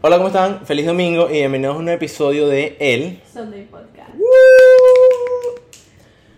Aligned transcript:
Hola, 0.00 0.16
¿cómo 0.18 0.28
están? 0.28 0.64
Feliz 0.64 0.86
domingo 0.86 1.28
y 1.28 1.38
bienvenidos 1.38 1.74
a 1.74 1.78
un 1.80 1.84
nuevo 1.84 1.96
episodio 1.96 2.46
de 2.46 2.76
El. 2.78 3.20
Sunday 3.32 3.64
Podcast. 3.64 4.10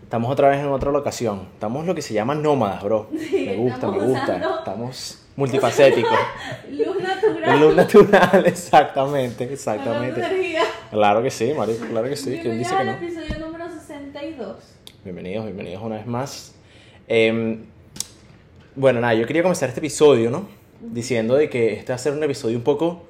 Estamos 0.02 0.30
otra 0.30 0.48
vez 0.48 0.60
en 0.60 0.68
otra 0.68 0.90
locación. 0.90 1.46
Estamos 1.52 1.84
lo 1.84 1.94
que 1.94 2.00
se 2.00 2.14
llama 2.14 2.34
nómadas, 2.34 2.82
bro. 2.82 3.10
Sí, 3.18 3.44
me 3.44 3.56
gusta, 3.56 3.90
me 3.90 3.98
gusta. 3.98 4.56
Estamos 4.60 5.22
multifacéticos. 5.36 6.10
Luz 6.70 7.02
natural. 7.02 7.60
Luz 7.60 7.76
natural, 7.76 8.42
exactamente, 8.46 9.52
exactamente. 9.52 10.22
Claro 10.90 11.22
que 11.22 11.30
sí, 11.30 11.52
marico, 11.52 11.84
claro 11.84 12.08
que 12.08 12.16
sí. 12.16 12.38
¿Quién 12.40 12.56
dice 12.56 12.74
que 12.74 12.84
no? 12.84 12.92
episodio 12.92 13.46
número 13.46 13.68
62. 13.68 14.56
Bienvenidos, 15.04 15.44
bienvenidos 15.44 15.82
una 15.82 15.96
vez 15.96 16.06
más. 16.06 16.54
Em, 17.06 17.66
bueno, 18.74 19.00
nada, 19.00 19.12
yo 19.12 19.26
quería 19.26 19.42
comenzar 19.42 19.68
este 19.68 19.80
episodio, 19.80 20.30
¿no? 20.30 20.48
Diciendo 20.80 21.34
de 21.34 21.50
que 21.50 21.74
este 21.74 21.92
va 21.92 21.96
a 21.96 21.98
ser 21.98 22.14
un 22.14 22.24
episodio 22.24 22.56
un 22.56 22.64
poco 22.64 23.09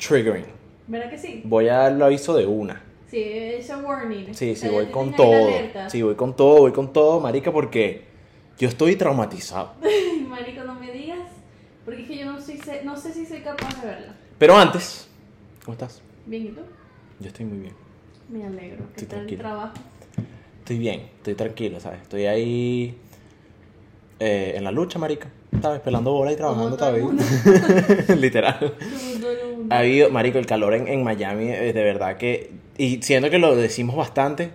triggering. 0.00 0.46
¿Verdad 0.86 1.10
que 1.10 1.18
sí? 1.18 1.40
Voy 1.44 1.68
a 1.68 1.74
dar 1.76 1.92
el 1.92 2.02
aviso 2.02 2.34
de 2.34 2.46
una. 2.46 2.82
Sí, 3.10 3.22
es 3.22 3.68
un 3.70 3.84
warning. 3.84 4.26
Sí, 4.34 4.54
sí, 4.54 4.66
O 4.66 4.70
sea, 4.70 4.70
voy 4.70 4.86
con 4.86 5.14
todo. 5.14 5.62
Sí, 5.88 6.02
voy 6.02 6.14
con 6.14 6.34
todo, 6.36 6.58
voy 6.60 6.72
con 6.72 6.92
todo, 6.92 7.20
marica, 7.20 7.52
porque 7.52 8.04
yo 8.58 8.68
estoy 8.68 8.96
traumatizado. 8.96 9.74
Ay, 9.82 10.26
Marico, 10.28 10.64
no 10.64 10.74
me 10.74 10.90
digas. 10.92 11.18
Porque 11.84 12.02
es 12.02 12.08
que 12.08 12.18
yo 12.18 12.26
no, 12.26 12.40
soy, 12.40 12.58
sé- 12.58 12.82
no 12.84 12.96
sé 12.96 13.12
si 13.12 13.26
soy 13.26 13.40
capaz 13.40 13.80
de 13.80 13.86
verla. 13.86 14.14
Pero 14.38 14.56
antes, 14.56 15.08
¿cómo 15.64 15.72
estás? 15.74 16.00
Bien, 16.26 16.46
¿y 16.46 16.50
tú? 16.50 16.60
Yo 17.18 17.28
estoy 17.28 17.46
muy 17.46 17.58
bien. 17.58 17.74
Me 18.28 18.44
alegro. 18.44 18.84
¿Qué 18.94 19.04
Estoy 19.04 19.06
tal 19.06 19.18
el 19.20 19.26
tranquilo. 19.26 19.42
trabajo? 19.42 19.74
Estoy 20.60 20.78
bien, 20.78 21.00
estoy 21.16 21.34
tranquilo, 21.34 21.80
¿sabes? 21.80 22.02
Estoy 22.02 22.26
ahí 22.26 22.94
eh, 24.20 24.52
en 24.56 24.64
la 24.64 24.70
lucha, 24.70 24.98
marica. 24.98 25.30
¿Sabes? 25.62 25.80
Pelando 25.80 26.12
bola 26.12 26.32
y 26.32 26.36
trabajando 26.36 26.76
todavía. 26.76 27.06
Literal. 28.16 28.74
Ha 29.68 29.78
habido, 29.80 30.10
marico, 30.10 30.38
el 30.38 30.46
calor 30.46 30.74
en, 30.74 30.88
en 30.88 31.02
Miami 31.04 31.48
es 31.50 31.74
de 31.74 31.82
verdad 31.84 32.16
que... 32.16 32.52
Y 32.78 33.02
siento 33.02 33.30
que 33.30 33.38
lo 33.38 33.54
decimos 33.56 33.94
bastante, 33.96 34.50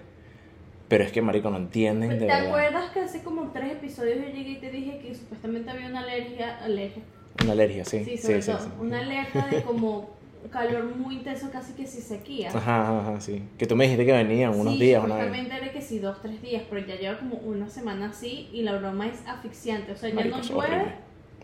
pero 0.87 1.03
es 1.03 1.11
que, 1.11 1.21
marico, 1.21 1.49
no 1.49 1.57
entienden 1.57 2.09
de 2.11 2.15
¿Te 2.19 2.25
verdad. 2.25 2.47
acuerdas 2.47 2.91
que 2.91 2.99
hace 3.01 3.21
como 3.23 3.51
tres 3.51 3.73
episodios 3.73 4.17
yo 4.17 4.25
llegué 4.33 4.51
y 4.51 4.59
te 4.59 4.71
dije 4.71 4.99
que 4.99 5.13
supuestamente 5.13 5.69
había 5.69 5.87
una 5.87 5.99
alergia, 6.01 6.57
alergia, 6.63 7.03
Una 7.43 7.51
alergia, 7.51 7.85
sí. 7.85 8.03
sí, 8.03 8.17
Sí, 8.17 8.17
sobre 8.17 8.41
sí, 8.41 8.51
todo, 8.51 8.61
sí. 8.61 8.67
una 8.79 8.99
alerta 8.99 9.47
de 9.47 9.61
como 9.61 10.09
calor 10.49 10.95
muy 10.95 11.15
intenso, 11.15 11.49
casi 11.51 11.73
que 11.73 11.85
si 11.85 12.01
sequía. 12.01 12.49
Ajá, 12.49 12.99
ajá, 12.99 13.21
sí. 13.21 13.43
Que 13.57 13.65
tú 13.65 13.75
me 13.75 13.85
dijiste 13.85 14.05
que 14.05 14.11
venían 14.11 14.57
unos 14.57 14.73
sí, 14.73 14.79
días, 14.79 15.03
una 15.03 15.15
vez. 15.17 15.51
era 15.51 15.71
que 15.71 15.81
sí, 15.81 15.99
dos, 15.99 16.21
tres 16.21 16.41
días, 16.41 16.63
pero 16.69 16.85
ya 16.85 16.95
lleva 16.95 17.17
como 17.17 17.35
una 17.37 17.69
semana 17.69 18.09
así 18.09 18.49
y 18.51 18.63
la 18.63 18.77
broma 18.77 19.07
es 19.07 19.21
asfixiante, 19.27 19.91
o 19.91 19.95
sea, 19.95 20.09
ya 20.09 20.25
no 20.25 20.41
llueve, 20.41 20.73
horrible. 20.73 20.95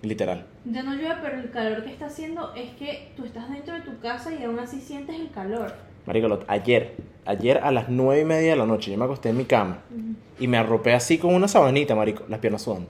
Literal. 0.02 0.46
ya 0.66 0.84
no 0.84 0.96
llueve, 0.96 1.16
pero 1.22 1.40
el 1.40 1.52
calor 1.52 1.84
que 1.84 1.92
está 1.92 2.08
haciendo 2.08 2.54
es 2.56 2.72
que 2.72 3.12
tú 3.16 3.26
estás 3.26 3.50
dentro 3.50 3.76
de 3.76 3.82
tu 3.82 4.00
casa 4.00 4.34
y 4.34 4.44
aún 4.44 4.60
así 4.60 4.82
sientes 4.82 5.16
el 5.16 5.30
calor. 5.32 5.74
Marico, 6.06 6.40
ayer, 6.48 6.96
ayer 7.26 7.60
a 7.60 7.72
las 7.72 7.90
nueve 7.90 8.22
y 8.22 8.26
media 8.26 8.52
de 8.52 8.58
la 8.58 8.66
noche, 8.66 8.92
yo 8.92 8.98
me 8.98 9.06
acosté 9.06 9.30
en 9.30 9.38
mi 9.38 9.46
cama 9.46 9.80
y 10.40 10.48
me 10.48 10.58
arropé 10.58 10.94
así 10.94 11.20
con 11.20 11.36
una 11.36 11.48
sabanita, 11.48 11.94
marico, 11.94 12.24
las 12.28 12.40
piernas 12.40 12.64
sudando. 12.64 12.90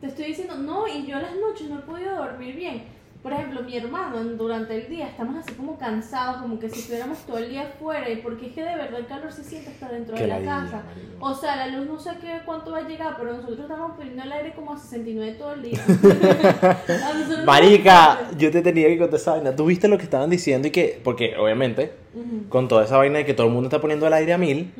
Te 0.00 0.06
estoy 0.06 0.26
diciendo, 0.26 0.56
no, 0.56 0.86
y 0.86 1.06
yo 1.06 1.18
las 1.20 1.34
noches 1.34 1.68
no 1.68 1.78
he 1.80 1.82
podido 1.82 2.14
dormir 2.14 2.54
bien. 2.54 2.95
Por 3.26 3.32
ejemplo, 3.32 3.60
mi 3.64 3.76
hermano 3.76 4.22
durante 4.22 4.76
el 4.76 4.88
día 4.88 5.08
estamos 5.08 5.34
así 5.34 5.52
como 5.54 5.76
cansados, 5.76 6.42
como 6.42 6.60
que 6.60 6.70
si 6.70 6.78
estuviéramos 6.78 7.18
todo 7.26 7.38
el 7.38 7.50
día 7.50 7.74
fuera, 7.76 8.08
y 8.08 8.18
porque 8.18 8.46
es 8.46 8.52
que 8.52 8.62
de 8.62 8.76
verdad 8.76 9.00
el 9.00 9.06
calor 9.06 9.32
se 9.32 9.42
siente 9.42 9.70
hasta 9.70 9.88
dentro 9.88 10.16
de 10.16 10.28
la 10.28 10.40
casa. 10.42 10.84
O 11.18 11.34
sea, 11.34 11.56
la 11.56 11.66
luz 11.76 11.88
no 11.88 11.98
sé 11.98 12.10
qué 12.20 12.42
cuánto 12.44 12.70
va 12.70 12.78
a 12.78 12.88
llegar, 12.88 13.16
pero 13.18 13.32
nosotros 13.32 13.58
estamos 13.58 13.96
poniendo 13.96 14.22
el 14.22 14.30
aire 14.30 14.54
como 14.54 14.74
a 14.74 14.78
69 14.78 15.34
todo 15.40 15.54
el 15.54 15.62
día. 15.62 15.80
Marica, 17.44 18.30
yo 18.38 18.52
te 18.52 18.62
tenía 18.62 18.86
que 18.86 18.96
contar 18.96 19.18
esa 19.18 19.32
vaina. 19.32 19.56
¿Tú 19.56 19.66
viste 19.66 19.88
lo 19.88 19.98
que 19.98 20.04
estaban 20.04 20.30
diciendo 20.30 20.68
y 20.68 20.70
que, 20.70 21.00
porque 21.02 21.36
obviamente, 21.36 21.94
con 22.48 22.68
toda 22.68 22.84
esa 22.84 22.96
vaina 22.96 23.18
de 23.18 23.26
que 23.26 23.34
todo 23.34 23.48
el 23.48 23.52
mundo 23.52 23.66
está 23.66 23.80
poniendo 23.80 24.06
el 24.06 24.12
aire 24.12 24.34
a 24.34 24.38
mil, 24.38 24.72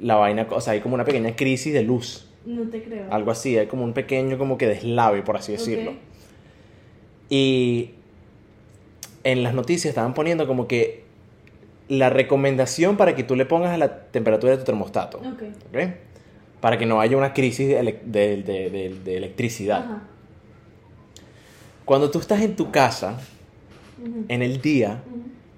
la 0.00 0.16
vaina, 0.16 0.48
o 0.50 0.60
sea, 0.60 0.72
hay 0.72 0.80
como 0.80 0.96
una 0.96 1.04
pequeña 1.04 1.36
crisis 1.36 1.72
de 1.72 1.84
luz. 1.84 2.28
No 2.44 2.68
te 2.68 2.82
creo. 2.82 3.06
Algo 3.12 3.30
así, 3.30 3.56
hay 3.56 3.68
como 3.68 3.84
un 3.84 3.92
pequeño 3.92 4.36
como 4.36 4.58
que 4.58 4.66
deslave, 4.66 5.22
por 5.22 5.36
así 5.36 5.52
decirlo. 5.52 5.92
Y 7.34 7.92
en 9.24 9.42
las 9.42 9.54
noticias 9.54 9.88
estaban 9.88 10.12
poniendo 10.12 10.46
como 10.46 10.68
que 10.68 11.04
la 11.88 12.10
recomendación 12.10 12.98
para 12.98 13.14
que 13.16 13.22
tú 13.24 13.36
le 13.36 13.46
pongas 13.46 13.70
a 13.72 13.78
la 13.78 14.02
temperatura 14.10 14.52
de 14.52 14.58
tu 14.58 14.64
termostato. 14.64 15.16
Ok. 15.18 15.42
Para 16.60 16.76
que 16.76 16.84
no 16.84 17.00
haya 17.00 17.16
una 17.16 17.32
crisis 17.32 17.68
de, 17.68 17.78
ele- 17.80 18.00
de- 18.04 18.42
de- 18.42 18.68
de- 18.70 18.96
de 19.02 19.16
electricidad. 19.16 19.78
Ajá. 19.82 20.02
Cuando 21.86 22.10
tú 22.10 22.18
estás 22.18 22.42
en 22.42 22.54
tu 22.54 22.70
casa, 22.70 23.18
en 24.28 24.42
el 24.42 24.60
día, 24.60 25.02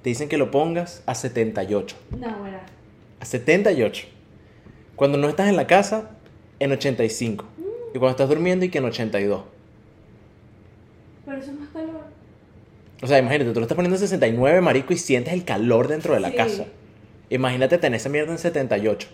te 0.03 0.11
dicen 0.11 0.29
que 0.29 0.39
lo 0.39 0.53
pongas 0.53 1.03
a 1.07 1.17
78. 1.17 1.97
No, 2.13 2.39
bueno. 2.39 2.59
A 3.19 3.25
78. 3.25 4.07
Cuando 4.95 5.19
no 5.19 5.29
estás 5.29 5.49
en 5.49 5.57
la 5.57 5.67
casa, 5.67 6.11
en 6.61 6.71
85. 6.71 7.47
Y 7.95 7.99
cuando 7.99 8.11
estás 8.11 8.29
durmiendo, 8.29 8.65
y 8.65 8.69
que 8.69 8.79
en 8.79 8.85
82. 8.85 9.43
Pero 11.25 11.39
eso 11.39 11.51
es 11.51 11.59
más 11.61 11.69
calor. 11.71 12.03
O 13.03 13.07
sea, 13.07 13.19
imagínate, 13.19 13.51
tú 13.53 13.61
lo 13.61 13.65
estás 13.65 13.77
poniendo 13.77 13.97
en 13.97 14.01
69, 14.01 14.61
marico, 14.61 14.93
y 14.93 14.97
sientes 14.97 15.33
el 15.35 15.45
calor 15.45 15.89
dentro 15.89 16.15
de 16.15 16.21
la 16.21 16.31
Sí. 16.31 16.37
casa. 16.37 16.65
Imagínate 17.31 17.79
tener 17.79 17.97
esa 17.99 18.09
mierda 18.09 18.33
en 18.33 18.39
78. 18.39 19.09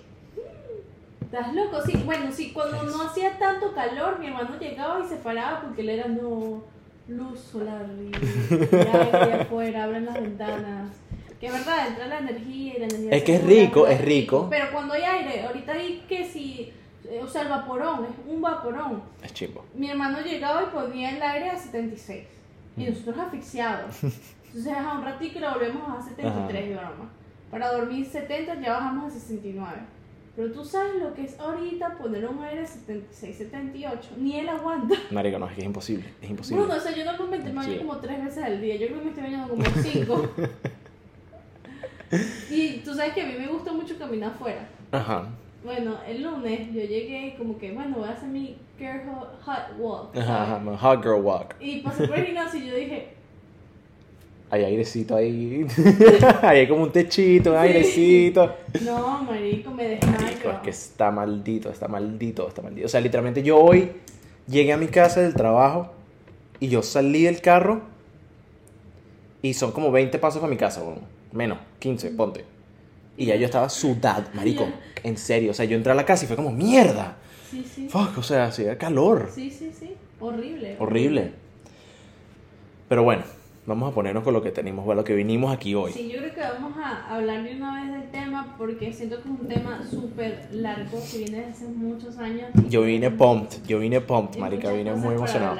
¿Estás 1.22 1.54
loco? 1.54 1.80
Sí, 1.86 1.92
bueno, 2.04 2.30
sí, 2.32 2.50
cuando 2.52 2.82
no 2.82 3.02
hacía 3.02 3.38
tanto 3.38 3.72
calor, 3.72 4.18
mi 4.18 4.26
hermano 4.26 4.58
llegaba 4.58 5.04
y 5.04 5.08
se 5.08 5.16
paraba 5.16 5.60
porque 5.62 5.82
él 5.82 5.90
era 5.90 6.08
no 6.08 6.62
luz 7.08 7.40
solar 7.40 7.86
y 8.00 8.12
afuera, 9.40 9.84
abren 9.84 10.06
las 10.06 10.14
ventanas. 10.20 10.90
Que 11.40 11.46
es 11.46 11.52
verdad, 11.52 11.88
entra 11.88 12.06
la 12.06 12.18
energía 12.18 12.76
y 12.76 12.80
la 12.80 12.84
energía. 12.86 13.10
Es 13.12 13.22
que 13.22 13.34
es 13.36 13.44
rico, 13.44 13.86
es 13.86 14.00
rico. 14.02 14.48
Pero 14.50 14.66
cuando 14.72 14.92
hay 14.94 15.02
aire, 15.02 15.42
ahorita 15.46 15.72
hay 15.72 16.04
que 16.08 16.24
si, 16.28 16.72
eh, 17.08 17.19
o 17.19 17.19
sea, 17.30 17.42
el 17.42 17.48
vaporón, 17.48 18.04
es 18.04 18.10
un 18.32 18.42
vaporón. 18.42 19.02
Es 19.22 19.32
chimbo. 19.32 19.64
Mi 19.74 19.90
hermano 19.90 20.20
llegaba 20.20 20.62
y 20.64 20.66
ponía 20.66 21.10
el 21.16 21.22
aire 21.22 21.50
a 21.50 21.58
76 21.58 22.24
y 22.76 22.84
nosotros 22.84 23.18
asfixiados. 23.18 23.96
Entonces 24.46 24.72
a 24.76 24.94
un 24.98 25.04
ratito 25.04 25.38
y 25.38 25.40
lo 25.40 25.52
volvemos 25.52 25.82
a 25.98 26.02
73 26.02 26.68
de 26.70 26.74
broma. 26.74 27.10
Para 27.50 27.72
dormir 27.72 28.04
70 28.06 28.60
ya 28.60 28.72
bajamos 28.74 29.12
a 29.14 29.18
69. 29.18 29.78
Pero 30.36 30.52
tú 30.52 30.64
sabes 30.64 30.94
lo 31.02 31.12
que 31.12 31.24
es 31.24 31.38
ahorita 31.38 31.98
poner 31.98 32.26
un 32.26 32.42
aire 32.42 32.62
a 32.62 32.66
76, 32.66 33.36
78. 33.36 34.10
Ni 34.18 34.38
él 34.38 34.48
aguanta. 34.48 34.94
Marico, 35.10 35.38
no, 35.38 35.46
es 35.46 35.54
que 35.54 35.60
es 35.60 35.66
imposible. 35.66 36.14
Es 36.22 36.30
imposible. 36.30 36.62
Bruno, 36.62 36.78
o 36.78 36.80
sea, 36.80 36.92
yo 36.94 37.04
normalmente 37.04 37.48
me 37.48 37.54
baño 37.56 37.72
Sí. 37.72 37.78
como 37.78 37.96
tres 37.98 38.24
veces 38.24 38.44
al 38.44 38.60
día. 38.60 38.76
Yo 38.76 38.86
creo 38.86 38.98
que 38.98 39.04
me 39.04 39.10
estoy 39.10 39.24
bañando 39.24 39.48
como 39.48 39.64
cinco. 39.82 40.28
y 42.50 42.78
tú 42.78 42.94
sabes 42.94 43.12
que 43.12 43.22
a 43.22 43.26
mí 43.26 43.34
me 43.38 43.46
gusta 43.48 43.72
mucho 43.72 43.96
caminar 43.98 44.30
afuera. 44.30 44.68
Ajá. 44.92 45.28
Bueno, 45.64 45.96
el 46.08 46.22
lunes 46.22 46.68
yo 46.72 46.80
llegué 46.80 47.34
como 47.36 47.58
que, 47.58 47.72
bueno, 47.72 47.96
voy 47.98 48.08
a 48.08 48.12
hacer 48.12 48.28
mi 48.28 48.56
girl 48.78 49.02
hot 49.44 49.78
walk. 49.78 50.16
Ajá, 50.16 50.56
ajá. 50.56 50.76
Hot 50.78 51.02
girl 51.02 51.20
walk. 51.22 51.54
Y 51.60 51.80
pasé 51.80 52.08
por 52.08 52.18
el 52.18 52.26
gimnasio 52.26 52.60
y 52.60 52.66
yo 52.68 52.74
dije, 52.76 53.08
Hay 54.50 54.64
airecito 54.64 55.14
ahí. 55.16 55.66
hay 56.42 56.66
como 56.66 56.84
un 56.84 56.92
techito, 56.92 57.50
un 57.52 57.58
airecito. 57.58 58.54
no, 58.82 59.22
marico, 59.22 59.70
me 59.70 59.84
desmayo. 59.88 60.26
es 60.28 60.58
que 60.62 60.70
está 60.70 61.10
maldito, 61.10 61.70
está 61.70 61.88
maldito, 61.88 62.48
está 62.48 62.62
maldito. 62.62 62.86
O 62.86 62.88
sea, 62.88 63.00
literalmente 63.02 63.42
yo 63.42 63.58
hoy 63.58 63.92
llegué 64.48 64.72
a 64.72 64.78
mi 64.78 64.88
casa 64.88 65.20
del 65.20 65.34
trabajo 65.34 65.90
y 66.58 66.68
yo 66.68 66.82
salí 66.82 67.22
del 67.24 67.42
carro 67.42 67.82
y 69.42 69.52
son 69.54 69.72
como 69.72 69.90
20 69.92 70.18
pasos 70.18 70.40
para 70.40 70.50
mi 70.50 70.56
casa, 70.56 70.82
bueno, 70.82 71.02
menos, 71.32 71.58
15, 71.78 72.10
ponte. 72.12 72.44
Y 73.20 73.26
ya 73.26 73.36
yo 73.36 73.44
estaba 73.44 73.68
sudado, 73.68 74.24
marico, 74.32 74.66
en 75.02 75.18
serio. 75.18 75.50
O 75.50 75.54
sea, 75.54 75.66
yo 75.66 75.76
entré 75.76 75.92
a 75.92 75.94
la 75.94 76.06
casa 76.06 76.24
y 76.24 76.26
fue 76.26 76.36
como, 76.36 76.50
mierda. 76.50 77.18
Sí, 77.50 77.62
sí. 77.70 77.86
Fuck, 77.86 78.16
o 78.16 78.22
sea, 78.22 78.46
hacía 78.46 78.78
calor. 78.78 79.30
Sí, 79.34 79.50
sí, 79.50 79.70
sí. 79.78 79.92
Horrible. 80.18 80.76
Horrible. 80.78 81.32
Pero 82.88 83.02
bueno, 83.02 83.22
vamos 83.66 83.92
a 83.92 83.94
ponernos 83.94 84.24
con 84.24 84.32
lo 84.32 84.42
que 84.42 84.50
tenemos, 84.52 84.86
con 84.86 84.96
lo 84.96 85.04
que 85.04 85.14
vinimos 85.14 85.54
aquí 85.54 85.74
hoy. 85.74 85.92
Sí, 85.92 86.08
yo 86.08 86.16
creo 86.16 86.32
que 86.32 86.40
vamos 86.40 86.72
a 86.78 87.14
hablar 87.14 87.44
de 87.44 87.56
una 87.56 87.82
vez 87.82 87.92
del 87.92 88.10
tema 88.10 88.54
porque 88.56 88.90
siento 88.90 89.16
que 89.16 89.28
es 89.28 89.38
un 89.38 89.46
tema 89.46 89.86
súper 89.90 90.48
largo 90.52 90.98
que 91.12 91.18
viene 91.18 91.36
desde 91.40 91.50
hace 91.50 91.64
muchos 91.66 92.16
años. 92.16 92.48
Yo 92.70 92.80
vine 92.80 93.10
pumped, 93.10 93.58
yo 93.66 93.80
vine 93.80 94.00
pumped, 94.00 94.40
marica, 94.40 94.72
vine 94.72 94.94
muy 94.94 95.14
emocionado. 95.14 95.58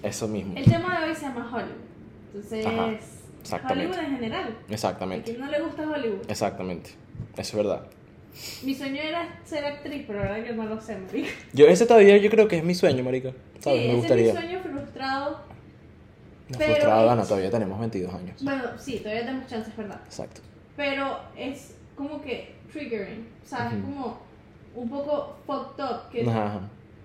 Eso 0.00 0.28
mismo. 0.28 0.52
El 0.56 0.64
tema 0.64 1.00
de 1.00 1.08
hoy 1.08 1.14
se 1.16 1.22
llama 1.22 1.50
Hollywood. 1.52 1.90
Entonces, 2.32 2.66
Ajá, 2.66 2.92
exactamente. 3.40 3.96
Hollywood 3.96 4.08
en 4.10 4.14
general. 4.16 4.56
¿A 4.68 4.72
Exactamente, 4.72 5.30
quién 5.32 5.40
no 5.44 5.50
le 5.50 5.60
gusta 5.60 5.82
Hollywood? 5.88 6.20
exactamente. 6.28 6.90
Eso 7.36 7.40
es 7.40 7.54
verdad. 7.64 7.86
Mi 8.62 8.74
sueño 8.74 9.02
era 9.02 9.40
ser 9.44 9.64
actriz, 9.64 10.04
pero 10.06 10.20
verdad 10.20 10.42
que 10.44 10.52
no 10.52 10.64
lo 10.64 10.80
sé, 10.80 10.96
marico. 10.98 11.28
Yo 11.52 11.66
ese 11.66 11.84
todavía 11.86 12.16
yo 12.16 12.30
creo 12.30 12.46
que 12.48 12.58
es 12.58 12.64
mi 12.64 12.74
sueño, 12.74 13.02
marica. 13.02 13.30
Sí, 13.30 13.36
¿Sabes? 13.60 13.80
me 13.80 13.86
ese 13.88 13.96
gustaría. 13.96 14.28
es 14.28 14.34
mi 14.34 14.40
sueño 14.40 14.60
frustrado. 14.62 15.30
No, 16.48 16.58
pero 16.58 16.70
frustrada, 16.72 17.00
es- 17.02 17.06
Dana, 17.08 17.22
todavía 17.24 17.50
tenemos 17.50 17.78
22 17.80 18.14
años. 18.14 18.42
Bueno, 18.42 18.62
sí, 18.78 18.98
todavía 18.98 19.26
tenemos 19.26 19.46
chances, 19.48 19.76
¿verdad? 19.76 20.00
Exacto. 20.06 20.40
Pero 20.76 21.18
es 21.36 21.74
como 21.96 22.22
que 22.22 22.54
triggering, 22.72 23.26
¿sabes? 23.44 23.74
Ujú. 23.74 23.82
Como 23.82 24.18
un 24.76 24.88
poco 24.88 25.36
fucked 25.46 25.84
up 25.84 26.08
que 26.12 26.22
Ajá, 26.22 26.46
ajá. 26.46 26.60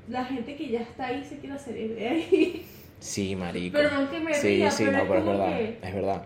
la 0.09 0.25
gente 0.25 0.55
que 0.55 0.69
ya 0.69 0.81
está 0.81 1.07
ahí 1.07 1.23
se 1.23 1.37
quiere 1.39 1.57
salir 1.59 1.95
de 1.95 2.07
ahí. 2.07 2.65
Sí, 3.05 3.35
marico. 3.35 3.77
Perdón 3.77 4.07
que 4.07 4.19
me 4.19 4.33
Sí, 4.33 4.47
ría, 4.57 4.71
sí, 4.71 4.85
pero 4.85 4.97
no, 4.97 5.03
pero 5.07 5.19
es 5.19 5.25
verdad. 5.25 5.47
que- 5.57 5.77
Es 5.83 5.93
verdad. 5.93 6.21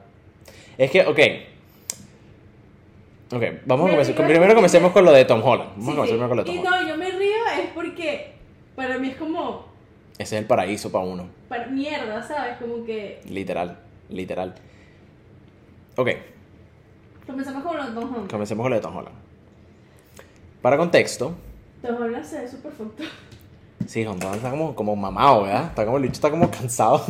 Es 0.77 0.91
que, 0.91 1.01
ok. 1.01 1.19
Ok, 3.31 3.43
vamos 3.65 3.83
a 3.83 3.87
Me 3.87 3.91
comenzar. 3.91 4.15
río 4.15 4.27
Primero 4.27 4.55
comencemos 4.55 4.91
con 4.93 5.03
lo 5.03 5.11
de 5.11 5.25
Tom 5.25 5.43
Holland. 5.43 5.71
Vamos 5.75 5.85
Sí, 5.85 5.91
a 5.91 5.95
comenzar 5.95 6.27
con 6.29 6.37
lo 6.37 6.43
de 6.43 6.47
Tom 6.49 6.55
Y 6.55 6.59
Holland. 6.59 6.81
no, 6.83 6.87
yo 6.89 6.97
me 6.97 7.11
río 7.11 7.35
es 7.61 7.69
porque 7.75 8.31
para 8.77 8.97
mí 8.97 9.09
es 9.09 9.17
como 9.17 9.65
Ese 10.17 10.35
es 10.37 10.41
el 10.41 10.45
paraíso 10.47 10.89
para 10.89 11.03
uno. 11.03 11.27
para 11.49 11.67
mierda, 11.67 12.23
¿sabes? 12.25 12.57
Como 12.57 12.85
que 12.85 13.19
Literal. 13.29 13.77
Literal. 14.07 14.55
Ok, 15.97 16.09
comenzamos 17.27 17.61
con 17.63 17.75
los 17.75 17.93
Tom 17.93 18.13
Holland. 18.13 18.31
comencemos 18.31 18.63
con 18.63 18.69
lo 18.71 18.75
de 18.77 18.81
Tom 18.81 18.95
Holland. 18.95 19.15
Para 20.61 20.77
contexto, 20.77 21.35
Tom 21.81 22.01
Holland 22.01 22.23
se 22.25 22.39
ve 22.41 22.47
súper 22.47 22.71
up. 22.79 22.93
Sí, 23.89 24.05
Holland 24.05 24.35
está 24.35 24.51
como, 24.51 24.75
como 24.75 24.95
mamado, 24.95 25.45
¿verdad? 25.45 25.65
Está 25.65 25.83
como 25.83 25.97
el 25.97 26.03
bicho 26.03 26.13
está 26.13 26.29
como 26.29 26.51
cansado. 26.51 27.03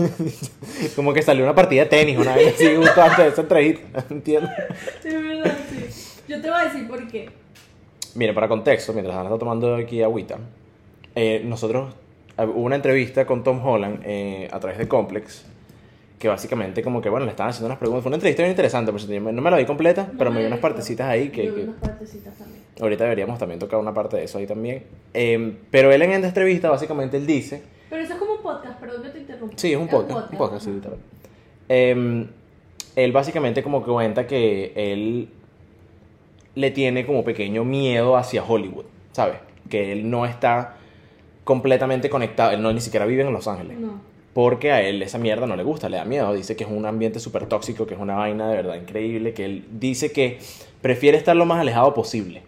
como 0.96 1.12
que 1.12 1.22
salió 1.22 1.44
una 1.44 1.54
partida 1.54 1.84
de 1.84 1.90
tenis 1.90 2.18
una 2.18 2.34
vez 2.34 2.56
así 2.56 2.74
justo 2.74 3.02
antes 3.02 3.18
de 3.18 3.28
esa 3.28 3.42
entrevista. 3.42 4.06
¿Entiendes? 4.10 4.50
De 5.04 5.18
verdad, 5.18 5.58
sí. 5.70 6.22
Yo 6.30 6.42
te 6.42 6.50
voy 6.50 6.58
a 6.58 6.64
decir 6.64 6.88
por 6.88 7.06
qué. 7.10 7.30
Mire, 8.16 8.34
para 8.34 8.48
contexto, 8.48 8.94
mientras 8.94 9.14
Ana 9.14 9.26
está 9.26 9.38
tomando 9.38 9.76
aquí 9.76 10.02
agüita, 10.02 10.38
eh, 11.16 11.42
nosotros 11.44 11.94
eh, 12.38 12.46
hubo 12.46 12.62
una 12.62 12.78
entrevista 12.78 13.26
con 13.26 13.44
Tom 13.44 13.60
Holland 13.62 14.02
eh, 14.06 14.48
a 14.50 14.62
través 14.62 14.78
de 14.78 14.88
Complex, 14.88 15.44
que 16.20 16.28
básicamente 16.28 16.84
como 16.84 17.02
que, 17.02 17.10
bueno, 17.10 17.26
le 17.26 17.32
estaban 17.32 17.52
haciendo 17.52 17.68
unas 17.68 17.80
preguntas. 17.80 18.04
Fue 18.04 18.10
una 18.10 18.18
entrevista 18.18 18.44
bien 18.44 18.52
interesante, 18.52 18.92
cierto. 19.00 19.32
no 19.32 19.42
me 19.42 19.50
la 19.50 19.58
vi 19.58 19.66
completa, 19.66 20.10
No 20.12 20.18
pero 20.18 20.32
me 20.32 20.42
vi 20.42 20.48
unas 20.48 20.60
partecitas 20.60 21.08
ahí 21.08 21.30
que, 21.30 21.46
Yo 21.46 21.56
vi 21.56 21.62
unas 21.62 21.78
partecitas 21.78 22.38
también. 22.38 22.62
ahorita 22.80 23.04
deberíamos 23.06 23.40
también 23.40 23.58
tocar 23.60 23.80
una 23.80 23.94
parte 23.94 24.18
de 24.18 24.26
eso 24.26 24.38
ahí 24.38 24.46
también. 24.46 24.84
Eh, 25.14 25.58
pero 25.72 25.92
él 25.94 26.02
en 26.02 26.12
esta 26.12 26.28
entrevista, 26.28 26.70
básicamente, 26.70 27.16
él 27.18 27.26
dice... 27.26 27.64
Pero 27.90 28.04
eso 28.04 28.14
es 28.14 28.20
como 28.20 28.34
un 28.34 28.42
podcast, 28.42 28.80
perdón 28.80 29.02
que 29.02 29.10
te 29.10 29.20
interrumpa. 29.20 29.58
Sí, 29.58 29.72
es 29.72 29.80
un 29.80 29.88
podcast, 29.88 30.32
un 30.32 30.38
podcast, 30.38 30.64
sí, 30.66 30.70
ajá. 30.70 30.76
literal. 30.76 31.00
Eh, 31.70 32.28
él 32.98 33.12
básicamente 33.14 33.64
como 33.64 33.84
que 33.84 33.90
cuenta 33.90 34.28
que 34.28 34.74
él 34.76 35.30
le 36.56 36.72
tiene 36.72 37.06
como 37.06 37.24
pequeño 37.24 37.64
miedo 37.64 38.18
hacia 38.18 38.44
Hollywood, 38.44 38.86
¿sabes? 39.14 39.38
Que 39.70 39.94
él 39.94 40.10
no 40.10 40.26
está 40.26 40.76
completamente 41.46 42.10
conectado, 42.10 42.52
él 42.52 42.62
no 42.62 42.74
ni 42.74 42.82
siquiera 42.82 43.06
vive 43.06 43.24
en 43.24 43.32
Los 43.32 43.48
Ángeles. 43.48 43.80
No. 43.80 44.02
Porque 44.34 44.72
a 44.72 44.82
él 44.82 45.02
esa 45.02 45.18
mierda 45.18 45.48
no 45.48 45.56
le 45.56 45.64
gusta, 45.64 45.90
le 45.90 45.98
da 45.98 46.06
miedo. 46.06 46.34
Dice 46.34 46.56
que 46.56 46.64
es 46.64 46.70
un 46.70 46.86
ambiente 46.86 47.20
súper 47.20 47.48
tóxico, 47.48 47.88
que 47.88 47.96
es 47.96 48.00
una 48.00 48.16
vaina 48.16 48.50
de 48.50 48.56
verdad 48.58 48.76
increíble, 48.76 49.34
que 49.34 49.46
él 49.46 49.66
dice 49.72 50.12
que 50.12 50.40
prefiere 50.82 51.18
estar 51.18 51.36
lo 51.36 51.46
más 51.46 51.60
alejado 51.60 51.94
posible. 51.94 52.44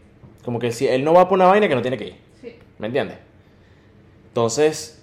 Como 0.45 0.60
que 0.60 0.72
si 0.72 0.88
él 0.88 1.04
no 1.04 1.13
va 1.13 1.28
por 1.28 1.38
una 1.38 1.48
vaina 1.48 1.68
que 1.68 1.75
no 1.75 1.81
tiene 1.81 1.98
que 1.98 2.07
ir. 2.07 2.16
Sí. 2.42 2.56
¿Me 2.80 2.88
entiendes? 2.88 3.18
Entonces, 4.28 5.01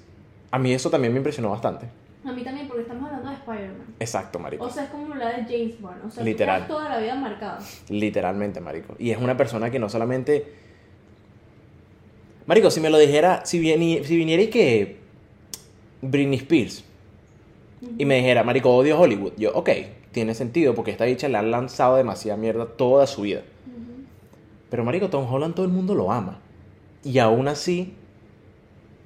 a 0.51 0.59
mí 0.59 0.73
eso 0.73 0.89
también 0.89 1.13
me 1.13 1.19
impresionó 1.19 1.51
bastante. 1.51 1.87
A 2.25 2.33
mí 2.33 2.43
también, 2.43 2.67
porque 2.69 2.83
estamos 2.83 3.05
hablando 3.07 3.29
de 3.31 3.37
Spider-Man. 3.37 3.87
Exacto, 4.01 4.39
marico. 4.39 4.65
O 4.65 4.71
sea, 4.71 4.85
es 4.85 4.91
como 4.91 5.15
la 5.15 5.29
de 5.37 5.45
James 5.45 5.81
Bond. 5.81 6.05
O 6.07 6.11
sea, 6.11 6.23
Literal. 6.25 6.63
tú 6.67 6.75
toda 6.75 6.89
la 6.89 6.99
vida 6.99 7.15
marcado. 7.15 7.59
Literalmente, 7.89 8.61
marico. 8.61 8.95
Y 8.99 9.11
es 9.11 9.19
una 9.19 9.37
persona 9.37 9.71
que 9.71 9.79
no 9.79 9.89
solamente... 9.89 10.45
Marico, 12.47 12.71
si 12.71 12.81
me 12.81 12.89
lo 12.91 12.99
dijera, 12.99 13.45
si, 13.45 13.59
vieni- 13.59 14.05
si 14.05 14.17
viniera 14.17 14.43
y 14.43 14.49
que... 14.49 15.08
Britney 16.03 16.39
Spears 16.39 16.85
y 17.97 18.05
me 18.05 18.17
dijera, 18.17 18.43
marico, 18.43 18.75
odio 18.75 18.99
Hollywood. 18.99 19.33
Yo, 19.37 19.53
ok, 19.55 19.71
tiene 20.13 20.35
sentido 20.35 20.75
porque 20.75 20.91
esta 20.91 21.05
dicha 21.05 21.29
le 21.29 21.39
han 21.39 21.51
lanzado 21.51 21.97
demasiada 21.97 22.37
mierda 22.37 22.67
toda 22.67 23.07
su 23.07 23.23
vida. 23.23 23.43
Pero, 24.71 24.85
marico, 24.85 25.09
Tom 25.09 25.33
Holland 25.33 25.55
todo 25.55 25.65
el 25.65 25.73
mundo 25.73 25.95
lo 25.95 26.11
ama. 26.13 26.39
Y 27.05 27.19
aún 27.19 27.49
así, 27.49 27.95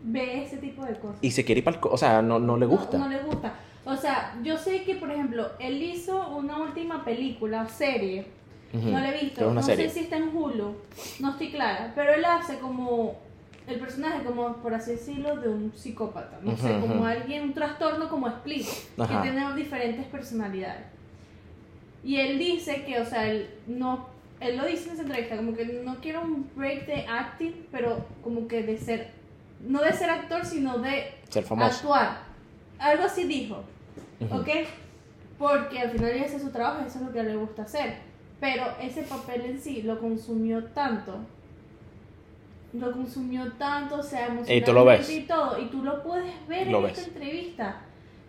Ve 0.05 0.43
ese 0.43 0.57
tipo 0.57 0.85
de 0.85 0.95
cosas. 0.99 1.19
y 1.21 1.31
se 1.31 1.45
quiere 1.45 1.61
ir 1.61 1.65
para 1.65 1.79
O 1.83 1.97
sea, 1.97 2.23
no, 2.23 2.39
no 2.39 2.57
le 2.57 2.67
gusta. 2.67 2.99
No, 2.99 3.05
no 3.05 3.11
le 3.11 3.23
gusta. 3.23 3.55
O 3.85 3.97
sea, 3.97 4.37
yo 4.43 4.57
sé 4.59 4.83
que, 4.85 4.95
por 4.97 5.11
ejemplo, 5.11 5.51
él 5.61 5.83
hizo 5.83 6.29
una 6.37 6.59
última 6.59 7.05
película 7.05 7.63
o 7.63 7.69
serie. 7.69 8.27
No 8.73 8.99
la 8.99 9.15
he 9.15 9.21
visto. 9.25 9.53
No 9.53 9.63
serie. 9.63 9.89
sé 9.89 9.95
si 9.99 10.05
está 10.05 10.17
en 10.17 10.35
Hulu. 10.35 10.75
No 11.21 11.31
estoy 11.31 11.51
clara. 11.51 11.93
Pero 11.95 12.15
él 12.15 12.25
hace 12.25 12.59
como 12.59 13.17
el 13.67 13.79
personaje, 13.79 14.25
como 14.25 14.57
por 14.57 14.75
así 14.75 14.93
decirlo, 14.93 15.37
de 15.37 15.49
un 15.49 15.73
psicópata. 15.75 16.39
No 16.43 16.57
sé, 16.57 16.79
como 16.81 17.05
alguien, 17.05 17.45
un 17.45 17.55
trastorno 17.55 18.09
como 18.09 18.29
Split. 18.29 18.67
Ajá. 18.99 19.23
Que 19.23 19.31
tiene 19.31 19.55
diferentes 19.55 20.07
personalidades. 20.07 20.87
Y 22.05 22.17
él 22.17 22.39
dice 22.39 22.85
que, 22.85 23.01
o 23.01 23.05
sea, 23.05 23.29
él 23.29 23.49
no. 23.67 24.11
Él 24.41 24.57
lo 24.57 24.67
dice 24.67 24.89
en 24.89 24.95
esa 24.95 25.03
entrevista, 25.03 25.37
como 25.37 25.55
que 25.55 25.65
no 25.85 25.97
quiero 26.01 26.23
un 26.23 26.51
break 26.57 26.87
de 26.87 27.07
acting, 27.07 27.67
pero 27.71 28.05
como 28.25 28.49
que 28.49 28.63
de 28.65 28.77
ser. 28.77 29.11
No 29.61 29.81
de 29.81 29.93
ser 29.93 30.11
actor, 30.11 30.45
sino 30.45 30.79
de 30.79 31.15
Ser 31.29 31.45
famoso. 31.45 31.77
actuar. 31.95 32.23
Algo 32.81 33.05
así 33.05 33.25
dijo. 33.25 33.63
¿Ok? 34.31 34.49
Porque 35.39 35.79
al 35.79 35.91
final 35.91 36.11
ella 36.11 36.27
hace 36.27 36.41
su 36.41 36.51
trabajo, 36.51 36.85
eso 36.85 36.99
es 36.99 37.05
lo 37.05 37.13
que 37.13 37.23
le 37.23 37.37
gusta 37.37 37.63
hacer. 37.63 37.95
Pero 38.41 38.65
ese 38.81 39.03
papel 39.03 39.43
en 39.43 39.61
sí 39.61 39.83
lo 39.83 40.01
consumió 40.01 40.65
tanto. 40.65 41.19
Lo 42.73 42.91
consumió 42.93 43.53
tanto, 43.59 43.97
o 43.97 44.03
sea, 44.03 44.27
emocionalmente 44.29 44.57
Y 44.57 44.63
tú 44.63 44.73
lo 44.73 44.85
ves. 44.85 45.11
y 45.11 45.21
todo. 45.23 45.61
Y 45.61 45.67
tú 45.67 45.83
lo 45.83 46.03
puedes 46.03 46.33
ver 46.49 46.69
Lo 46.69 46.79
en 46.79 46.85
ves. 46.85 46.99
esta 46.99 47.11
entrevista. 47.11 47.77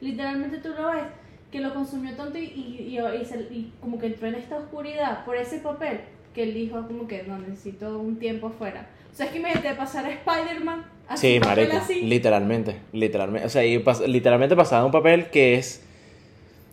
Literalmente 0.01 0.57
tú 0.57 0.69
lo 0.77 0.87
ves. 0.91 1.03
Que 1.51 1.59
lo 1.59 1.73
consumió 1.73 2.15
tanto 2.15 2.37
y, 2.39 2.45
y, 2.45 2.97
y- 2.99 3.25
se- 3.25 3.47
y 3.51 3.71
como 3.79 3.99
que 3.99 4.07
entró 4.07 4.27
en 4.27 4.35
esta 4.35 4.57
oscuridad 4.57 5.23
por 5.23 5.35
ese 5.37 5.59
papel. 5.59 6.01
Que 6.33 6.43
él 6.43 6.53
dijo 6.55 6.85
como 6.87 7.07
que 7.07 7.23
no, 7.23 7.37
necesito 7.37 7.99
un 7.99 8.17
tiempo 8.17 8.47
afuera. 8.47 8.87
O 9.11 9.15
sea, 9.15 9.27
es 9.27 9.31
que 9.31 9.39
me 9.39 9.53
de 9.53 9.75
pasar 9.75 10.05
a 10.05 10.09
Spider-Man. 10.09 10.83
así, 11.07 11.33
Sí, 11.35 11.39
marico, 11.39 11.77
así. 11.77 12.01
literalmente, 12.01 12.77
literalmente, 12.91 13.45
o 13.45 13.49
sea, 13.49 13.63
y 13.63 13.77
pas- 13.83 14.03
literalmente 14.07 14.55
pasaba 14.55 14.83
un 14.85 14.91
papel 14.91 15.29
que 15.29 15.55
es 15.55 15.82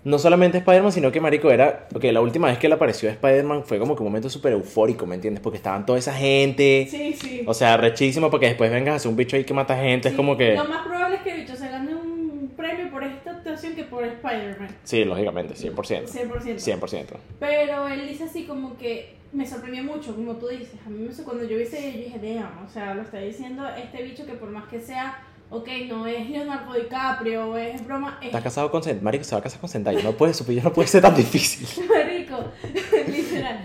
no 0.05 0.19
solamente 0.19 0.59
Spider-Man, 0.59 0.93
sino 0.93 1.13
que 1.13 1.21
marico 1.21 1.51
era, 1.51 1.87
porque 1.91 2.11
la 2.13 2.21
última 2.21 2.49
vez 2.49 2.59
que 2.59 2.67
él 2.67 2.73
apareció 2.73 3.09
Spider-Man 3.11 3.65
fue 3.65 3.79
como 3.79 3.95
que 3.95 4.03
un 4.03 4.09
momento 4.09 4.31
súper 4.31 4.53
eufórico, 4.53 5.07
¿me 5.07 5.15
entiendes? 5.15 5.43
Porque 5.43 5.59
estaban 5.59 5.85
toda 5.85 5.99
esa 5.99 6.15
gente, 6.15 6.87
Sí, 6.91 7.13
sí. 7.13 7.43
o 7.47 7.53
sea, 7.55 7.77
rechísimo, 7.77 8.31
porque 8.31 8.47
después 8.47 8.71
vengas 8.71 8.93
a 8.95 8.97
hacer 8.97 9.11
un 9.11 9.17
bicho 9.17 9.37
ahí 9.37 9.45
que 9.45 9.55
mata 9.55 9.77
gente, 9.77 10.09
es 10.09 10.13
Sí, 10.13 10.17
como 10.17 10.37
que, 10.37 10.55
Lo 10.55 10.65
más 10.65 10.87
probable 10.87 11.17
es 11.17 11.23
que 11.23 11.33
el 11.33 11.41
bicho 11.43 11.57
se 11.57 11.69
gane 11.69 11.95
un 11.95 12.53
premio 12.57 12.91
por 12.91 13.05
esta 13.05 13.31
actuación 13.33 13.75
que 13.75 13.85
por 13.85 14.05
Spider-Man. 14.05 14.69
sí, 14.85 15.05
lógicamente, 15.05 15.55
100%, 15.55 16.07
100%. 16.07 16.59
100%. 16.59 17.05
Pero 17.39 17.89
él 17.89 18.09
dice 18.09 18.25
así 18.25 18.45
como 18.45 18.77
que 18.79 19.21
me 19.33 19.47
sorprendió 19.47 19.85
mucho, 19.85 20.15
como 20.15 20.35
tú 20.37 20.49
dices. 20.49 20.75
A 20.85 20.91
mí 20.91 21.07
me 21.09 21.25
cuando 21.25 21.45
yo 21.45 21.57
vi 21.57 21.63
ese 21.63 21.93
yo 21.93 21.99
dije, 21.99 22.19
damn, 22.21 22.65
o 22.67 22.69
sea, 22.69 22.95
lo 22.95 23.03
está 23.03 23.19
diciendo 23.19 23.65
este 23.81 24.03
bicho 24.03 24.27
que 24.27 24.33
por 24.33 24.51
más 24.51 24.69
que 24.69 24.81
sea, 24.81 25.23
ok, 25.51 25.69
no 25.89 26.07
es 26.07 26.29
Leonardo 26.31 26.73
DiCaprio, 26.75 27.57
es 27.57 27.85
broma, 27.85 28.19
es 28.21 28.27
Estás 28.27 28.43
casado 28.43 28.71
con 28.71 28.83
Zendaya, 28.83 29.03
marico, 29.05 29.25
se 29.25 29.35
va 29.35 29.41
a 29.41 29.43
casar 29.43 29.61
con 29.61 29.69
Zendaya, 29.69 30.03
no 30.03 30.13
puede, 30.13 30.33
su 30.35 30.51
no 30.51 30.73
puede 30.73 30.89
ser 30.89 31.03
tan 31.03 31.15
difícil. 31.17 31.67
marico, 31.89 32.37
literal. 33.09 33.65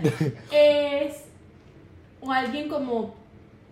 Es 0.50 1.22
o 2.20 2.32
alguien 2.32 2.68
como, 2.68 3.14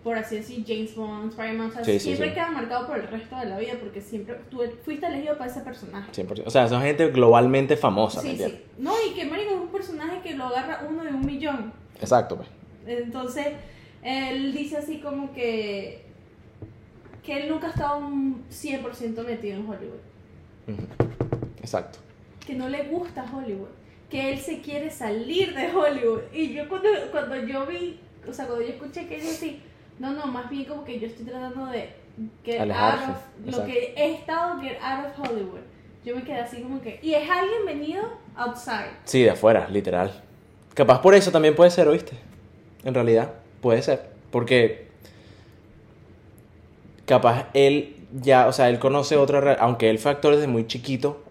por 0.03 0.17
así 0.17 0.37
decir, 0.37 0.63
James 0.65 0.95
Bond, 0.95 1.31
Spider-Man, 1.31 1.69
o 1.69 1.73
sea, 1.73 1.83
Sí, 1.83 1.93
sí, 1.93 1.99
siempre 1.99 2.29
sí. 2.29 2.33
queda 2.35 2.51
marcado 2.51 2.87
por 2.87 2.97
el 2.99 3.07
resto 3.07 3.35
de 3.37 3.45
la 3.47 3.57
vida 3.59 3.73
porque 3.81 3.99
siempre 3.99 4.35
tú 4.49 4.61
fuiste 4.85 5.05
elegido 5.07 5.37
para 5.37 5.51
ese 5.51 5.59
personaje. 5.61 6.09
100%. 6.13 6.43
O 6.45 6.49
sea, 6.49 6.67
son 6.69 6.81
gente 6.81 7.09
globalmente 7.09 7.75
famosa, 7.75 8.21
¿me 8.21 8.29
Sí, 8.31 8.37
sí. 8.37 8.59
No, 8.77 8.93
y 9.05 9.13
que 9.13 9.25
Marico 9.25 9.51
es 9.55 9.57
un 9.59 9.67
personaje 9.67 10.21
que 10.21 10.35
lo 10.35 10.45
agarra 10.45 10.87
uno 10.89 11.03
de 11.03 11.09
un 11.09 11.25
millón. 11.25 11.73
Exacto, 11.99 12.37
pues. 12.37 12.47
Entonces, 12.87 13.47
él 14.03 14.53
dice 14.53 14.77
así 14.77 14.99
como 14.99 15.33
que 15.33 16.04
que 17.25 17.41
él 17.41 17.49
nunca 17.49 17.67
ha 17.67 17.69
estado 17.71 17.97
un 17.97 18.45
100% 18.49 19.25
metido 19.25 19.57
en 19.57 19.67
Hollywood. 19.67 19.99
Exacto. 21.59 21.99
Que 22.45 22.53
no 22.53 22.69
le 22.69 22.83
gusta 22.83 23.25
Hollywood. 23.33 23.69
Que 24.09 24.31
él 24.31 24.39
se 24.39 24.61
quiere 24.61 24.91
salir 24.91 25.55
de 25.55 25.73
Hollywood. 25.73 26.21
Y 26.31 26.53
yo 26.53 26.69
cuando, 26.69 26.89
cuando 27.11 27.35
yo 27.37 27.65
vi, 27.65 27.99
o 28.27 28.31
sea, 28.31 28.45
cuando 28.45 28.63
yo 28.63 28.73
escuché 28.73 29.07
que 29.07 29.15
él 29.15 29.27
así, 29.27 29.61
no, 29.97 30.11
no, 30.11 30.27
más 30.27 30.49
bien 30.49 30.65
como 30.65 30.83
que 30.83 30.99
yo 30.99 31.07
estoy 31.07 31.25
tratando 31.25 31.65
de 31.67 31.89
get 32.43 32.59
Alejarse, 32.59 33.05
out 33.05 33.09
of, 33.09 33.17
lo 33.41 33.49
exacto. 33.49 33.71
que 33.71 33.93
he 33.97 34.13
estado, 34.13 34.61
get 34.61 34.77
out 34.81 35.05
of 35.07 35.19
Hollywood. 35.19 35.61
Yo 36.03 36.15
me 36.15 36.23
quedé 36.23 36.39
así 36.39 36.61
como 36.61 36.81
que, 36.81 36.99
y 37.01 37.15
es 37.15 37.27
alguien 37.27 37.65
venido 37.65 38.03
outside. 38.35 38.91
Sí, 39.05 39.23
de 39.23 39.31
afuera, 39.31 39.67
literal. 39.69 40.21
Capaz 40.75 41.01
por 41.01 41.15
eso 41.15 41.31
también 41.31 41.55
puede 41.55 41.71
ser, 41.71 41.87
¿oíste? 41.87 42.15
En 42.83 42.93
realidad, 42.93 43.33
puede 43.61 43.81
ser. 43.81 44.11
Porque 44.29 44.84
capaz 47.05 47.47
él 47.53 47.95
ya, 48.21 48.47
o 48.47 48.53
sea, 48.53 48.69
él 48.69 48.79
conoce 48.79 49.17
otra, 49.17 49.41
re- 49.41 49.57
aunque 49.59 49.89
él 49.89 49.99
fue 49.99 50.11
actor 50.11 50.33
desde 50.35 50.47
muy 50.47 50.67
chiquito, 50.67 51.21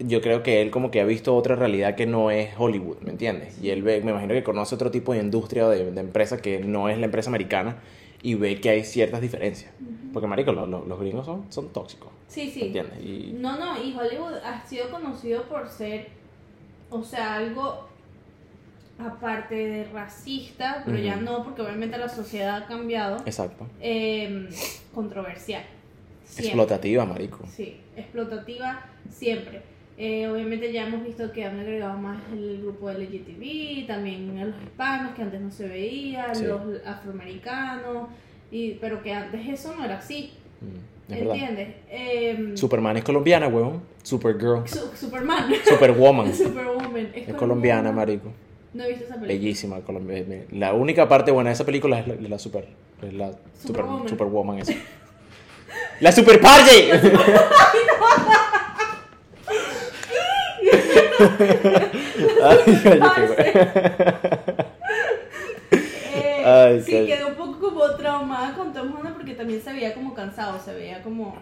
yo 0.00 0.20
creo 0.20 0.42
que 0.42 0.62
él 0.62 0.70
como 0.70 0.90
que 0.90 1.00
ha 1.00 1.04
visto 1.04 1.34
otra 1.34 1.56
realidad 1.56 1.94
que 1.96 2.06
no 2.06 2.30
es 2.30 2.50
Hollywood, 2.56 2.98
¿me 3.00 3.10
entiendes? 3.10 3.60
Y 3.60 3.70
él 3.70 3.82
ve, 3.82 4.00
me 4.02 4.12
imagino 4.12 4.32
que 4.34 4.44
conoce 4.44 4.74
otro 4.74 4.90
tipo 4.90 5.12
de 5.12 5.18
industria 5.20 5.66
o 5.66 5.70
de, 5.70 5.90
de 5.90 6.00
empresa 6.00 6.38
que 6.38 6.60
no 6.60 6.88
es 6.88 6.98
la 6.98 7.06
empresa 7.06 7.30
americana 7.30 7.76
y 8.22 8.34
ve 8.34 8.60
que 8.60 8.70
hay 8.70 8.84
ciertas 8.84 9.20
diferencias. 9.20 9.72
Porque, 10.12 10.26
marico, 10.28 10.52
lo- 10.52 10.66
lo- 10.66 10.84
los 10.84 11.00
gringos 11.00 11.26
son, 11.26 11.46
son 11.52 11.68
tóxicos, 11.72 12.10
Sí, 12.28 12.46
¿me 12.46 12.50
sí. 12.52 12.60
entiendes? 12.66 12.98
Y 13.00 13.32
No, 13.38 13.58
no, 13.58 13.82
y 13.82 13.94
Hollywood 13.96 14.34
ha 14.44 14.64
sido 14.66 14.88
conocido 14.90 15.42
por 15.44 15.68
ser, 15.68 16.08
o 16.90 17.02
sea, 17.02 17.34
algo 17.36 17.87
aparte 18.98 19.54
de 19.54 19.84
racista, 19.84 20.82
pero 20.84 20.98
ya 20.98 21.16
no, 21.16 21.44
porque 21.44 21.62
obviamente 21.62 21.96
la 21.98 22.08
sociedad 22.08 22.56
ha 22.62 22.66
cambiado, 22.66 23.18
Exacto. 23.26 23.66
eh, 23.80 24.48
controversial. 24.94 25.62
Siempre. 26.24 26.46
Explotativa, 26.48 27.04
marico. 27.06 27.38
Sí, 27.50 27.76
explotativa 27.96 28.84
siempre. 29.10 29.62
Eh, 29.96 30.28
obviamente 30.28 30.72
ya 30.72 30.86
hemos 30.86 31.02
visto 31.04 31.32
que 31.32 31.44
han 31.44 31.58
agregado 31.58 31.98
más 31.98 32.20
el 32.32 32.60
grupo 32.62 32.88
LGTB, 32.90 33.86
también 33.86 34.38
a 34.38 34.44
los 34.44 34.54
hispanos 34.62 35.14
que 35.14 35.22
antes 35.22 35.40
no 35.40 35.50
se 35.50 35.66
veía, 35.66 36.34
Sí. 36.34 36.44
los 36.44 36.60
afroamericanos, 36.86 38.08
y, 38.50 38.74
pero 38.74 39.02
que 39.02 39.12
antes 39.12 39.46
eso 39.48 39.74
no 39.76 39.84
era 39.84 39.98
así, 39.98 40.32
Mm, 40.60 41.12
es. 41.12 41.20
¿entiendes? 41.22 41.68
Em, 41.90 42.56
Superman 42.56 42.96
es 42.98 43.04
colombiana, 43.04 43.48
weón. 43.48 43.80
Supergirl. 44.02 44.66
Su- 44.68 44.94
Superman, 44.96 45.50
Superwoman. 45.64 46.32
Superwoman, 46.34 47.10
es, 47.14 47.28
Es 47.28 47.34
colombiana, 47.34 47.90
marico. 47.92 48.30
No 48.78 48.84
he 48.84 48.90
visto 48.90 49.06
esa 49.06 49.14
película. 49.14 49.34
Bellísima 49.34 49.80
Colombia. 49.80 50.24
La 50.52 50.72
única 50.72 51.08
parte 51.08 51.32
buena 51.32 51.50
de 51.50 51.54
esa 51.54 51.66
película 51.66 51.98
es 51.98 52.06
la, 52.06 52.14
la 52.14 52.38
super. 52.38 52.64
Es 53.02 53.12
la 53.12 53.32
super, 53.32 53.82
Superwoman. 53.82 54.08
Superwoman 54.08 54.58
esa. 54.60 54.72
¡La 56.00 56.12
Super 56.12 56.40
Party! 56.40 56.90
Ay, 62.44 62.58
güey. 63.26 63.48
Eh, 66.14 66.44
Ay, 66.46 66.80
sí, 66.80 67.04
quedó 67.04 67.26
un 67.26 67.34
poco 67.34 67.58
como 67.58 67.90
traumada 67.96 68.54
con 68.54 68.72
Tom 68.72 68.94
Holland 68.96 69.16
porque 69.16 69.34
también 69.34 69.60
se 69.60 69.72
veía 69.72 69.92
como 69.92 70.14
cansado, 70.14 70.60
se 70.60 70.72
veía 70.72 71.02
como 71.02 71.34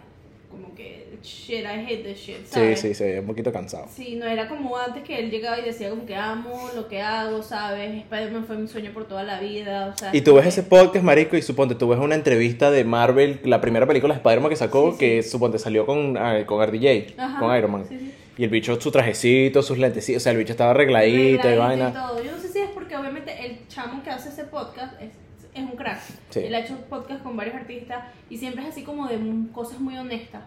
que 0.77 1.19
shit, 1.23 1.65
I 1.65 1.85
hate 1.87 2.05
this 2.05 2.19
shit, 2.21 2.37
Sí, 2.45 2.47
¿sabes? 2.55 2.81
sí, 2.81 2.95
se 2.95 3.05
ve 3.13 3.21
un 3.21 3.27
poquito 3.27 3.51
cansado. 3.53 3.87
Sí, 3.93 4.15
no 4.17 4.27
era 4.27 4.47
como 4.49 4.77
antes 4.77 5.03
que 5.03 5.19
él 5.19 5.31
llegaba 5.31 5.59
y 5.59 5.63
decía 5.65 5.91
como 5.91 6.07
que 6.07 6.15
amo 6.15 6.71
lo 6.77 6.87
que 6.87 7.01
hago, 7.03 7.43
¿sabes? 7.43 7.93
Spider-Man 7.97 8.45
fue 8.47 8.57
mi 8.59 8.69
sueño 8.69 8.93
por 8.93 9.09
toda 9.09 9.25
la 9.25 9.41
vida, 9.41 9.93
o 9.95 9.99
sea... 9.99 10.11
Y 10.15 10.21
tú 10.21 10.35
ves 10.35 10.43
que- 10.45 10.49
ese 10.51 10.63
podcast, 10.63 11.05
marico, 11.05 11.37
y 11.37 11.43
suponte, 11.43 11.75
tú 11.75 11.89
ves 11.89 11.99
una 11.99 12.15
entrevista 12.15 12.71
de 12.71 12.85
Marvel, 12.85 13.41
la 13.45 13.61
primera 13.61 13.87
película 13.87 14.15
de 14.15 14.19
Spider-Man 14.19 14.51
que 14.51 14.57
sacó, 14.57 14.87
Sí, 14.91 14.93
sí. 14.93 14.99
que 14.99 15.23
suponte 15.23 15.59
salió 15.59 15.87
con, 15.87 16.17
ah, 16.19 16.45
con 16.47 16.63
RDJ, 16.65 17.15
Ajá, 17.19 17.39
con 17.41 17.57
Iron 17.57 17.73
Man. 17.73 17.85
sí, 17.89 17.99
sí. 17.99 18.13
Y 18.39 18.45
el 18.45 18.51
bicho, 18.51 18.79
su 18.79 18.91
trajecito, 18.91 19.63
sus 19.63 19.79
lentecitos, 19.79 20.21
o 20.21 20.25
sea, 20.25 20.33
el 20.33 20.39
bicho 20.39 20.53
estaba 20.53 20.73
arregladito 20.73 21.19
y 21.19 21.39
Arregladito 21.39 21.59
vaina. 21.63 21.89
y 21.89 21.93
todo. 21.93 22.23
Yo 22.23 22.33
no 22.33 22.39
sé 22.39 22.49
si 22.49 22.59
es 22.59 22.69
porque 22.75 22.95
obviamente 22.95 23.33
el 23.47 23.67
chamo 23.69 24.03
que 24.03 24.11
hace 24.11 24.29
ese 24.29 24.45
podcast 24.45 24.93
es, 25.01 25.09
es 25.55 25.63
un 25.63 25.71
crack. 25.75 26.01
Sí. 26.29 26.41
Él 26.41 26.55
ha 26.55 26.59
hecho 26.61 26.77
podcast 26.91 27.23
con 27.23 27.35
varios 27.35 27.55
artistas 27.55 28.05
y 28.29 28.37
siempre 28.37 28.63
es 28.65 28.69
así 28.69 28.83
como 28.83 29.09
de 29.09 29.19
cosas 29.55 29.81
muy 29.81 29.97
honestas. 29.97 30.43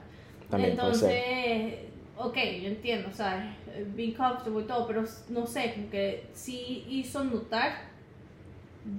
También 0.50 0.72
Entonces, 0.72 1.74
ok, 2.18 2.36
yo 2.62 2.68
entiendo, 2.70 3.10
o 3.10 3.13
sea, 3.15 3.56
being 3.96 4.13
comfortable 4.13 4.62
y 4.63 4.68
todo, 4.68 4.88
pero 4.88 5.03
no 5.29 5.46
sé, 5.46 5.74
como 5.75 5.89
que 5.89 6.25
sí 6.34 6.86
hizo 6.89 7.24
notar 7.24 7.88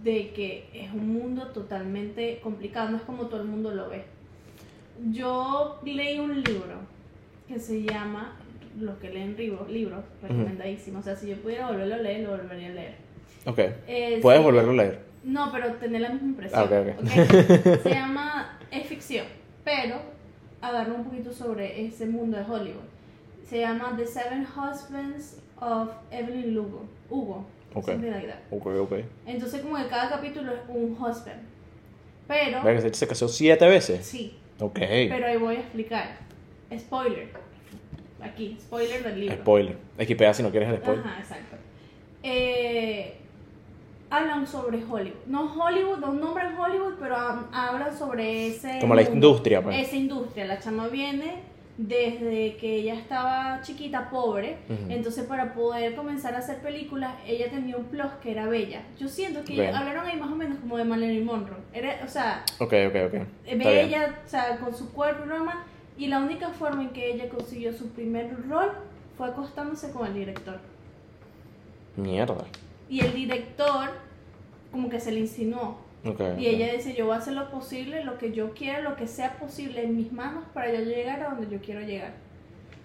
de 0.02 0.30
que 0.30 0.68
es 0.72 0.92
un 0.92 1.12
mundo 1.12 1.46
totalmente 1.48 2.38
complicado, 2.42 2.90
no 2.90 2.96
es 2.98 3.02
como 3.02 3.26
todo 3.26 3.40
el 3.40 3.48
mundo 3.48 3.72
lo 3.74 3.88
ve. 3.88 4.04
Yo 5.10 5.80
leí 5.84 6.18
un 6.18 6.42
libro 6.42 6.76
que 7.48 7.58
se 7.58 7.82
llama, 7.82 8.36
los 8.78 8.98
que 8.98 9.10
leen 9.10 9.36
libros, 9.36 9.68
libros 9.68 10.04
recomendadísimo, 10.22 11.00
o 11.00 11.02
sea, 11.02 11.16
si 11.16 11.28
yo 11.30 11.36
pudiera 11.36 11.66
volverlo 11.68 11.94
a 11.96 11.98
leer, 11.98 12.20
lo 12.28 12.36
volvería 12.36 12.68
a 12.68 12.72
leer. 12.72 12.94
Ok. 13.46 13.58
Eh, 13.88 14.18
Puedes 14.22 14.40
se- 14.40 14.44
volverlo 14.44 14.70
a 14.72 14.74
leer. 14.76 15.00
no, 15.24 15.50
pero 15.50 15.72
tener 15.74 16.02
la 16.02 16.10
misma 16.10 16.28
impresión. 16.28 16.60
Ah, 16.60 16.64
ok, 16.64 16.72
ok. 16.98 17.04
¿ok? 17.76 17.82
Se 17.82 17.90
llama, 17.90 18.58
es 18.70 18.86
ficción, 18.86 19.26
pero 19.64 19.96
agarra 20.62 20.92
un 20.92 21.04
poquito 21.04 21.32
sobre 21.32 21.84
ese 21.86 22.06
mundo 22.06 22.36
de 22.36 22.44
Hollywood. 22.44 22.84
Se 23.48 23.60
llama 23.60 23.94
The 23.96 24.06
Seven 24.06 24.46
Husbands 24.46 25.38
of 25.60 25.90
Evelyn 26.10 26.54
Lugo. 26.54 26.84
Hugo. 27.08 27.44
Ok. 27.74 27.86
something 27.86 28.10
like 28.10 28.26
that. 28.26 28.38
Ok, 28.50 28.66
ok. 28.66 28.92
Entonces 29.26 29.60
como 29.62 29.76
que 29.76 29.86
cada 29.88 30.08
capítulo 30.08 30.52
es 30.52 30.60
un 30.68 30.92
husband. 30.92 31.40
Pero, 32.26 32.62
Verga, 32.62 32.92
se 32.92 33.06
casó 33.08 33.28
siete 33.28 33.66
veces. 33.68 34.06
sí, 34.06 34.36
Ok. 34.60 34.78
pero 34.78 35.26
ahí 35.26 35.36
voy 35.36 35.56
a 35.56 35.60
explicar. 35.60 36.16
Spoiler. 36.78 37.28
Aquí, 38.22 38.56
spoiler 38.60 39.02
del 39.02 39.20
libro. 39.20 39.36
Spoiler. 39.36 39.76
Equipea 39.98 40.34
si 40.34 40.42
no 40.42 40.50
quieres 40.50 40.68
el 40.68 40.76
spoiler. 40.76 41.04
Ajá, 41.04 41.20
exacto. 41.20 41.56
Eh, 42.22 43.19
hablan 44.10 44.46
sobre 44.46 44.82
Hollywood. 44.84 45.16
No 45.26 45.52
Hollywood, 45.54 45.98
no 45.98 46.12
nombran 46.12 46.58
Hollywood, 46.58 46.94
pero 47.00 47.16
ha- 47.16 47.48
hablan 47.52 47.96
sobre 47.96 48.48
ese. 48.48 48.78
Como 48.80 48.94
la 48.94 49.02
industria, 49.02 49.62
pues. 49.62 49.78
Esa 49.86 49.96
industria. 49.96 50.44
La 50.46 50.58
chama 50.58 50.88
viene 50.88 51.48
desde 51.78 52.56
que 52.56 52.74
ella 52.74 52.94
estaba 52.94 53.60
chiquita, 53.62 54.10
pobre. 54.10 54.58
Entonces, 54.90 55.24
para 55.24 55.54
poder 55.54 55.94
comenzar 55.94 56.34
a 56.34 56.38
hacer 56.38 56.58
películas, 56.60 57.14
ella 57.26 57.48
tenía 57.48 57.76
un 57.76 57.84
plus 57.84 58.10
que 58.22 58.32
era 58.32 58.46
bella. 58.46 58.82
Yo 58.98 59.08
siento 59.08 59.42
que 59.44 59.66
hablaron 59.68 60.04
ahí 60.06 60.18
más 60.18 60.30
o 60.30 60.36
menos 60.36 60.58
como 60.58 60.76
de 60.76 60.84
Marilyn 60.84 61.24
Monroe. 61.24 61.56
Era, 61.72 62.00
o 62.04 62.08
sea, 62.08 62.44
Ok, 62.58 62.74
ok, 62.88 62.96
ok. 63.06 63.14
Está 63.14 63.24
bien. 63.46 63.58
bella, 63.58 64.18
o 64.26 64.28
sea, 64.28 64.58
con 64.58 64.74
su 64.74 64.92
cuerpo 64.92 65.24
y 65.24 65.28
broma. 65.28 65.64
Y 65.96 66.08
la 66.08 66.18
única 66.18 66.48
forma 66.50 66.82
en 66.82 66.90
que 66.90 67.12
ella 67.12 67.28
consiguió 67.30 67.72
su 67.72 67.88
primer 67.90 68.30
rol 68.48 68.72
fue 69.16 69.28
acostándose 69.28 69.90
con 69.92 70.06
el 70.06 70.14
director. 70.14 70.58
Mierda. 71.96 72.44
Y 72.90 73.00
el 73.00 73.14
director 73.14 73.90
como 74.70 74.90
que 74.90 75.00
se 75.00 75.12
le 75.12 75.20
insinuó. 75.20 75.78
Ok. 76.04 76.20
Y 76.38 76.46
ella 76.46 76.72
dice, 76.72 76.94
yo 76.94 77.06
voy 77.06 77.14
a 77.14 77.18
hacer 77.18 77.34
lo 77.34 77.50
posible, 77.50 78.04
lo 78.04 78.18
que 78.18 78.32
yo 78.32 78.52
quiera, 78.52 78.80
lo 78.80 78.96
que 78.96 79.06
sea 79.06 79.38
posible 79.38 79.82
en 79.84 79.96
mis 79.96 80.12
manos 80.12 80.44
para 80.52 80.72
yo 80.72 80.80
llegar 80.80 81.22
a 81.22 81.30
donde 81.30 81.48
yo 81.50 81.60
quiero 81.62 81.80
llegar. 81.80 82.12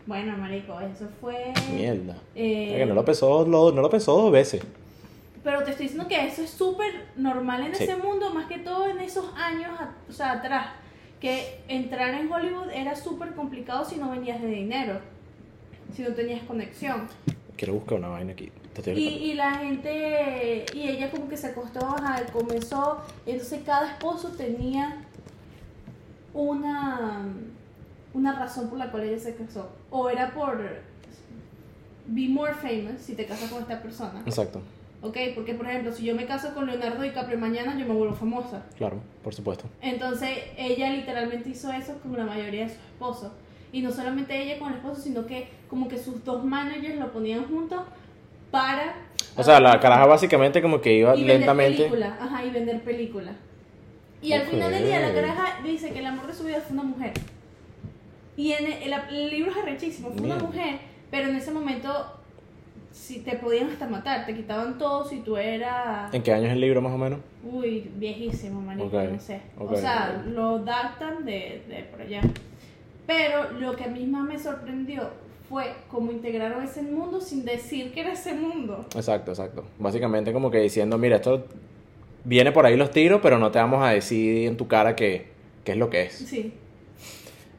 Bueno, 0.05 0.37
marico, 0.37 0.79
eso 0.81 1.07
fue... 1.19 1.51
Mierda. 1.73 2.15
eh, 2.35 2.75
que 2.77 2.85
no 2.85 2.93
lo 2.93 3.03
pensó, 3.03 3.45
lo- 3.47 3.71
no 3.71 3.81
lo 3.81 3.89
pensó 3.89 4.15
dos 4.15 4.31
veces. 4.31 4.61
Pero 5.43 5.63
te 5.63 5.71
estoy 5.71 5.87
diciendo 5.87 6.07
que 6.07 6.25
eso 6.27 6.41
es 6.43 6.49
súper 6.49 6.91
normal 7.15 7.65
en 7.65 7.75
Sí. 7.75 7.83
ese 7.83 7.95
mundo, 7.95 8.33
más 8.33 8.47
que 8.47 8.57
todo 8.59 8.89
en 8.89 8.99
esos 8.99 9.25
años, 9.35 9.71
o 10.09 10.11
sea, 10.13 10.33
atrás. 10.33 10.67
Que 11.19 11.59
entrar 11.67 12.13
en 12.13 12.31
Hollywood 12.31 12.69
era 12.71 12.95
súper 12.95 13.33
complicado 13.33 13.85
si 13.85 13.95
no 13.95 14.11
venías 14.11 14.41
de 14.41 14.47
dinero, 14.47 14.99
si 15.93 16.01
no 16.03 16.09
tenías 16.09 16.43
conexión. 16.43 17.07
Quiero 17.55 17.73
buscar 17.75 17.97
una 17.99 18.09
vaina 18.09 18.33
aquí. 18.33 18.51
Y, 18.87 18.99
y 18.99 19.33
la 19.35 19.55
gente, 19.55 20.65
y 20.73 20.87
ella 20.87 21.09
como 21.09 21.29
que 21.29 21.37
se 21.37 21.47
acostó, 21.47 21.85
ajá, 21.85 22.25
comenzó, 22.33 23.01
entonces 23.25 23.61
cada 23.65 23.91
esposo 23.91 24.29
tenía 24.29 25.01
una, 26.33 27.21
una 28.13 28.37
razón 28.37 28.69
por 28.69 28.77
la 28.77 28.91
cual 28.91 29.03
ella 29.03 29.19
se 29.19 29.35
casó. 29.35 29.69
O 29.89 30.09
era 30.09 30.31
por 30.33 30.57
be 32.07 32.27
more 32.27 32.53
famous 32.53 33.01
si 33.01 33.15
te 33.15 33.25
casas 33.25 33.49
con 33.49 33.61
esta 33.61 33.81
persona. 33.81 34.21
Exacto. 34.25 34.61
¿Ok? 35.01 35.17
Porque, 35.35 35.53
por 35.53 35.67
ejemplo, 35.67 35.91
si 35.91 36.03
yo 36.03 36.15
me 36.15 36.25
caso 36.25 36.53
con 36.53 36.65
Leonardo 36.65 37.01
DiCaprio 37.01 37.37
mañana, 37.37 37.77
yo 37.77 37.85
me 37.85 37.93
vuelvo 37.93 38.15
famosa. 38.15 38.63
Claro, 38.77 38.97
por 39.23 39.35
supuesto. 39.35 39.65
Entonces, 39.81 40.29
ella 40.57 40.89
literalmente 40.89 41.49
hizo 41.49 41.71
eso 41.71 41.99
con 42.01 42.17
la 42.17 42.25
mayoría 42.25 42.63
de 42.63 42.69
sus 42.69 42.79
esposos. 42.79 43.31
Y 43.71 43.81
no 43.81 43.91
solamente 43.91 44.41
ella 44.41 44.57
con 44.57 44.69
el 44.69 44.77
esposo, 44.77 45.01
sino 45.01 45.25
que 45.25 45.47
como 45.69 45.87
que 45.87 45.97
sus 45.97 46.23
dos 46.23 46.43
managers 46.43 46.97
lo 46.97 47.11
ponían 47.11 47.45
juntos 47.45 47.81
para... 48.55 48.95
O 49.35 49.43
sea, 49.43 49.59
la 49.59 49.79
caraja 49.81 50.05
básicamente 50.05 50.61
como 50.61 50.79
que 50.79 50.93
iba 50.93 51.15
y 51.15 51.25
lentamente. 51.25 51.77
películas, 51.77 52.13
ajá, 52.21 52.45
y 52.45 52.51
vender 52.51 52.81
películas. 52.81 53.35
Y 54.21 54.31
al 54.31 54.43
Ok. 54.43 54.49
final 54.51 54.71
del 54.71 54.85
día 54.85 54.99
la 55.01 55.13
caraja 55.13 55.61
dice 55.63 55.91
que 55.91 55.99
el 55.99 56.05
amor 56.05 56.27
de 56.27 56.33
su 56.33 56.45
vida 56.45 56.61
fue 56.61 56.73
una 56.73 56.83
mujer. 56.83 57.11
Y 58.37 58.53
en 58.53 58.65
el, 58.65 58.93
el- 58.93 58.93
el 59.15 59.29
libro 59.29 59.51
es 59.51 59.57
arrechísimo, 59.57 60.09
fue 60.09 60.17
una 60.21 60.35
Mierda. 60.35 60.43
mujer, 60.47 60.79
pero 61.11 61.27
en 61.29 61.35
ese 61.35 61.51
momento 61.51 61.89
si 62.91 63.19
te 63.19 63.35
podían 63.35 63.69
hasta 63.69 63.87
matar, 63.87 64.25
te 64.25 64.33
quitaban 64.33 64.77
todo 64.77 65.03
si 65.03 65.19
tú 65.19 65.35
eras... 65.35 66.13
¿En 66.13 66.23
qué 66.23 66.31
año 66.31 66.45
es 66.47 66.53
el 66.53 66.61
libro 66.61 66.81
más 66.81 66.93
o 66.93 66.97
menos? 66.97 67.19
Uy, 67.43 67.91
viejísimo, 67.95 68.61
marico, 68.61 68.85
Ok, 68.87 68.93
no 69.11 69.19
sé. 69.19 69.41
ok, 69.59 69.71
o 69.71 69.75
sea, 69.75 70.23
lo 70.25 70.59
datan 70.59 71.25
de, 71.25 71.61
de 71.67 71.83
por 71.91 72.01
allá. 72.01 72.21
Pero 73.05 73.51
lo 73.59 73.75
que 73.75 73.83
a 73.83 73.87
mí 73.87 74.05
más 74.05 74.23
me 74.23 74.39
sorprendió 74.39 75.09
fue 75.49 75.73
cómo 75.89 76.11
integraron 76.11 76.63
ese 76.63 76.81
mundo 76.81 77.21
sin 77.21 77.45
decir 77.45 77.93
que 77.93 78.01
era 78.01 78.13
ese 78.13 78.33
mundo. 78.33 78.85
Exacto, 78.95 79.31
exacto. 79.31 79.63
Básicamente 79.79 80.33
como 80.33 80.49
que 80.51 80.59
diciendo, 80.59 80.97
mira, 80.97 81.17
esto 81.17 81.45
viene 82.23 82.51
por 82.51 82.65
ahí 82.65 82.75
los 82.75 82.91
tiros, 82.91 83.19
pero 83.21 83.37
no 83.37 83.51
te 83.51 83.59
vamos 83.59 83.83
a 83.83 83.89
decir 83.89 84.47
en 84.47 84.57
tu 84.57 84.67
cara 84.67 84.95
qué, 84.95 85.27
qué 85.63 85.73
es 85.73 85.77
lo 85.77 85.89
que 85.89 86.03
es. 86.03 86.13
Sí, 86.13 86.53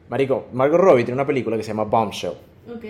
Marico, 0.09 0.45
Margot 0.53 0.79
Robbie 0.79 1.03
tiene 1.03 1.15
una 1.15 1.27
película 1.27 1.57
que 1.57 1.63
se 1.63 1.69
llama 1.69 1.83
Bombshell, 1.83 2.33
ok. 2.73 2.85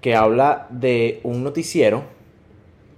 que 0.00 0.14
habla 0.14 0.68
de 0.70 1.20
un 1.24 1.42
noticiero, 1.42 2.04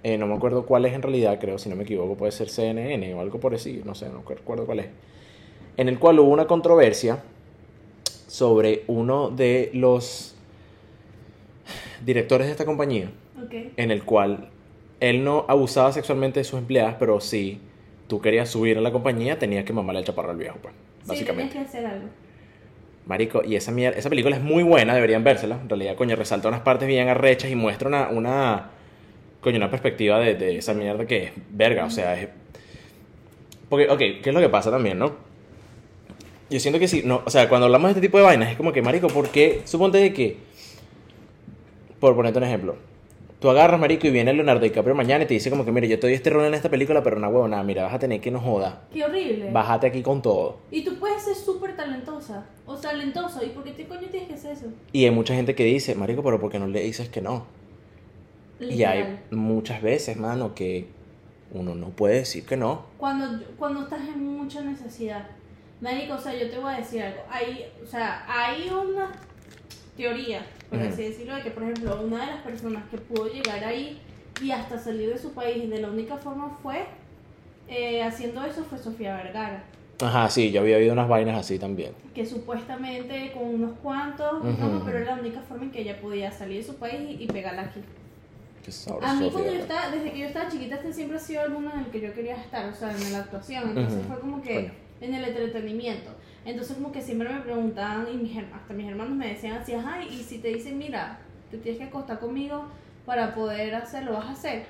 eh, 0.03 0.17
no 0.17 0.27
me 0.27 0.35
acuerdo 0.35 0.65
cuál 0.65 0.85
es 0.85 0.93
en 0.93 1.01
realidad, 1.01 1.39
creo, 1.39 1.57
si 1.57 1.69
no 1.69 1.75
me 1.75 1.83
equivoco, 1.83 2.15
puede 2.15 2.31
ser 2.31 2.49
CNN 2.49 3.13
o 3.15 3.19
algo 3.19 3.39
por 3.39 3.55
así, 3.55 3.81
no 3.83 3.95
sé, 3.95 4.09
no 4.09 4.23
recuerdo 4.27 4.65
cuál 4.65 4.81
es, 4.81 4.87
en 5.77 5.89
el 5.89 5.97
cual 5.97 6.19
hubo 6.19 6.29
una 6.29 6.45
controversia 6.45 7.23
sobre 8.27 8.83
uno 8.85 9.31
de 9.31 9.71
los 9.73 10.35
directores 12.05 12.47
de 12.47 12.51
esta 12.51 12.65
compañía, 12.65 13.09
Ok. 13.43 13.53
en 13.77 13.91
el 13.91 14.03
cual 14.03 14.49
él 14.99 15.23
no 15.23 15.45
abusaba 15.47 15.91
sexualmente 15.91 16.39
de 16.39 16.43
sus 16.43 16.59
empleadas, 16.59 16.95
pero 16.99 17.19
si 17.21 17.59
tú 18.07 18.19
querías 18.21 18.49
subir 18.49 18.77
a 18.77 18.81
la 18.81 18.91
compañía, 18.91 19.39
tenías 19.39 19.63
que 19.65 19.73
mamarle 19.73 19.99
el 19.99 20.05
chaparro 20.05 20.31
al 20.31 20.37
viejo, 20.37 20.57
pues, 20.61 20.73
Sí, 20.73 21.07
básicamente. 21.07 21.53
tenías 21.53 21.71
que 21.71 21.77
hacer 21.77 21.89
algo. 21.89 22.07
Marico, 23.05 23.41
y 23.43 23.55
esa, 23.55 23.71
mier- 23.71 23.95
esa 23.97 24.09
película 24.09 24.35
es 24.35 24.41
muy 24.43 24.61
buena, 24.61 24.93
deberían 24.93 25.23
vérsela. 25.23 25.57
En 25.61 25.67
realidad, 25.69 25.95
coño, 25.95 26.15
resalta 26.15 26.47
unas 26.47 26.61
partes 26.61 26.87
bien 26.87 27.07
arrechas 27.07 27.49
y 27.49 27.55
muestra 27.55 27.87
una, 27.87 28.09
una 28.09 28.69
coño, 29.41 29.57
una 29.57 29.71
perspectiva 29.71 30.19
de, 30.19 30.35
de 30.35 30.57
esa 30.57 30.73
mierda 30.73 31.05
que 31.07 31.23
es 31.25 31.31
verga, 31.51 31.85
o 31.85 31.89
sea, 31.89 32.19
es... 32.19 32.27
Porque, 33.69 33.87
ok, 33.89 33.97
¿qué 33.99 34.21
es 34.25 34.33
lo 34.33 34.39
que 34.41 34.49
pasa 34.49 34.69
también, 34.71 34.99
no? 34.99 35.13
yo 36.51 36.59
siento 36.59 36.79
que 36.79 36.87
sí, 36.87 37.03
no, 37.05 37.21
o 37.25 37.29
sea, 37.29 37.47
cuando 37.47 37.65
hablamos 37.67 37.89
de 37.89 37.91
este 37.91 38.01
tipo 38.01 38.17
de 38.17 38.23
vainas 38.23 38.49
es 38.51 38.57
como 38.57 38.73
que, 38.73 38.81
marico, 38.81 39.07
¿por 39.07 39.29
qué? 39.29 39.61
Suponte 39.65 39.99
de 39.99 40.11
que, 40.13 40.37
por 41.99 42.15
ponerte 42.15 42.37
un 42.39 42.45
ejemplo, 42.45 42.75
tú 43.39 43.49
agarras, 43.49 43.79
marico, 43.79 44.07
y 44.07 44.11
viene 44.11 44.33
Leonardo 44.33 44.61
DiCaprio 44.61 44.95
mañana 44.95 45.23
y 45.23 45.27
te 45.27 45.33
dice 45.33 45.49
como 45.49 45.65
que, 45.65 45.71
mire, 45.71 45.87
yo 45.87 45.99
te 45.99 46.07
doy 46.07 46.13
este 46.13 46.29
rol 46.29 46.45
en 46.45 46.53
esta 46.53 46.69
película, 46.69 47.01
pero 47.03 47.17
una 47.17 47.29
huevona, 47.29 47.63
mira, 47.63 47.83
vas 47.83 47.93
a 47.93 47.99
tener 47.99 48.19
que 48.21 48.31
no 48.31 48.39
joda, 48.39 48.83
Qué 48.93 49.03
horrible. 49.05 49.51
bájate 49.51 49.87
aquí 49.87 50.01
con 50.01 50.21
todo. 50.21 50.57
Y 50.71 50.83
tú 50.83 50.97
puedes 50.99 51.23
ser 51.23 51.35
súper 51.35 51.75
talentosa 51.75 52.45
o 52.65 52.75
talentoso. 52.75 53.43
¿Y 53.45 53.49
por 53.49 53.63
qué 53.63 53.71
te 53.71 53.85
coño 53.87 54.07
tienes 54.09 54.27
que 54.27 54.35
hacer 54.35 54.51
eso? 54.53 54.65
Y 54.91 55.05
hay 55.05 55.11
mucha 55.11 55.33
gente 55.35 55.55
que 55.55 55.63
dice, 55.63 55.95
marico, 55.95 56.23
pero 56.23 56.39
¿por 56.39 56.51
qué 56.51 56.59
no 56.59 56.67
le 56.67 56.81
dices 56.81 57.09
que 57.09 57.21
no? 57.21 57.45
Y 58.59 58.83
hay 58.83 59.19
muchas 59.31 59.81
veces, 59.81 60.17
mano, 60.17 60.53
que 60.53 60.87
uno 61.53 61.75
no 61.75 61.89
puede 61.91 62.15
decir 62.15 62.45
que 62.45 62.57
no. 62.57 62.85
Cuando, 62.97 63.41
cuando 63.57 63.83
estás 63.83 64.01
en 64.01 64.21
mucha 64.37 64.61
necesidad. 64.61 65.27
Marico, 65.79 66.15
o 66.15 66.19
sea, 66.19 66.35
yo 66.37 66.49
te 66.49 66.57
voy 66.59 66.73
a 66.73 66.77
decir 66.77 67.01
algo. 67.03 67.21
Hay, 67.31 67.65
o 67.81 67.87
sea, 67.87 68.25
hay 68.27 68.69
una 68.69 69.13
teoría, 69.95 70.45
por 70.69 70.79
Ujú. 70.79 70.87
así 70.87 71.03
decirlo, 71.03 71.35
de 71.35 71.41
que, 71.41 71.51
por 71.51 71.63
ejemplo, 71.63 72.01
una 72.01 72.21
de 72.21 72.27
las 72.27 72.41
personas 72.43 72.83
que 72.89 72.97
pudo 72.97 73.27
llegar 73.27 73.63
ahí 73.63 73.99
y 74.41 74.51
hasta 74.51 74.77
salir 74.77 75.09
de 75.09 75.17
su 75.17 75.33
país 75.33 75.69
de 75.69 75.79
la 75.81 75.89
única 75.89 76.17
forma 76.17 76.57
fue 76.61 76.85
eh, 77.67 78.03
haciendo 78.03 78.43
eso 78.45 78.63
fue 78.63 78.77
Sofía 78.77 79.15
Vergara. 79.17 79.63
Ajá, 80.01 80.29
sí, 80.29 80.51
yo 80.51 80.61
había 80.61 80.77
oído 80.77 80.93
unas 80.93 81.09
vainas 81.09 81.37
así 81.39 81.59
también. 81.59 81.91
Que 82.15 82.25
supuestamente 82.25 83.31
con 83.33 83.43
unos 83.55 83.77
cuantos, 83.79 84.39
Ujú. 84.43 84.65
no, 84.65 84.85
pero 84.85 84.99
era 84.99 85.15
la 85.15 85.21
única 85.21 85.41
forma 85.41 85.65
en 85.65 85.71
que 85.71 85.81
ella 85.81 85.99
podía 85.99 86.31
salir 86.31 86.57
de 86.57 86.63
su 86.63 86.75
país 86.77 87.01
y, 87.19 87.23
y 87.23 87.27
pegarla 87.27 87.63
aquí. 87.63 87.81
Qué 88.63 88.71
sabroso, 88.71 89.07
A 89.07 89.13
mí 89.15 89.29
cuando 89.31 89.51
yo 89.53 89.59
estaba, 89.59 89.89
desde 89.89 90.11
que 90.11 90.19
yo 90.19 90.27
estaba 90.27 90.49
chiquita, 90.49 90.75
este 90.75 90.93
siempre 90.93 91.17
ha 91.17 91.19
sido 91.19 91.43
el 91.43 91.51
mundo 91.51 91.71
en 91.73 91.79
el 91.81 91.85
que 91.87 91.99
yo 92.01 92.13
quería 92.13 92.35
estar, 92.37 92.69
o 92.69 92.73
sea, 92.73 92.91
en 92.95 93.11
la 93.11 93.19
actuación. 93.19 93.69
Entonces 93.69 93.99
Ujú. 93.99 94.07
fue 94.07 94.19
como 94.19 94.41
que 94.41 94.53
Coño. 94.55 94.71
en 95.01 95.13
el 95.15 95.23
entretenimiento. 95.25 96.11
Entonces 96.49 96.75
como 96.77 96.91
que 96.91 97.01
siempre 97.01 97.29
me 97.29 97.41
preguntaban, 97.41 98.07
y 98.11 98.17
mis, 98.17 98.35
hasta 98.37 98.73
mis 98.73 98.87
hermanos 98.87 99.15
me 99.15 99.27
decían 99.27 99.57
así, 99.57 99.73
ajá, 99.73 100.01
y 100.03 100.23
si 100.23 100.39
te 100.39 100.47
dicen, 100.49 100.77
mira, 100.79 101.19
te 101.51 101.57
tienes 101.57 101.79
que 101.79 101.85
acostar 101.87 102.19
conmigo 102.19 102.65
para 103.05 103.35
poder 103.35 103.75
hacerlo, 103.75 104.13
vas 104.13 104.25
a 104.25 104.31
hacer. 104.31 104.65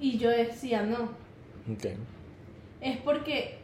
Y 0.00 0.18
yo 0.18 0.28
decía, 0.30 0.82
no, 0.82 1.04
Ok. 1.72 1.86
es 2.80 2.96
porque 2.98 3.58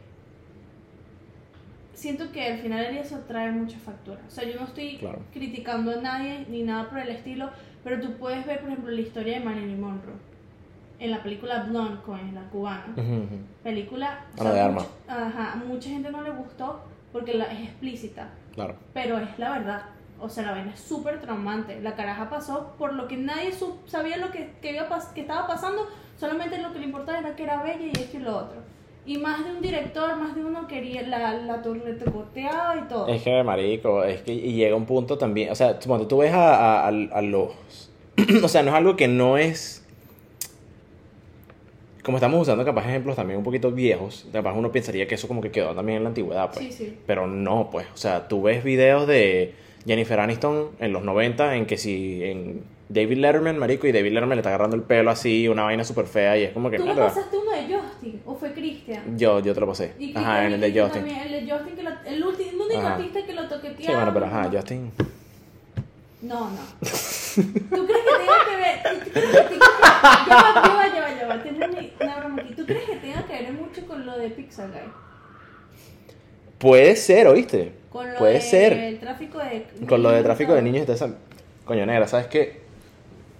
siento 1.93 2.31
que 2.31 2.45
al 2.45 2.59
final 2.59 2.85
el 2.85 2.97
eso 2.97 3.19
trae 3.27 3.51
mucha 3.51 3.79
factura. 3.79 4.21
O 4.27 4.31
sea, 4.31 4.43
yo 4.49 4.59
no 4.59 4.65
estoy 4.65 4.97
Claro. 4.97 5.19
criticando 5.33 5.91
a 5.91 6.01
nadie 6.01 6.45
ni 6.49 6.63
nada 6.63 6.89
por 6.89 6.99
el 6.99 7.09
estilo, 7.09 7.49
pero 7.83 7.99
tú 7.99 8.13
puedes 8.17 8.45
ver, 8.45 8.59
por 8.61 8.69
ejemplo, 8.69 8.91
la 8.91 9.01
historia 9.01 9.39
de 9.39 9.45
Marilyn 9.45 9.81
Monroe 9.81 10.15
en 10.99 11.11
la 11.11 11.21
película 11.23 11.63
Blonde 11.63 12.01
con 12.05 12.33
la 12.33 12.41
cubana. 12.49 12.85
Ujú, 12.95 13.01
ujú. 13.13 13.37
Película, 13.63 14.25
o 14.37 14.41
Ana 14.41 14.49
de 14.51 14.55
mucha, 14.55 14.65
Armas. 14.65 14.87
ajá, 15.07 15.61
mucha 15.67 15.89
gente 15.89 16.09
no 16.11 16.21
le 16.21 16.31
gustó 16.31 16.81
porque 17.11 17.33
la, 17.35 17.45
es 17.45 17.59
explícita, 17.61 18.29
Claro. 18.53 18.75
pero 18.93 19.17
es 19.19 19.37
la 19.39 19.51
verdad. 19.51 19.81
O 20.19 20.27
sea, 20.29 20.43
la 20.47 20.51
vaina 20.53 20.71
es 20.73 20.79
súper 20.79 21.21
traumante. 21.21 21.79
La 21.81 21.95
caraja 21.95 22.27
pasó 22.27 22.73
por 22.79 22.93
lo 22.93 23.07
que 23.07 23.17
nadie 23.17 23.51
sup- 23.51 23.85
sabía 23.85 24.17
lo 24.17 24.31
que, 24.31 24.49
que, 24.63 24.71
iba 24.73 24.89
pas- 24.89 25.13
que 25.13 25.21
estaba 25.21 25.45
pasando, 25.45 25.87
solamente 26.19 26.57
lo 26.57 26.73
que 26.73 26.79
le 26.79 26.85
importaba 26.85 27.19
era 27.19 27.35
que 27.35 27.43
era 27.43 27.61
bella 27.61 27.85
y 27.85 27.91
esto 27.91 28.17
y 28.17 28.21
lo 28.21 28.35
otro. 28.35 28.57
Y 29.05 29.19
más 29.19 29.45
de 29.45 29.51
un 29.51 29.61
director, 29.61 30.17
más 30.17 30.33
de 30.35 30.43
uno 30.43 30.67
quería, 30.67 31.03
la, 31.03 31.33
la 31.33 31.61
torre 31.61 31.93
tocoteaba 31.93 32.75
y 32.77 32.87
todo. 32.89 33.07
Es 33.07 33.21
que, 33.21 33.43
marico, 33.43 34.03
es 34.03 34.21
que 34.23 34.33
y 34.33 34.53
llega 34.53 34.75
un 34.75 34.85
punto 34.87 35.19
también, 35.19 35.51
o 35.51 35.55
sea, 35.55 35.79
suponte, 35.79 36.07
tú 36.07 36.17
ves 36.17 36.33
a, 36.33 36.55
a, 36.55 36.87
a- 36.87 36.89
a 36.89 37.21
los... 37.21 37.51
o 38.43 38.47
sea, 38.47 38.63
no 38.63 38.69
es 38.71 38.75
algo 38.75 38.95
que 38.95 39.07
no 39.07 39.37
es... 39.37 39.76
Como 42.07 42.19
estamos 42.19 42.41
usando 42.41 42.63
capaz 42.63 42.85
ejemplos 42.87 43.17
también 43.17 43.37
un 43.37 43.43
poquito 43.43 43.69
viejos, 43.69 44.25
capaz 44.31 44.53
uno 44.53 44.71
pensaría 44.71 45.05
que 45.09 45.15
eso 45.15 45.27
como 45.27 45.41
que 45.41 45.51
quedó 45.51 45.75
también 45.75 45.97
en 45.97 46.03
la 46.03 46.07
antigüedad, 46.07 46.49
pues. 46.53 46.65
Sí, 46.67 46.71
sí. 46.71 46.97
Pero 47.05 47.27
no, 47.27 47.67
pues, 47.69 47.85
o 47.93 47.97
sea, 47.97 48.29
tú 48.29 48.43
ves 48.43 48.63
videos 48.63 49.05
de 49.07 49.53
Jennifer 49.85 50.17
Aniston 50.21 50.69
en 50.79 50.93
los 50.93 51.03
90 51.03 51.57
en 51.57 51.65
que 51.65 51.77
si 51.77 52.23
en 52.23 52.63
David 52.87 53.17
Letterman, 53.17 53.57
marico, 53.57 53.87
y 53.87 53.91
David 53.91 54.13
Letterman 54.13 54.37
le 54.37 54.39
está 54.39 54.51
agarrando 54.51 54.77
el 54.77 54.83
pelo 54.83 55.11
así, 55.11 55.49
una 55.49 55.63
vaina 55.63 55.83
súper 55.83 56.05
fea 56.05 56.37
y 56.37 56.43
es 56.43 56.51
como 56.53 56.69
que... 56.69 56.77
¿Tú 56.77 56.85
me 56.85 56.95
pasaste 56.95 57.35
uno 57.37 57.51
de 57.51 57.75
Justin 57.75 58.21
o 58.25 58.35
fue 58.35 58.53
Cristian? 58.53 59.17
Yo, 59.17 59.41
yo 59.41 59.53
te 59.53 59.59
lo 59.59 59.67
pasé. 59.67 59.91
Y 59.99 60.13
Ajá, 60.15 60.45
en 60.45 60.53
el 60.53 60.61
de 60.61 60.81
Justin. 60.81 61.05
también, 61.07 61.33
el 61.33 61.45
de 61.45 61.51
Justin, 61.51 61.75
que 61.75 61.83
lo- 61.83 61.89
el, 62.05 62.23
último, 62.23 62.63
artista 62.73 63.19
que 63.25 63.33
lo 63.33 63.49
toqueteaba. 63.49 63.81
Sí, 63.85 63.91
bueno, 63.91 64.13
pero 64.13 64.27
ajá, 64.27 64.49
Justin... 64.49 64.93
No, 66.21 66.51
no. 66.51 66.57
¿Tú 67.41 67.85
crees 67.85 68.03
que 68.03 68.13
tenga 68.19 68.39
que 68.49 68.55
ver? 68.57 68.75
¿Tú 69.03 69.09
crees 69.11 69.29
que 69.29 69.31
tenga 69.31 69.49
que 69.49 69.57
Ya 70.29 70.35
va, 70.35 70.49
ya 70.53 70.61
va, 70.73 70.85
ya 70.87 71.01
va, 71.01 71.09
ya 71.19 71.25
va. 71.27 71.35
Tengo 71.43 71.59
una- 71.65 72.15
broma 72.19 72.37
aquí. 72.41 72.53
¿Tú 72.55 72.63
crees 72.65 72.85
que 72.85 72.95
tenga 72.97 73.21
que 73.25 73.33
ver 73.33 73.53
mucho 73.53 73.85
con 73.87 74.05
lo 74.05 74.17
de 74.17 74.29
Pixar 74.29 74.69
Guy? 74.71 74.79
Puede 76.57 76.95
ser, 76.95 77.27
¿oíste? 77.27 77.73
Con 77.91 78.11
lo 78.11 78.17
Puede 78.17 78.33
de 78.35 78.41
ser. 78.41 78.73
el 78.73 78.99
tráfico 78.99 79.37
de 79.39 79.67
Con 79.87 80.01
lo 80.03 80.09
de 80.11 80.23
tráfico 80.23 80.53
de 80.55 80.61
niños 80.63 80.87
y 80.87 80.91
eso. 80.91 81.15
Coño, 81.65 81.85
negra, 81.85 82.07
¿sabes 82.07 82.25
qué? 82.27 82.61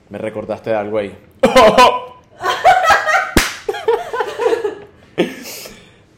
Me 0.09 0.17
recordaste 0.19 0.69
de 0.69 0.75
algo 0.75 0.97
ahí. 0.99 1.15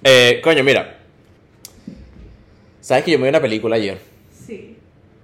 eh, 0.04 0.40
coño, 0.44 0.64
mira. 0.64 0.98
¿Sabes 2.82 3.04
que 3.04 3.12
yo 3.12 3.20
me 3.20 3.24
vi 3.26 3.30
una 3.30 3.42
película 3.42 3.76
ayer? 3.76 4.00
Sí. 4.32 4.78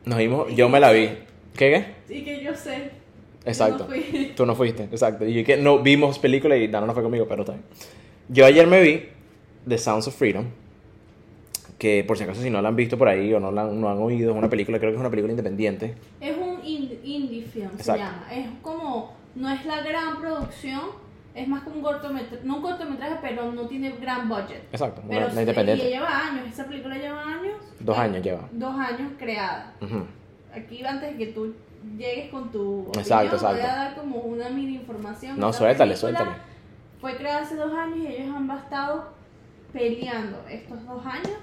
Nos 0.06 0.18
vimos, 0.18 0.54
yo 0.56 0.70
me 0.70 0.80
la 0.80 0.92
vi. 0.92 1.10
¿Qué 1.58 1.96
qué? 2.08 2.14
Y 2.16 2.24
que 2.24 2.44
yo 2.44 2.54
sé. 2.56 2.92
Exacto. 3.46 3.88
Yo 3.88 3.96
no 3.96 4.02
fui. 4.02 4.34
Tú 4.36 4.46
no 4.46 4.56
fuiste, 4.56 4.84
exacto. 4.84 5.26
Y 5.26 5.44
que 5.44 5.58
no 5.58 5.80
vimos 5.80 6.18
película 6.20 6.56
y 6.58 6.68
Dana 6.68 6.88
no 6.88 6.94
fue 6.94 7.04
conmigo, 7.04 7.26
pero 7.28 7.46
también. 7.46 7.66
Yo 8.30 8.46
ayer 8.46 8.66
me 8.68 8.82
vi 8.82 9.04
The 9.68 9.78
Sounds 9.78 10.08
of 10.08 10.16
Freedom. 10.16 10.46
Que 11.78 12.04
por 12.06 12.18
si 12.18 12.24
acaso 12.24 12.42
si 12.42 12.50
no 12.50 12.62
la 12.62 12.70
han 12.70 12.76
visto 12.76 12.98
por 12.98 13.08
ahí 13.10 13.34
o 13.34 13.40
no 13.40 13.52
la 13.52 13.64
han, 13.64 13.80
no 13.82 13.90
han 13.90 13.98
oído, 13.98 14.32
es 14.32 14.38
una 14.38 14.50
película, 14.50 14.80
creo 14.80 14.92
que 14.92 14.96
es 14.96 15.00
una 15.00 15.10
película 15.10 15.32
independiente. 15.32 15.94
Es 16.22 16.36
un 16.38 16.62
ind- 16.64 16.98
indie 17.04 17.44
film, 17.44 17.70
se 17.72 17.76
Exacto. 17.92 18.02
llama. 18.04 18.28
Es 18.34 18.48
como, 18.62 19.14
no 19.36 19.50
es 19.50 19.66
la 19.66 19.82
gran 19.82 20.20
producción, 20.22 20.80
es 21.36 21.48
más 21.50 21.64
como 21.64 21.76
un 21.76 21.82
cortometraje, 21.84 22.40
no 22.46 22.56
un 22.58 22.62
cortometraje, 22.62 23.16
pero 23.22 23.52
no 23.52 23.68
tiene 23.68 23.92
gran 24.00 24.30
budget. 24.30 24.64
Exacto, 24.72 25.02
una, 25.02 25.10
Pero 25.10 25.26
una 25.26 25.34
sí, 25.36 25.40
independiente. 25.42 25.86
Y 25.86 25.90
lleva 25.92 26.28
años, 26.28 26.48
esa 26.52 26.66
película 26.66 26.98
lleva 26.98 27.22
años. 27.22 27.56
Dos 27.82 27.98
años 27.98 28.24
lleva. 28.24 28.48
Dos 28.54 28.76
años 28.80 29.12
creada. 29.20 29.74
Ujú. 29.82 30.06
Aquí 30.56 30.84
antes 30.86 31.12
de 31.12 31.18
que 31.26 31.32
tú 31.34 31.54
llegues 31.98 32.30
con 32.32 32.52
tu 32.52 32.80
opinión, 32.82 33.00
Exacto, 33.00 33.28
voy 33.28 33.36
exacto. 33.36 33.64
a 33.64 33.76
dar 33.76 33.96
como 33.96 34.18
una 34.20 34.50
mini 34.50 34.76
información. 34.76 35.40
No, 35.40 35.50
Esta 35.50 35.60
suéltale, 35.60 35.96
suéltale. 35.96 36.32
Fue 37.02 37.16
creada 37.18 37.42
hace 37.42 37.56
dos 37.56 37.74
años 37.74 37.98
y 38.00 38.08
ellos 38.08 38.36
han 38.36 38.50
estado 38.50 39.10
peleando 39.74 40.44
estos 40.50 40.86
dos 40.86 41.06
años 41.06 41.38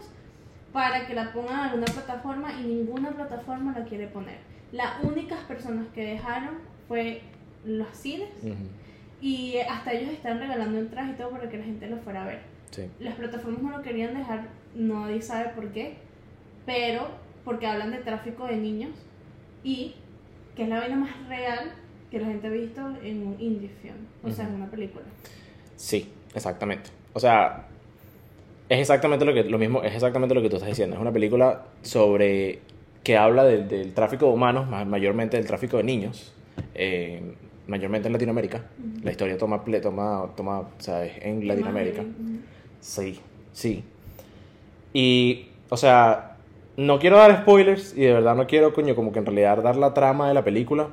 para 0.73 1.07
que 1.07 1.15
la 1.15 1.33
pongan 1.33 1.53
en 1.53 1.61
alguna 1.67 1.85
plataforma 1.87 2.53
y 2.55 2.63
ninguna 2.65 3.11
plataforma 3.11 3.79
la 3.79 3.85
quiere 3.85 4.07
poner. 4.07 4.39
Las 4.73 5.03
únicas 5.05 5.39
personas 5.41 5.87
que 5.95 6.01
dejaron 6.03 6.59
fue 6.89 7.21
los 7.65 7.89
cines 7.91 8.31
Ujú. 8.43 8.55
y 9.21 9.59
hasta 9.59 9.93
ellos 9.93 10.11
están 10.13 10.39
regalando 10.39 10.79
entradas 10.79 11.11
y 11.11 11.15
todo 11.19 11.31
para 11.31 11.49
que 11.51 11.59
la 11.59 11.65
gente 11.65 11.87
lo 11.89 11.99
fuera 11.99 12.23
a 12.23 12.27
ver. 12.27 12.41
Sí. 12.71 12.91
Las 13.01 13.15
plataformas 13.17 13.63
no 13.63 13.71
lo 13.77 13.83
querían 13.83 14.15
dejar, 14.15 14.47
nadie 14.75 15.21
sabe 15.21 15.51
por 15.51 15.69
qué, 15.69 15.99
pero 16.65 17.07
porque 17.45 17.67
hablan 17.67 17.91
de 17.91 17.99
tráfico 17.99 18.47
de 18.47 18.57
niños 18.57 18.91
y 19.65 19.95
que 20.57 20.65
es 20.65 20.69
la 20.69 20.81
vaina 20.81 20.97
más 20.97 21.29
real 21.29 21.73
que 22.11 22.21
la 22.21 22.27
gente 22.27 22.47
ha 22.47 22.51
visto 22.51 22.81
en 23.03 23.27
un 23.27 23.37
indie 23.41 23.71
film, 23.81 23.95
o 24.23 24.31
sea, 24.31 24.47
en 24.49 24.55
una 24.55 24.67
película. 24.71 25.05
Sí, 25.77 26.09
exactamente. 26.35 26.91
O 27.15 27.21
sea, 27.21 27.67
es 28.69 28.79
exactamente 28.81 29.25
lo 29.25 29.33
que 29.35 29.45
lo 29.45 29.59
mismo, 29.59 29.83
es 29.83 29.95
exactamente 29.95 30.35
lo 30.35 30.43
que 30.43 30.51
tú 30.51 30.57
estás 30.57 30.69
diciendo. 30.69 30.97
Es 30.97 31.01
una 31.03 31.13
película 31.13 31.65
sobre 31.83 32.61
que 33.03 33.17
habla 33.17 33.45
del, 33.45 33.67
del 33.69 33.95
tráfico 33.95 34.27
de 34.27 34.33
humanos, 34.33 34.69
ma- 34.69 34.85
mayormente 34.85 35.37
del 35.37 35.47
tráfico 35.47 35.79
de 35.79 35.83
niños, 35.85 36.33
eh, 36.75 37.35
mayormente 37.67 38.09
en 38.09 38.13
Latinoamérica. 38.13 38.59
Ujú. 38.79 39.05
La 39.05 39.11
historia 39.11 39.37
toma, 39.39 39.63
toma, 39.83 40.31
toma, 40.37 40.61
o 40.61 40.71
sea, 40.79 41.05
es 41.05 41.13
en 41.23 41.49
Latinoamérica. 41.49 42.03
Ujú. 42.03 42.39
Sí, 42.81 43.19
sí. 43.53 43.83
Y, 44.93 45.47
o 45.71 45.77
sea, 45.77 46.32
no 46.77 46.99
quiero 46.99 47.17
dar 47.19 47.43
spoilers 47.43 47.97
y 47.97 48.03
de 48.03 48.13
verdad 48.15 48.35
no 48.35 48.47
quiero, 48.47 48.73
coño, 48.73 48.95
como 48.95 49.13
que 49.13 49.19
en 49.19 49.27
realidad 49.27 49.63
dar 49.63 49.77
la 49.77 49.93
trama 49.95 50.29
de 50.29 50.35
la 50.35 50.43
película. 50.45 50.89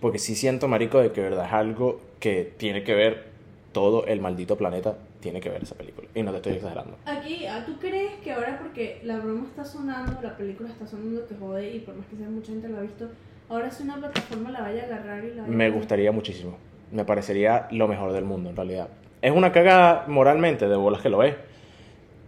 Porque 0.00 0.18
sí 0.18 0.34
siento, 0.34 0.68
marico, 0.68 0.98
de 1.00 1.10
que 1.12 1.22
de 1.22 1.30
verdad 1.30 1.46
es 1.46 1.52
algo 1.52 2.00
que 2.20 2.52
tiene 2.58 2.84
que 2.84 2.94
ver 2.94 3.24
todo 3.72 4.06
el 4.06 4.20
maldito 4.20 4.56
planeta, 4.56 4.96
tiene 5.20 5.40
que 5.40 5.48
ver 5.48 5.62
esa 5.62 5.74
película. 5.74 6.08
Y 6.14 6.22
no 6.22 6.30
te 6.32 6.36
estoy 6.38 6.52
exagerando. 6.54 6.96
Aquí, 7.06 7.46
ah, 7.46 7.62
¿tú 7.66 7.76
crees 7.78 8.12
que 8.22 8.32
ahora 8.32 8.58
porque 8.60 9.00
la 9.04 9.18
broma 9.18 9.44
está 9.48 9.64
sonando, 9.64 10.20
la 10.22 10.36
película 10.36 10.68
está 10.68 10.86
sonando, 10.86 11.26
que 11.26 11.34
jode 11.34 11.74
y 11.74 11.78
por 11.80 11.94
más 11.94 12.06
que 12.06 12.16
sea 12.16 12.28
mucha 12.28 12.52
gente 12.52 12.68
lo 12.68 12.78
ha 12.78 12.82
visto, 12.82 13.08
ahora 13.48 13.70
si 13.70 13.82
una 13.84 13.96
plataforma 13.96 14.50
la 14.50 14.60
vaya 14.60 14.82
a 14.82 14.86
agarrar 14.86 15.24
y 15.24 15.34
la 15.34 15.42
vaya 15.42 15.54
Me 15.54 15.66
a- 15.66 15.70
gustaría 15.70 16.12
muchísimo. 16.12 16.56
Me 16.92 17.04
parecería 17.04 17.66
lo 17.70 17.88
mejor 17.88 18.12
del 18.12 18.24
mundo, 18.24 18.50
en 18.50 18.56
realidad. 18.56 18.88
Es 19.22 19.32
una 19.32 19.50
cagada 19.50 20.04
moralmente, 20.08 20.68
de 20.68 20.76
bolas 20.76 21.00
que 21.00 21.08
lo 21.08 21.22
es. 21.22 21.34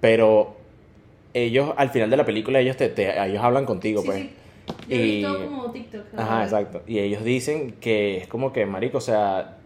Pero 0.00 0.56
ellos, 1.44 1.72
al 1.76 1.90
final 1.90 2.10
de 2.10 2.16
la 2.16 2.24
película, 2.24 2.60
ellos, 2.60 2.76
te, 2.76 2.88
te- 2.88 3.20
ellos 3.22 3.42
hablan 3.42 3.64
contigo, 3.66 4.00
Sí, 4.02 4.06
pues. 4.06 4.18
sí. 4.18 4.30
Yo 4.88 4.96
he 4.96 4.98
Y- 4.98 5.16
visto 5.16 5.44
como 5.46 5.70
TikTok. 5.72 6.02
Ajá, 6.16 6.44
exacto. 6.44 6.82
Y 6.86 6.98
ellos 6.98 7.24
dicen 7.24 7.72
que 7.80 8.18
es 8.18 8.26
como 8.28 8.52
que, 8.52 8.66
marico, 8.66 8.98
o 8.98 9.02
sea, 9.02 9.56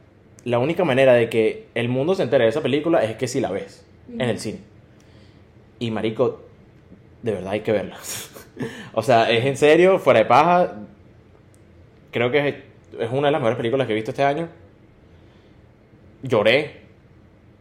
la 0.44 0.58
única 0.58 0.85
manera 0.85 1.12
de 1.14 1.28
que 1.28 1.66
el 1.74 1.88
mundo 1.88 2.14
se 2.14 2.22
entere 2.22 2.44
de 2.44 2.50
esa 2.50 2.62
película 2.62 3.02
es 3.04 3.16
que 3.16 3.26
si 3.28 3.40
la 3.40 3.50
ves 3.50 3.85
en 4.12 4.20
el 4.22 4.38
cine. 4.38 4.58
Y 5.78 5.90
marico, 5.90 6.42
de 7.22 7.32
verdad 7.32 7.52
hay 7.52 7.61
que 7.61 7.72
verla. 7.72 7.96
o 8.94 9.02
sea, 9.02 9.30
es 9.30 9.44
en 9.44 9.56
serio, 9.56 9.98
fuera 9.98 10.20
de 10.20 10.26
paja. 10.26 10.74
Creo 12.12 12.30
que 12.30 12.48
es, 12.48 12.54
es 13.00 13.11
una 13.11 13.28
de 13.28 13.32
las 13.32 13.40
mejores 13.40 13.56
películas 13.56 13.87
que 13.87 13.92
he 13.92 13.96
visto 13.96 14.11
este 14.12 14.22
año. 14.22 14.48
Lloré. 16.22 16.81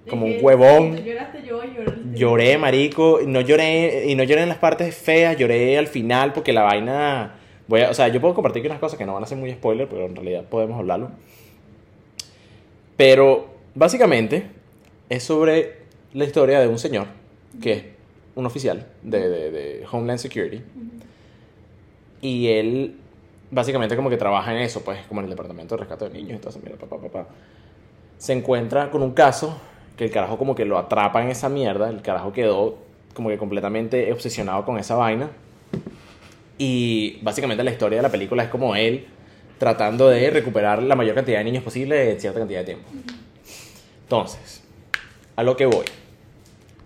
Como 0.09 0.25
un 0.25 0.37
huevón. 0.41 0.97
Lloraste, 1.03 1.43
yo 1.45 1.61
lloré. 1.63 1.93
Lloré, 2.13 2.57
marico. 2.57 3.19
No 3.25 3.41
lloré, 3.41 4.05
y 4.07 4.15
no 4.15 4.23
lloré 4.23 4.43
en 4.43 4.49
las 4.49 4.57
partes 4.57 4.95
feas, 4.95 5.37
lloré 5.37 5.77
al 5.77 5.87
final 5.87 6.33
porque 6.33 6.51
la 6.53 6.63
vaina. 6.63 7.35
Voy 7.67 7.81
a- 7.81 7.89
o 7.91 7.93
sea, 7.93 8.07
yo 8.09 8.19
puedo 8.19 8.33
compartir 8.33 8.61
aquí 8.61 8.67
unas 8.67 8.79
cosas 8.79 8.97
que 8.97 9.05
no 9.05 9.13
van 9.13 9.23
a 9.23 9.27
ser 9.27 9.37
muy 9.37 9.51
spoiler, 9.51 9.87
pero 9.87 10.05
en 10.05 10.15
realidad 10.15 10.43
podemos 10.45 10.77
hablarlo. 10.77 11.11
Pero 12.97 13.47
básicamente 13.75 14.47
es 15.09 15.23
sobre 15.23 15.77
la 16.13 16.25
historia 16.25 16.59
de 16.59 16.67
un 16.67 16.77
señor 16.79 17.07
que 17.61 17.71
es 17.73 17.83
un 18.35 18.45
oficial 18.45 18.87
de, 19.03 19.29
de- 19.29 19.51
de 19.51 19.85
Homeland 19.91 20.19
Security. 20.19 20.61
Y 22.21 22.47
él 22.47 22.95
básicamente 23.49 23.95
como 23.95 24.09
que 24.09 24.17
trabaja 24.17 24.53
en 24.53 24.61
eso, 24.61 24.81
pues, 24.83 24.99
como 25.07 25.19
en 25.21 25.25
el 25.25 25.31
departamento 25.31 25.75
de 25.75 25.79
rescate 25.81 26.09
de 26.09 26.11
niños 26.21 26.39
eso. 26.45 26.59
Mira, 26.63 26.75
papá, 26.77 26.97
papá. 26.97 27.27
Se 28.17 28.33
encuentra 28.33 28.89
con 28.91 29.01
un 29.01 29.11
caso 29.11 29.59
que 30.01 30.05
el 30.05 30.11
carajo 30.11 30.35
como 30.35 30.55
que 30.55 30.65
lo 30.65 30.79
atrapa 30.79 31.21
en 31.21 31.29
esa 31.29 31.47
mierda. 31.47 31.87
El 31.87 32.01
carajo 32.01 32.33
quedó 32.33 32.79
como 33.13 33.29
que 33.29 33.37
completamente 33.37 34.11
obsesionado 34.11 34.65
con 34.65 34.79
esa 34.79 34.95
vaina. 34.95 35.29
Y 36.57 37.19
básicamente 37.21 37.63
la 37.63 37.69
historia 37.69 37.99
de 37.99 38.01
la 38.01 38.09
película 38.09 38.41
es 38.41 38.49
como 38.49 38.75
él 38.75 39.05
tratando 39.59 40.09
de 40.09 40.31
recuperar 40.31 40.81
la 40.81 40.95
mayor 40.95 41.13
cantidad 41.13 41.37
de 41.37 41.43
niños 41.43 41.63
posible 41.63 42.13
en 42.13 42.19
cierta 42.19 42.39
cantidad 42.39 42.61
de 42.61 42.65
tiempo. 42.65 42.89
Entonces, 44.01 44.63
a 45.35 45.43
lo 45.43 45.55
que 45.55 45.67
voy. 45.67 45.85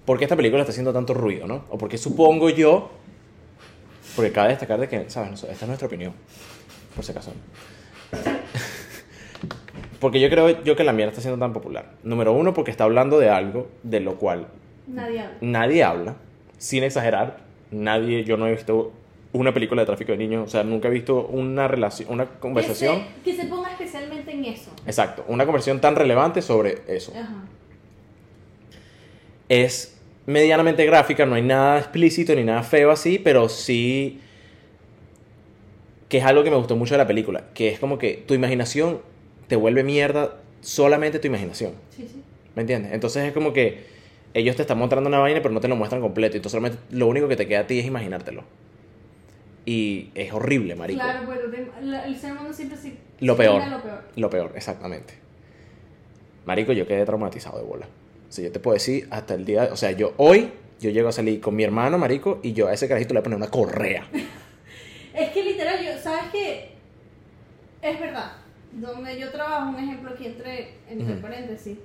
¿Por 0.04 0.18
qué 0.18 0.26
esta 0.26 0.36
película 0.36 0.64
está 0.64 0.72
haciendo 0.72 0.92
tanto 0.92 1.14
ruido, 1.14 1.48
no? 1.48 1.64
O 1.70 1.78
porque 1.78 1.98
supongo 1.98 2.50
yo, 2.50 2.92
porque 4.18 4.34
cabe 4.34 4.50
destacar 4.50 4.78
de 4.78 4.90
que, 4.90 5.10
¿sabes? 5.10 5.42
Esta 5.42 5.54
es 5.54 5.68
nuestra 5.68 5.88
opinión, 5.88 6.12
por 6.94 7.06
si 7.06 7.14
acaso. 7.14 7.32
Porque 10.00 10.20
yo 10.20 10.30
creo 10.30 10.64
yo 10.64 10.76
que 10.76 10.84
la 10.84 10.94
mierda 10.94 11.12
está 11.12 11.22
siendo 11.22 11.40
tan 11.40 11.54
popular. 11.54 11.92
Número 12.04 12.34
uno, 12.34 12.54
porque 12.54 12.72
está 12.72 12.84
hablando 12.84 13.20
de 13.20 13.30
algo 13.30 13.68
de 13.84 14.00
lo 14.00 14.16
cual 14.16 14.48
Nadie 14.88 15.20
habla. 15.22 15.38
nadie 15.42 15.84
habla, 15.84 16.16
sin 16.58 16.84
exagerar. 16.84 17.38
Nadie, 17.72 18.24
yo 18.24 18.38
no 18.38 18.48
he 18.48 18.52
visto 18.52 18.92
una 19.34 19.54
película 19.54 19.82
de 19.82 19.86
tráfico 19.88 20.12
de 20.14 20.18
niños, 20.18 20.48
o 20.48 20.50
sea, 20.50 20.64
nunca 20.64 20.88
he 20.88 20.92
visto 20.92 21.26
una 21.28 21.68
relación, 21.68 22.10
una 22.12 22.26
conversación. 22.26 23.04
Que 23.24 23.32
se, 23.32 23.38
que 23.38 23.44
se 23.44 23.50
ponga 23.50 23.72
especialmente 23.72 24.32
en 24.32 24.46
eso. 24.46 24.72
Exacto, 24.86 25.26
una 25.28 25.46
conversación 25.46 25.82
tan 25.82 25.96
relevante 25.96 26.42
sobre 26.42 26.82
eso. 26.88 27.12
Ajá. 27.14 27.44
Es 29.50 30.00
medianamente 30.26 30.86
gráfica, 30.86 31.26
no 31.26 31.36
hay 31.36 31.42
nada 31.44 31.78
explícito 31.80 32.34
ni 32.34 32.44
nada 32.44 32.64
feo 32.64 32.92
así, 32.92 33.20
pero 33.20 33.50
sí 33.50 34.22
que 36.10 36.20
es 36.20 36.24
algo 36.24 36.44
que 36.44 36.50
me 36.52 36.56
gustó 36.58 36.76
mucho 36.76 36.94
de 36.94 37.00
la 37.00 37.08
película, 37.08 37.46
que 37.54 37.70
es 37.70 37.80
como 37.80 37.98
que 37.98 38.24
tu 38.28 38.34
imaginación 38.34 39.02
te 39.48 39.56
vuelve 39.56 39.84
mierda 39.84 40.38
solamente 40.62 41.20
tu 41.20 41.28
imaginación. 41.28 41.74
Sí, 41.96 42.08
sí. 42.12 42.22
¿Me 42.56 42.62
entiendes? 42.62 42.94
Entonces 42.94 43.24
es 43.26 43.34
como 43.34 43.54
que 43.54 43.86
ellos 44.34 44.56
te 44.56 44.64
están 44.64 44.78
mostrando 44.78 45.08
una 45.10 45.20
vaina, 45.20 45.42
pero 45.42 45.54
no 45.54 45.60
te 45.62 45.68
lo 45.68 45.76
muestran 45.76 46.02
completo. 46.02 46.36
Entonces 46.38 46.52
solamente 46.60 46.80
lo 46.96 47.08
único 47.08 47.28
que 47.28 47.36
te 47.36 47.48
queda 47.48 47.62
a 47.62 47.68
ti 47.68 47.80
es 47.80 47.86
imaginártelo. 47.86 48.44
Y 49.66 50.12
es 50.16 50.32
horrible, 50.32 50.76
marico. 50.76 51.02
Claro, 51.02 51.26
bueno, 51.26 51.42
te- 51.52 51.86
la- 51.86 52.06
el 52.06 52.16
ser 52.18 52.34
humano 52.34 52.54
siempre 52.54 52.78
se. 52.78 52.94
Lo 53.20 53.36
peor. 53.36 53.68
Lo 53.68 53.82
peor. 53.82 54.04
Lo 54.16 54.30
peor, 54.30 54.52
exactamente. 54.56 55.14
Marico, 56.46 56.72
yo 56.74 56.86
quedé 56.88 57.04
traumatizado 57.06 57.58
de 57.58 57.64
bola. 57.66 57.88
O 58.30 58.32
sea, 58.32 58.44
yo 58.46 58.52
te 58.52 58.60
puedo 58.60 58.74
decir, 58.76 59.08
hasta 59.10 59.34
el 59.34 59.46
día... 59.46 59.70
O 59.72 59.78
sea, 59.78 59.92
yo 59.92 60.14
hoy, 60.18 60.52
yo 60.80 60.90
llego 60.92 61.10
a 61.10 61.12
salir 61.12 61.40
con 61.42 61.56
mi 61.56 61.64
hermano, 61.64 61.98
marico, 61.98 62.40
y 62.44 62.54
yo 62.54 62.68
a 62.68 62.74
ese 62.74 62.88
carajito 62.88 63.14
le 63.14 63.20
voy 63.20 63.22
a 63.22 63.24
poner 63.24 63.38
una 63.38 63.50
correa. 63.50 64.08
Es 65.16 65.30
que 65.30 65.44
literal, 65.44 65.80
yo, 65.84 65.98
¿sabes 65.98 66.26
qué? 66.34 66.72
Es 67.82 67.98
verdad. 68.00 68.34
Donde 68.76 69.20
yo 69.20 69.32
trabajo, 69.32 69.70
un 69.70 69.80
ejemplo 69.80 70.12
aquí 70.12 70.28
entre, 70.28 70.76
entre 70.90 71.16
paréntesis. 71.16 71.78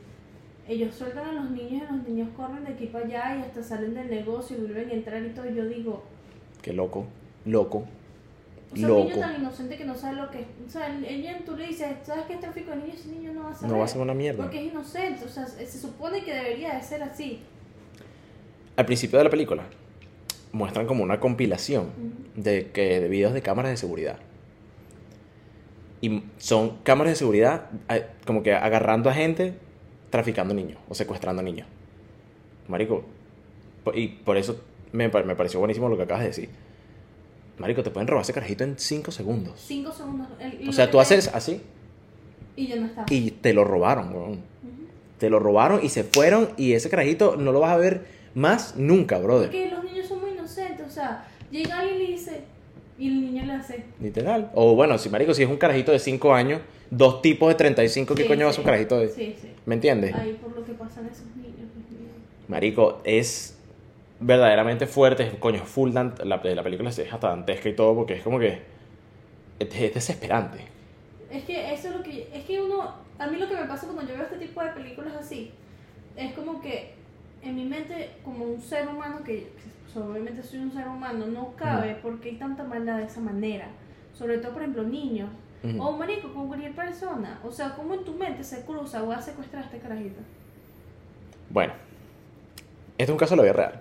Ellos 0.68 0.94
sueltan 0.94 1.26
a 1.26 1.32
los 1.32 1.50
niños 1.50 1.82
y 1.88 1.96
los 1.96 2.08
niños 2.08 2.28
corren 2.36 2.64
de 2.64 2.72
aquí 2.72 2.86
para 2.86 3.04
allá 3.04 3.36
y 3.38 3.42
hasta 3.42 3.62
salen 3.62 3.94
del 3.94 4.10
negocio 4.10 4.56
y 4.56 4.60
vuelven 4.60 4.90
a 4.90 4.92
entrar 4.92 5.24
y 5.24 5.30
todo. 5.30 5.48
Y 5.48 5.54
yo 5.54 5.64
digo, 5.66 6.04
Qué 6.62 6.72
loco, 6.72 7.06
loco, 7.44 7.86
o 8.72 8.76
sea, 8.76 8.92
un 8.92 9.04
niño 9.04 9.18
tan 9.18 9.40
inocente 9.40 9.76
que 9.76 9.84
no 9.84 9.96
sabe 9.96 10.16
lo 10.16 10.30
que 10.30 10.40
es. 10.40 10.46
O 10.66 10.70
sea, 10.70 10.96
ella 11.04 11.40
tú 11.44 11.56
le 11.56 11.66
dices, 11.66 11.88
¿sabes 12.04 12.24
qué 12.26 12.34
es 12.34 12.40
tráfico 12.40 12.70
de 12.70 12.76
niños? 12.76 13.00
Ese 13.00 13.08
niño 13.08 13.32
no 13.32 13.44
va 13.44 13.50
a 13.50 13.54
saber. 13.54 13.70
No 13.72 13.78
va 13.78 13.84
a 13.84 13.88
ser 13.88 14.00
una 14.00 14.14
mierda. 14.14 14.44
Porque 14.44 14.64
es 14.64 14.72
inocente. 14.72 15.24
O 15.24 15.28
sea, 15.28 15.46
se 15.46 15.66
supone 15.66 16.22
que 16.22 16.32
debería 16.32 16.76
de 16.76 16.82
ser 16.82 17.02
así. 17.02 17.40
Al 18.76 18.86
principio 18.86 19.18
de 19.18 19.24
la 19.24 19.30
película, 19.30 19.64
muestran 20.52 20.86
como 20.86 21.02
una 21.02 21.18
compilación 21.18 21.90
de, 22.36 22.70
que, 22.72 23.00
de 23.00 23.08
videos 23.08 23.34
de 23.34 23.42
cámaras 23.42 23.72
de 23.72 23.76
seguridad. 23.76 24.18
Y 26.00 26.22
son 26.38 26.78
cámaras 26.82 27.12
de 27.12 27.16
seguridad 27.16 27.66
eh, 27.88 28.06
como 28.26 28.42
que 28.42 28.54
agarrando 28.54 29.10
a 29.10 29.14
gente 29.14 29.54
traficando 30.10 30.54
niños 30.54 30.78
o 30.88 30.94
secuestrando 30.94 31.42
niños. 31.42 31.66
Marico, 32.68 33.04
y 33.94 34.08
por 34.08 34.36
eso 34.36 34.60
me, 34.92 35.08
me 35.08 35.34
pareció 35.36 35.58
buenísimo 35.60 35.88
lo 35.88 35.96
que 35.96 36.04
acabas 36.04 36.22
de 36.22 36.28
decir. 36.28 36.48
Marico, 37.58 37.82
te 37.82 37.90
pueden 37.90 38.06
robar 38.08 38.22
ese 38.22 38.32
carajito 38.32 38.64
en 38.64 38.78
5 38.78 39.10
segundos. 39.10 39.52
Cinco 39.60 39.92
segundos. 39.92 40.28
el- 40.40 40.68
O 40.68 40.72
sea, 40.72 40.90
tú 40.90 40.98
haces 41.00 41.28
así 41.34 41.60
Y 42.56 42.66
yo 42.68 42.76
no 42.76 42.86
estaba. 42.86 43.06
y 43.10 43.30
te 43.32 43.52
lo 43.52 43.64
robaron, 43.64 44.14
weón. 44.14 44.30
Ujú. 44.32 44.40
Te 45.18 45.28
lo 45.28 45.38
robaron 45.38 45.80
y 45.84 45.90
se 45.90 46.04
fueron 46.04 46.50
y 46.56 46.72
ese 46.72 46.88
carajito 46.88 47.36
no 47.36 47.52
lo 47.52 47.60
vas 47.60 47.72
a 47.72 47.76
ver 47.76 48.06
más 48.34 48.76
nunca, 48.76 49.18
brother. 49.18 49.48
Porque 49.48 49.70
los 49.70 49.84
niños 49.84 50.06
son 50.06 50.20
muy 50.20 50.30
inocentes, 50.30 50.86
o 50.86 50.90
sea, 50.90 51.26
llega 51.50 51.80
alguien 51.80 52.00
y 52.00 52.06
le 52.06 52.12
dice, 52.12 52.40
y 53.00 53.08
el 53.08 53.20
niño 53.22 53.46
le 53.46 53.54
hace. 53.54 53.82
Literal. 53.98 54.50
O 54.54 54.76
bueno, 54.76 54.98
si 54.98 55.08
marico, 55.08 55.32
si 55.32 55.42
es 55.42 55.48
un 55.48 55.56
carajito 55.56 55.90
de 55.90 55.98
5 55.98 56.34
años, 56.34 56.60
dos 56.90 57.22
tipos 57.22 57.48
de 57.48 57.54
35, 57.54 58.14
¿qué 58.14 58.22
Sí, 58.22 58.28
coño 58.28 58.44
va 58.44 58.50
a 58.50 58.52
ser 58.52 58.60
un 58.60 58.66
carajito 58.66 58.98
de... 58.98 59.08
Sí, 59.08 59.34
sí. 59.40 59.50
¿Me 59.64 59.74
entiendes? 59.74 60.14
Ahí 60.14 60.38
por 60.40 60.54
lo 60.54 60.62
que 60.64 60.72
pasan 60.74 61.06
esos 61.06 61.24
niños. 61.34 61.54
Mío. 61.54 62.10
Marico, 62.46 63.00
es 63.04 63.58
verdaderamente 64.20 64.86
fuerte, 64.86 65.22
es, 65.22 65.34
coño, 65.36 65.64
full 65.64 65.92
la, 65.92 66.12
la 66.22 66.42
película 66.62 66.90
es 66.90 66.98
hasta 66.98 67.28
dantesca 67.28 67.70
y 67.70 67.74
todo, 67.74 67.94
porque 67.94 68.14
es 68.14 68.22
como 68.22 68.38
que 68.38 68.58
es, 69.58 69.74
es 69.74 69.94
desesperante. 69.94 70.58
Es 71.30 71.44
que 71.44 71.72
eso 71.72 71.88
es 71.88 71.96
lo 71.96 72.02
que. 72.02 72.28
Es 72.34 72.44
que 72.44 72.60
uno. 72.60 72.94
A 73.18 73.26
mí 73.28 73.38
lo 73.38 73.48
que 73.48 73.54
me 73.54 73.64
pasa 73.64 73.86
cuando 73.86 74.02
yo 74.02 74.14
veo 74.14 74.24
este 74.24 74.36
tipo 74.36 74.62
de 74.62 74.70
películas 74.70 75.14
así, 75.14 75.50
es 76.16 76.32
como 76.34 76.60
que 76.60 76.92
en 77.42 77.54
mi 77.54 77.64
mente, 77.64 78.10
como 78.24 78.44
un 78.44 78.60
ser 78.60 78.88
humano, 78.88 79.22
que 79.24 79.48
pues, 79.92 80.04
obviamente 80.06 80.42
soy 80.42 80.60
un 80.60 80.72
ser 80.72 80.86
humano, 80.86 81.26
no 81.26 81.54
cabe 81.56 81.96
porque 82.00 82.30
hay 82.30 82.36
tanta 82.36 82.64
maldad 82.64 82.98
de 82.98 83.04
esa 83.04 83.20
manera. 83.20 83.68
Sobre 84.12 84.38
todo, 84.38 84.52
por 84.52 84.62
ejemplo, 84.62 84.82
niños. 84.82 85.28
O 85.78 85.92
marico, 85.92 86.32
con 86.32 86.48
cualquier 86.48 86.74
persona. 86.74 87.38
O 87.44 87.50
sea, 87.50 87.74
como 87.74 87.92
en 87.94 88.04
tu 88.04 88.14
mente 88.14 88.42
se 88.42 88.64
cruza, 88.64 89.02
voy 89.02 89.14
a 89.14 89.20
secuestrar 89.20 89.62
a 89.62 89.66
este 89.66 89.78
carajito. 89.78 90.20
Bueno, 91.50 91.74
este 92.96 93.04
es 93.04 93.10
un 93.10 93.18
caso 93.18 93.34
de 93.34 93.36
la 93.36 93.42
vida 93.42 93.52
real. 93.52 93.80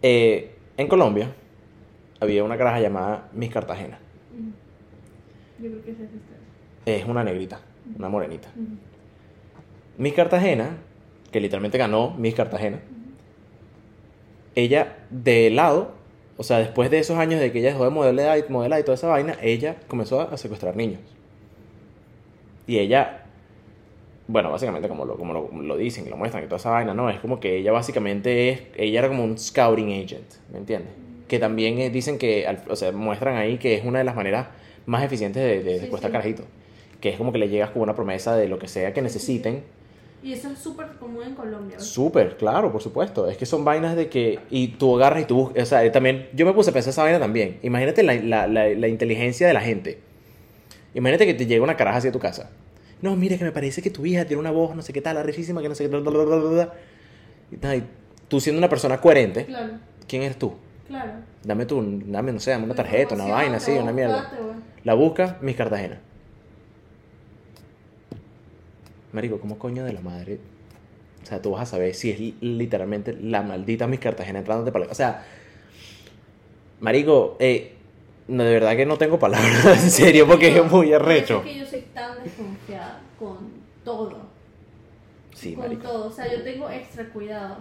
Eh, 0.00 0.54
en 0.76 0.86
Colombia 0.86 1.34
había 2.20 2.44
una 2.44 2.56
caraja 2.56 2.80
llamada 2.80 3.28
Miss 3.32 3.50
Cartagena. 3.50 3.98
Yo 5.58 5.70
creo 5.70 5.84
que 5.84 5.90
es 5.90 6.00
este. 6.00 6.96
Es 6.98 7.04
una 7.04 7.24
negrita, 7.24 7.60
una 7.96 8.08
morenita. 8.08 8.48
Miss 9.98 10.14
Cartagena, 10.14 10.76
que 11.30 11.40
literalmente 11.40 11.78
ganó 11.78 12.14
Miss 12.18 12.34
Cartagena, 12.34 12.80
ella 14.54 14.96
de 15.10 15.50
lado, 15.50 15.92
o 16.36 16.42
sea, 16.42 16.58
después 16.58 16.90
de 16.90 16.98
esos 16.98 17.18
años 17.18 17.40
de 17.40 17.52
que 17.52 17.60
ella 17.60 17.70
dejó 17.70 17.84
de 17.84 17.90
modelar, 17.90 18.38
y- 18.38 18.50
modelar 18.52 18.80
y 18.80 18.82
toda 18.82 18.94
esa 18.94 19.08
vaina, 19.08 19.36
ella 19.42 19.76
comenzó 19.88 20.20
a 20.20 20.36
secuestrar 20.36 20.74
niños. 20.76 21.00
Y 22.66 22.78
ella, 22.78 23.24
bueno, 24.26 24.50
básicamente 24.50 24.88
como 24.88 25.04
lo, 25.04 25.16
como 25.16 25.32
lo, 25.32 25.50
lo 25.62 25.76
dicen, 25.76 26.04
que 26.04 26.10
lo 26.10 26.16
muestran 26.16 26.44
y 26.44 26.46
toda 26.46 26.58
esa 26.58 26.70
vaina, 26.70 26.92
no, 26.94 27.08
es 27.10 27.18
como 27.20 27.40
que 27.40 27.56
ella 27.56 27.72
básicamente 27.72 28.50
es, 28.50 28.62
ella 28.76 28.98
era 29.00 29.08
como 29.08 29.24
un 29.24 29.38
scouting 29.38 29.92
agent, 30.02 30.34
¿me 30.52 30.58
entiendes? 30.58 30.92
Que 31.28 31.38
también 31.38 31.78
eh, 31.78 31.90
dicen 31.90 32.18
que, 32.18 32.46
o 32.68 32.76
sea, 32.76 32.92
muestran 32.92 33.36
ahí 33.36 33.58
que 33.58 33.74
es 33.74 33.84
una 33.84 33.98
de 33.98 34.04
las 34.04 34.16
maneras 34.16 34.48
más 34.86 35.02
eficientes 35.02 35.42
de, 35.42 35.62
de 35.62 35.80
secuestrar 35.80 36.10
sí. 36.10 36.12
carajitos. 36.12 36.46
Que 37.00 37.10
es 37.10 37.16
como 37.16 37.32
que 37.32 37.38
le 37.38 37.48
llegas 37.48 37.70
con 37.70 37.82
una 37.82 37.94
promesa 37.94 38.34
de 38.34 38.48
lo 38.48 38.58
que 38.58 38.66
sea 38.66 38.92
que 38.92 39.02
necesiten. 39.02 39.62
Y 40.22 40.32
eso 40.32 40.48
es 40.48 40.58
súper 40.58 40.88
común 40.98 41.22
en 41.22 41.34
Colombia. 41.34 41.78
Súper, 41.78 42.36
claro, 42.36 42.72
por 42.72 42.82
supuesto. 42.82 43.28
Es 43.28 43.36
que 43.36 43.46
son 43.46 43.64
vainas 43.64 43.94
de 43.94 44.08
que. 44.08 44.40
Y 44.50 44.68
tú 44.68 44.96
agarras 44.96 45.22
y 45.22 45.24
tú. 45.26 45.36
bus- 45.50 45.52
O 45.62 45.64
sea, 45.66 45.90
también. 45.92 46.28
Yo 46.34 46.44
me 46.44 46.52
puse 46.52 46.70
a 46.70 46.72
pensar 46.72 46.90
esa 46.90 47.02
vaina 47.04 47.20
también. 47.20 47.58
Imagínate 47.62 48.02
la, 48.02 48.14
la, 48.14 48.46
la, 48.48 48.68
la 48.68 48.88
inteligencia 48.88 49.46
de 49.46 49.52
la 49.54 49.60
gente. 49.60 50.00
Imagínate 50.94 51.26
que 51.26 51.34
te 51.34 51.46
llega 51.46 51.62
una 51.62 51.76
caraja 51.76 51.98
hacia 51.98 52.10
tu 52.12 52.18
casa. 52.18 52.50
No, 53.00 53.14
mire, 53.14 53.38
que 53.38 53.44
me 53.44 53.52
parece 53.52 53.80
que 53.80 53.90
tu 53.90 54.04
hija 54.06 54.24
tiene 54.24 54.40
una 54.40 54.50
voz, 54.50 54.74
no 54.74 54.82
sé 54.82 54.92
qué 54.92 55.00
tal, 55.00 55.16
arrechísima, 55.18 55.62
que 55.62 55.68
no 55.68 55.74
sé 55.76 55.84
qué. 55.84 55.88
bla, 55.88 56.00
bla, 56.00 56.10
bla, 56.10 56.24
bla, 56.24 56.36
bla, 56.36 56.50
bla". 56.50 56.72
Y 57.52 57.56
tal, 57.56 57.76
y 57.78 57.84
tú 58.26 58.40
siendo 58.40 58.58
una 58.58 58.68
persona 58.68 59.00
coherente, 59.00 59.44
Claro, 59.46 59.74
¿quién 60.08 60.22
eres 60.22 60.38
tú? 60.38 60.54
claro. 60.88 61.12
Dame 61.44 61.64
tú, 61.66 61.80
dame, 62.06 62.32
no 62.32 62.40
sé, 62.40 62.50
dame 62.50 62.64
una 62.64 62.74
tarjeta, 62.74 63.14
una 63.14 63.26
vaina, 63.26 63.58
así, 63.58 63.78
una 63.78 63.92
mierda. 63.92 64.24
La 64.82 64.94
busca, 64.94 65.38
mis 65.40 65.54
Cartagena. 65.54 66.00
Marico, 69.12 69.40
¿cómo 69.40 69.58
coño 69.58 69.84
de 69.84 69.92
la 69.92 70.00
madre 70.00 70.38
O 71.22 71.26
sea, 71.26 71.40
tú 71.42 71.52
vas 71.52 71.62
a 71.62 71.66
saber 71.66 71.94
si 71.94 72.10
es 72.10 72.20
li- 72.20 72.36
literalmente 72.40 73.12
la 73.14 73.42
maldita 73.42 73.86
Miss 73.86 74.00
Cartagena 74.00 74.40
entrándote 74.40 74.70
para 74.72 74.84
la... 74.86 74.92
O 74.92 74.94
sea, 74.94 75.24
marico, 76.80 77.36
eh, 77.40 77.74
no, 78.28 78.44
de 78.44 78.52
verdad 78.52 78.76
que 78.76 78.86
no 78.86 78.96
tengo 78.98 79.18
palabras, 79.18 79.64
en 79.84 79.90
serio, 79.90 80.26
porque 80.26 80.48
es 80.56 80.70
muy 80.70 80.92
arrecho. 80.92 81.38
Es 81.38 81.52
que 81.52 81.58
yo 81.58 81.66
soy 81.66 81.80
tan 81.94 82.22
desconfiada 82.22 83.00
con 83.18 83.38
todo. 83.84 84.18
Sí, 85.34 85.54
con 85.54 85.64
marico. 85.64 85.82
todo. 85.82 86.06
O 86.08 86.12
sea, 86.12 86.30
yo 86.30 86.42
tengo 86.42 86.68
extra 86.70 87.08
cuidado. 87.10 87.56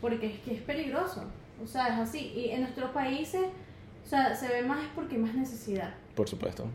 Porque 0.00 0.26
es 0.26 0.38
que 0.40 0.54
es 0.54 0.60
peligroso. 0.60 1.24
O 1.62 1.66
sea, 1.66 1.88
es 1.88 2.08
así. 2.08 2.32
Y 2.36 2.50
en 2.50 2.60
nuestros 2.60 2.90
países, 2.90 3.42
o 4.04 4.08
sea, 4.08 4.34
se 4.34 4.48
ve 4.48 4.62
más 4.62 4.80
porque 4.94 5.14
hay 5.16 5.22
más 5.22 5.34
necesidad. 5.34 5.94
Por 6.14 6.28
supuesto. 6.28 6.66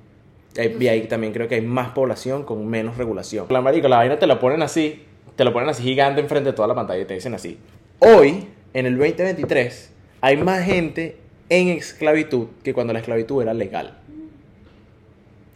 Y 0.56 0.88
ahí 0.88 1.08
también 1.08 1.32
creo 1.32 1.48
que 1.48 1.56
hay 1.56 1.62
más 1.62 1.92
población 1.92 2.44
con 2.44 2.68
menos 2.68 2.98
regulación. 2.98 3.46
La 3.50 3.62
marico, 3.62 3.88
la 3.88 3.98
vaina 3.98 4.20
te 4.20 4.28
la 4.28 4.40
ponen 4.40 4.62
así, 4.62 5.04
te 5.36 5.46
lo 5.46 5.54
ponen 5.54 5.70
así 5.70 5.84
gigante 5.84 6.20
enfrente 6.20 6.50
de 6.50 6.56
toda 6.56 6.68
la 6.68 6.76
pantalla 6.76 7.02
y 7.02 7.06
te 7.06 7.14
dicen 7.14 7.34
así. 7.34 7.58
Hoy, 8.00 8.48
en 8.74 8.86
el 8.86 8.98
2023, 8.98 9.94
hay 10.20 10.38
más 10.38 10.66
gente 10.66 11.18
en 11.48 11.70
esclavitud 11.70 12.48
que 12.64 12.74
cuando 12.74 12.92
la 12.92 13.00
esclavitud 13.00 13.42
era 13.42 13.54
legal. 13.54 13.98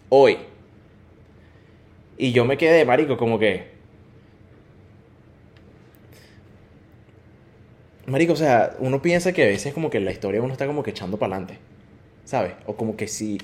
Hoy. 0.09 0.37
Y 2.17 2.31
yo 2.31 2.45
me 2.45 2.57
quedé, 2.57 2.85
marico, 2.85 3.17
como 3.17 3.37
que... 3.37 3.75
Marico, 8.05 8.33
o 8.33 8.37
sea, 8.37 8.75
uno 8.79 9.01
piensa 9.01 9.33
que 9.33 9.43
a 9.43 9.47
veces 9.47 9.73
como 9.73 9.89
que 9.89 9.99
la 9.99 10.11
historia 10.11 10.41
uno 10.41 10.53
está 10.53 10.67
como 10.67 10.83
que 10.83 10.91
echando 10.91 11.17
para 11.17 11.35
adelante. 11.35 11.59
¿Sabes? 12.23 12.53
O 12.65 12.75
como 12.75 12.95
que 12.95 13.07
si 13.07 13.39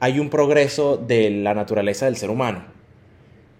hay 0.00 0.20
un 0.20 0.28
progreso 0.30 0.96
de 0.96 1.30
la 1.30 1.54
naturaleza 1.54 2.06
del 2.06 2.16
ser 2.16 2.30
humano. 2.30 2.64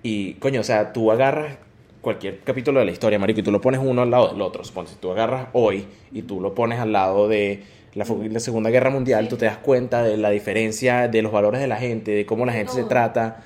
Y, 0.02 0.34
coño, 0.34 0.60
o 0.60 0.64
sea, 0.64 0.92
tú 0.92 1.10
agarras 1.10 1.58
cualquier 2.00 2.40
capítulo 2.40 2.78
de 2.80 2.86
la 2.86 2.92
historia, 2.92 3.18
marico, 3.18 3.40
y 3.40 3.42
tú 3.42 3.50
lo 3.50 3.60
pones 3.60 3.80
uno 3.82 4.02
al 4.02 4.10
lado 4.10 4.28
del 4.28 4.40
otro. 4.42 4.62
Suponte, 4.64 4.92
si 4.92 4.96
tú 4.98 5.10
agarras 5.10 5.48
hoy 5.52 5.86
y 6.12 6.22
tú 6.22 6.40
lo 6.40 6.54
pones 6.54 6.78
al 6.78 6.92
lado 6.92 7.26
de 7.28 7.62
la, 7.94 8.04
Segunda 8.04 8.70
Guerra 8.70 8.90
Mundial, 8.90 9.24
Sí. 9.24 9.30
tú 9.30 9.36
te 9.36 9.46
das 9.46 9.56
cuenta 9.56 10.02
de 10.04 10.16
la 10.16 10.30
diferencia 10.30 11.08
de 11.08 11.22
los 11.22 11.32
valores 11.32 11.60
de 11.60 11.66
la 11.66 11.76
gente, 11.76 12.12
de 12.12 12.26
cómo 12.26 12.44
la 12.46 12.52
gente 12.52 12.72
se 12.72 12.84
trata. 12.84 13.42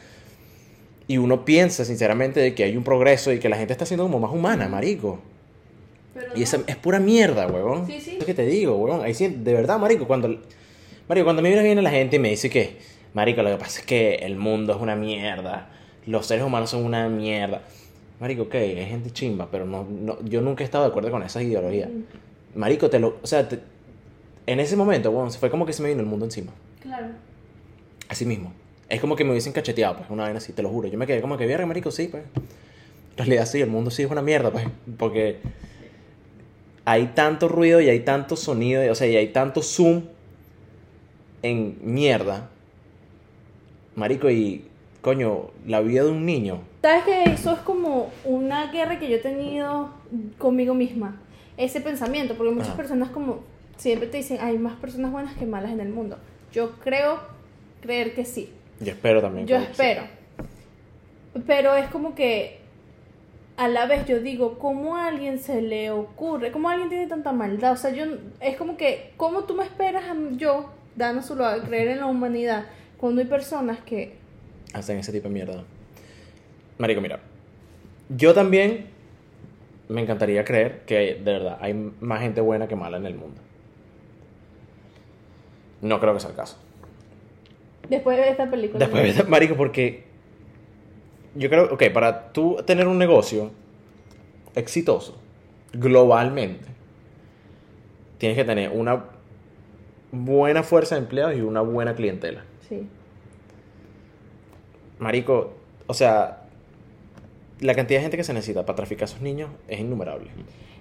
Y 1.06 1.18
uno 1.18 1.44
piensa, 1.44 1.84
sinceramente, 1.84 2.40
de 2.40 2.54
que 2.54 2.64
hay 2.64 2.76
un 2.76 2.84
progreso 2.84 3.32
y 3.32 3.38
que 3.38 3.48
la 3.48 3.56
gente 3.56 3.72
está 3.72 3.86
siendo 3.86 4.04
como 4.04 4.20
más 4.20 4.32
humana, 4.32 4.68
marico. 4.68 5.20
Pero 6.14 6.26
Y 6.34 6.38
no. 6.40 6.44
esa 6.44 6.58
es 6.66 6.76
pura 6.76 6.98
mierda, 7.00 7.46
huevón. 7.46 7.86
Sí, 7.86 8.00
sí. 8.00 8.16
Es 8.20 8.24
que 8.26 8.34
te 8.34 8.44
digo, 8.44 8.76
huevón. 8.76 9.02
Ahí 9.04 9.14
sí, 9.14 9.28
de 9.28 9.54
verdad, 9.54 9.78
marico, 9.78 10.06
cuando... 10.06 10.38
Marico, 11.10 11.24
cuando 11.24 11.40
a 11.40 11.42
mí 11.42 11.50
viene 11.50 11.82
la 11.82 11.90
gente 11.90 12.14
y 12.14 12.18
me 12.20 12.28
dice 12.30 12.48
que... 12.48 12.76
Marico, 13.14 13.42
lo 13.42 13.50
que 13.50 13.56
pasa 13.56 13.80
es 13.80 13.84
que 13.84 14.14
el 14.14 14.36
mundo 14.36 14.72
es 14.72 14.80
una 14.80 14.94
mierda. 14.94 15.68
Los 16.06 16.26
seres 16.26 16.44
humanos 16.44 16.70
son 16.70 16.84
una 16.84 17.08
mierda. 17.08 17.62
Marico, 18.20 18.42
ok, 18.42 18.54
hay 18.54 18.86
gente 18.86 19.10
chimba, 19.10 19.48
pero 19.50 19.66
no, 19.66 19.84
no, 19.90 20.22
yo 20.22 20.40
nunca 20.40 20.62
he 20.62 20.64
estado 20.64 20.84
de 20.84 20.90
acuerdo 20.90 21.10
con 21.10 21.24
esa 21.24 21.42
ideología. 21.42 21.90
Marico, 22.54 22.88
te 22.90 23.00
lo... 23.00 23.18
O 23.22 23.26
sea, 23.26 23.48
te- 23.48 23.58
en 24.46 24.60
ese 24.60 24.76
momento, 24.76 25.10
huevón, 25.10 25.32
fue 25.32 25.50
como 25.50 25.66
que 25.66 25.72
se 25.72 25.82
me 25.82 25.88
vino 25.88 26.00
el 26.00 26.06
mundo 26.06 26.26
encima. 26.26 26.52
Claro. 26.80 27.08
Así 28.08 28.24
mismo. 28.24 28.52
Es 28.88 29.00
como 29.00 29.16
que 29.16 29.24
me 29.24 29.30
hubiesen 29.30 29.52
cacheteado, 29.52 29.96
pues, 29.96 30.10
una 30.10 30.22
vaina 30.22 30.38
así, 30.38 30.52
te 30.52 30.62
lo 30.62 30.68
juro. 30.68 30.86
Yo 30.86 30.96
me 30.96 31.08
quedé 31.08 31.20
como 31.20 31.36
que, 31.36 31.44
vierre, 31.44 31.66
marico, 31.66 31.90
sí, 31.90 32.06
pues. 32.06 32.22
En 33.16 33.16
realidad 33.16 33.46
sí, 33.46 33.60
el 33.60 33.68
mundo 33.68 33.90
sí 33.90 34.04
es 34.04 34.10
una 34.12 34.22
mierda, 34.22 34.52
pues. 34.52 34.64
Porque 34.96 35.38
hay 36.84 37.06
tanto 37.16 37.48
ruido 37.48 37.80
y 37.80 37.88
hay 37.88 37.98
tanto 37.98 38.36
sonido, 38.36 38.88
o 38.92 38.94
sea, 38.94 39.08
y 39.08 39.16
hay 39.16 39.26
tanto 39.32 39.60
zoom 39.60 40.04
en 41.42 41.78
mierda. 41.82 42.48
Marico, 43.94 44.30
y, 44.30 44.64
coño, 45.02 45.50
la 45.66 45.80
vida 45.80 46.04
de 46.04 46.10
un 46.10 46.24
niño. 46.24 46.60
Sabes 46.82 47.04
que 47.04 47.24
eso 47.24 47.52
es 47.52 47.58
como 47.60 48.10
una 48.24 48.70
guerra 48.72 48.98
que 48.98 49.08
yo 49.08 49.16
he 49.16 49.20
tenido 49.20 49.90
conmigo 50.38 50.74
misma. 50.74 51.20
Ese 51.56 51.80
pensamiento, 51.80 52.34
porque 52.36 52.52
muchas 52.52 52.68
Ajá. 52.68 52.76
personas 52.78 53.10
como 53.10 53.40
siempre 53.76 54.08
te 54.08 54.18
dicen, 54.18 54.38
hay 54.40 54.58
más 54.58 54.76
personas 54.78 55.10
buenas 55.12 55.34
que 55.36 55.44
malas 55.46 55.72
en 55.72 55.80
el 55.80 55.88
mundo. 55.90 56.16
Yo 56.52 56.72
creo 56.80 57.18
creer 57.82 58.14
que 58.14 58.24
sí. 58.24 58.50
Yo 58.80 58.92
espero 58.92 59.20
también. 59.20 59.46
Yo 59.46 59.56
espero. 59.56 60.02
Pero 61.46 61.74
es 61.74 61.88
como 61.88 62.14
que 62.14 62.58
a 63.56 63.68
la 63.68 63.86
vez 63.86 64.06
yo 64.06 64.20
digo, 64.20 64.58
¿cómo 64.58 64.96
a 64.96 65.06
alguien 65.06 65.38
se 65.38 65.60
le 65.60 65.90
ocurre? 65.90 66.50
¿Cómo 66.50 66.70
alguien 66.70 66.88
tiene 66.88 67.06
tanta 67.06 67.32
maldad? 67.32 67.72
O 67.72 67.76
sea, 67.76 67.90
yo 67.90 68.04
es 68.40 68.56
como 68.56 68.76
que, 68.78 69.12
¿cómo 69.18 69.44
tú 69.44 69.54
me 69.54 69.64
esperas 69.64 70.04
a 70.08 70.14
mí- 70.14 70.38
yo, 70.96 70.98
dándoselo 71.04 71.44
a 71.46 71.60
creer 71.62 71.88
en 71.88 71.98
la 71.98 72.06
humanidad, 72.06 72.66
cuando 72.98 73.20
hay 73.20 73.26
personas 73.26 73.78
que... 73.80 74.16
hacen 74.72 74.98
ese 74.98 75.12
tipo 75.12 75.28
de 75.28 75.34
mierda. 75.34 75.64
Marico, 76.78 77.00
mira. 77.00 77.20
Yo 78.08 78.34
también 78.34 78.86
me 79.88 80.02
encantaría 80.02 80.44
creer 80.44 80.82
que 80.86 81.14
de 81.14 81.32
verdad 81.32 81.58
hay 81.60 81.74
más 82.00 82.20
gente 82.20 82.40
buena 82.40 82.68
que 82.68 82.76
mala 82.76 82.96
en 82.96 83.06
el 83.06 83.14
mundo. 83.14 83.40
No 85.82 85.98
creo 86.00 86.14
que 86.14 86.20
sea 86.20 86.30
el 86.30 86.36
caso. 86.36 86.58
Después 87.88 88.16
de 88.16 88.28
esta 88.28 88.50
película... 88.50 88.78
Después, 88.78 89.16
de- 89.16 89.24
marico, 89.24 89.56
porque 89.56 90.04
yo 91.34 91.48
creo, 91.48 91.72
ok, 91.72 91.84
para 91.92 92.32
tú 92.32 92.58
tener 92.66 92.86
un 92.86 92.98
negocio 92.98 93.50
exitoso 94.54 95.18
globalmente, 95.72 96.68
tienes 98.18 98.36
que 98.36 98.44
tener 98.44 98.70
una 98.70 99.04
buena 100.12 100.62
fuerza 100.62 100.94
de 100.94 101.02
empleados 101.02 101.36
y 101.36 101.40
una 101.40 101.60
buena 101.60 101.94
clientela. 101.94 102.44
Sí. 102.68 102.86
Marico, 104.98 105.52
o 105.86 105.94
sea, 105.94 106.42
la 107.60 107.74
cantidad 107.74 107.98
de 107.98 108.02
gente 108.02 108.16
que 108.16 108.24
se 108.24 108.32
necesita 108.32 108.64
para 108.66 108.76
traficar 108.76 109.02
a 109.02 109.06
esos 109.06 109.20
niños 109.20 109.50
es 109.68 109.80
innumerable. 109.80 110.30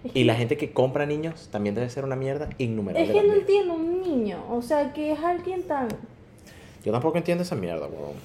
Es 0.04 0.16
Y 0.16 0.24
la 0.24 0.36
gente 0.36 0.58
que 0.58 0.72
compra 0.72 1.06
niños 1.06 1.50
también 1.52 1.76
debe 1.76 1.90
ser 1.90 2.04
una 2.06 2.16
mierda 2.16 2.50
innumerable. 2.58 3.08
Es 3.08 3.22
que 3.22 3.28
no 3.28 3.34
entiendo 3.34 3.74
un 3.74 4.02
niño, 4.02 4.44
o 4.50 4.62
sea, 4.62 4.94
que 4.94 5.12
es 5.12 5.20
alguien 5.20 5.64
tan... 5.64 5.88
Yo 6.86 6.94
tampoco 6.94 7.18
entiendo 7.18 7.44
esa 7.44 7.56
mierda, 7.56 7.88
weón. 7.88 8.16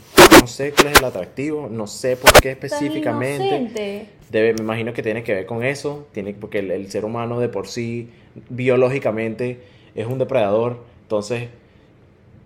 No 0.40 0.46
sé 0.46 0.72
cuál 0.72 0.92
es 0.92 0.98
el 0.98 1.04
atractivo, 1.04 1.68
no 1.68 1.88
sé 1.88 2.16
por 2.16 2.32
qué 2.40 2.52
específicamente. 2.52 4.08
Debe, 4.30 4.54
me 4.54 4.60
imagino 4.60 4.92
que 4.92 5.02
tiene 5.02 5.24
que 5.24 5.34
ver 5.34 5.46
con 5.46 5.64
eso, 5.64 6.06
tiene, 6.12 6.34
porque 6.34 6.60
el, 6.60 6.70
el 6.70 6.90
ser 6.90 7.04
humano 7.04 7.40
de 7.40 7.48
por 7.48 7.66
sí, 7.66 8.10
biológicamente, 8.50 9.60
es 9.94 10.06
un 10.06 10.18
depredador. 10.18 10.78
Entonces, 11.04 11.48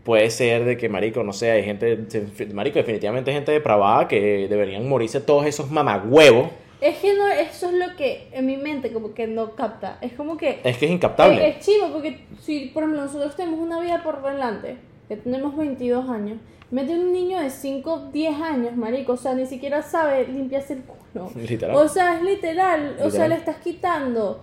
puede 0.04 0.30
ser 0.30 0.64
de 0.64 0.76
que, 0.76 0.88
marico, 0.88 1.22
no 1.22 1.32
sé, 1.32 1.50
hay 1.50 1.64
gente, 1.64 1.98
marico, 2.54 2.78
definitivamente 2.78 3.30
hay 3.30 3.36
gente 3.36 3.52
depravada 3.52 4.08
que 4.08 4.48
deberían 4.48 4.88
morirse 4.88 5.20
todos 5.20 5.46
esos 5.46 5.70
mamagüevos. 5.70 6.48
Es 6.80 6.98
que 6.98 7.14
no, 7.14 7.28
eso 7.28 7.70
es 7.70 7.74
lo 7.74 7.96
que 7.96 8.28
en 8.32 8.46
mi 8.46 8.56
mente 8.56 8.92
como 8.92 9.12
que 9.12 9.26
no 9.26 9.54
capta. 9.54 9.98
Es 10.00 10.12
como 10.12 10.36
que... 10.36 10.60
Es 10.64 10.78
que 10.78 10.86
es 10.86 10.92
incaptable. 10.92 11.48
Es, 11.48 11.56
es 11.56 11.66
chivo 11.66 11.88
porque 11.92 12.20
si, 12.40 12.66
por 12.66 12.84
ejemplo, 12.84 13.02
nosotros 13.02 13.34
tenemos 13.36 13.60
una 13.60 13.80
vida 13.80 14.02
por 14.02 14.22
delante, 14.22 14.76
que 15.08 15.16
tenemos 15.16 15.56
22 15.56 16.08
años, 16.08 16.38
mete 16.70 16.94
un 16.94 17.12
niño 17.12 17.40
de 17.40 17.50
5, 17.50 18.10
10 18.12 18.40
años, 18.40 18.76
marico, 18.76 19.12
o 19.12 19.16
sea, 19.16 19.34
ni 19.34 19.46
siquiera 19.46 19.82
sabe 19.82 20.26
limpiarse 20.26 20.74
el 20.74 20.82
culo. 20.82 21.30
Literal. 21.36 21.76
O 21.76 21.88
sea, 21.88 22.16
es 22.16 22.22
literal, 22.22 22.94
o 22.96 22.96
sea, 22.98 23.06
Literal. 23.06 23.28
le 23.30 23.34
estás 23.36 23.56
quitando 23.56 24.42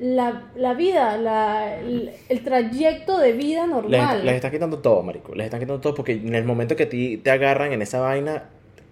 la, 0.00 0.44
la 0.56 0.74
vida, 0.74 1.16
la, 1.18 1.78
el, 1.78 2.10
el 2.28 2.42
trayecto 2.42 3.18
de 3.18 3.32
vida 3.32 3.60
Les, 3.66 3.70
normal. 3.70 4.24
les 4.24 4.34
están 4.34 4.50
quitando 4.50 4.78
todo, 4.78 5.02
marico. 5.02 5.34
Les 5.34 5.44
están 5.44 5.60
quitando 5.60 5.80
todo 5.80 5.94
porque 5.94 6.12
en 6.12 6.34
el 6.34 6.44
momento 6.44 6.74
que 6.74 6.86
ti 6.86 7.18
te 7.18 7.30
agarran 7.30 7.72
en 7.72 7.82
esa 7.82 8.00
vaina 8.00 8.44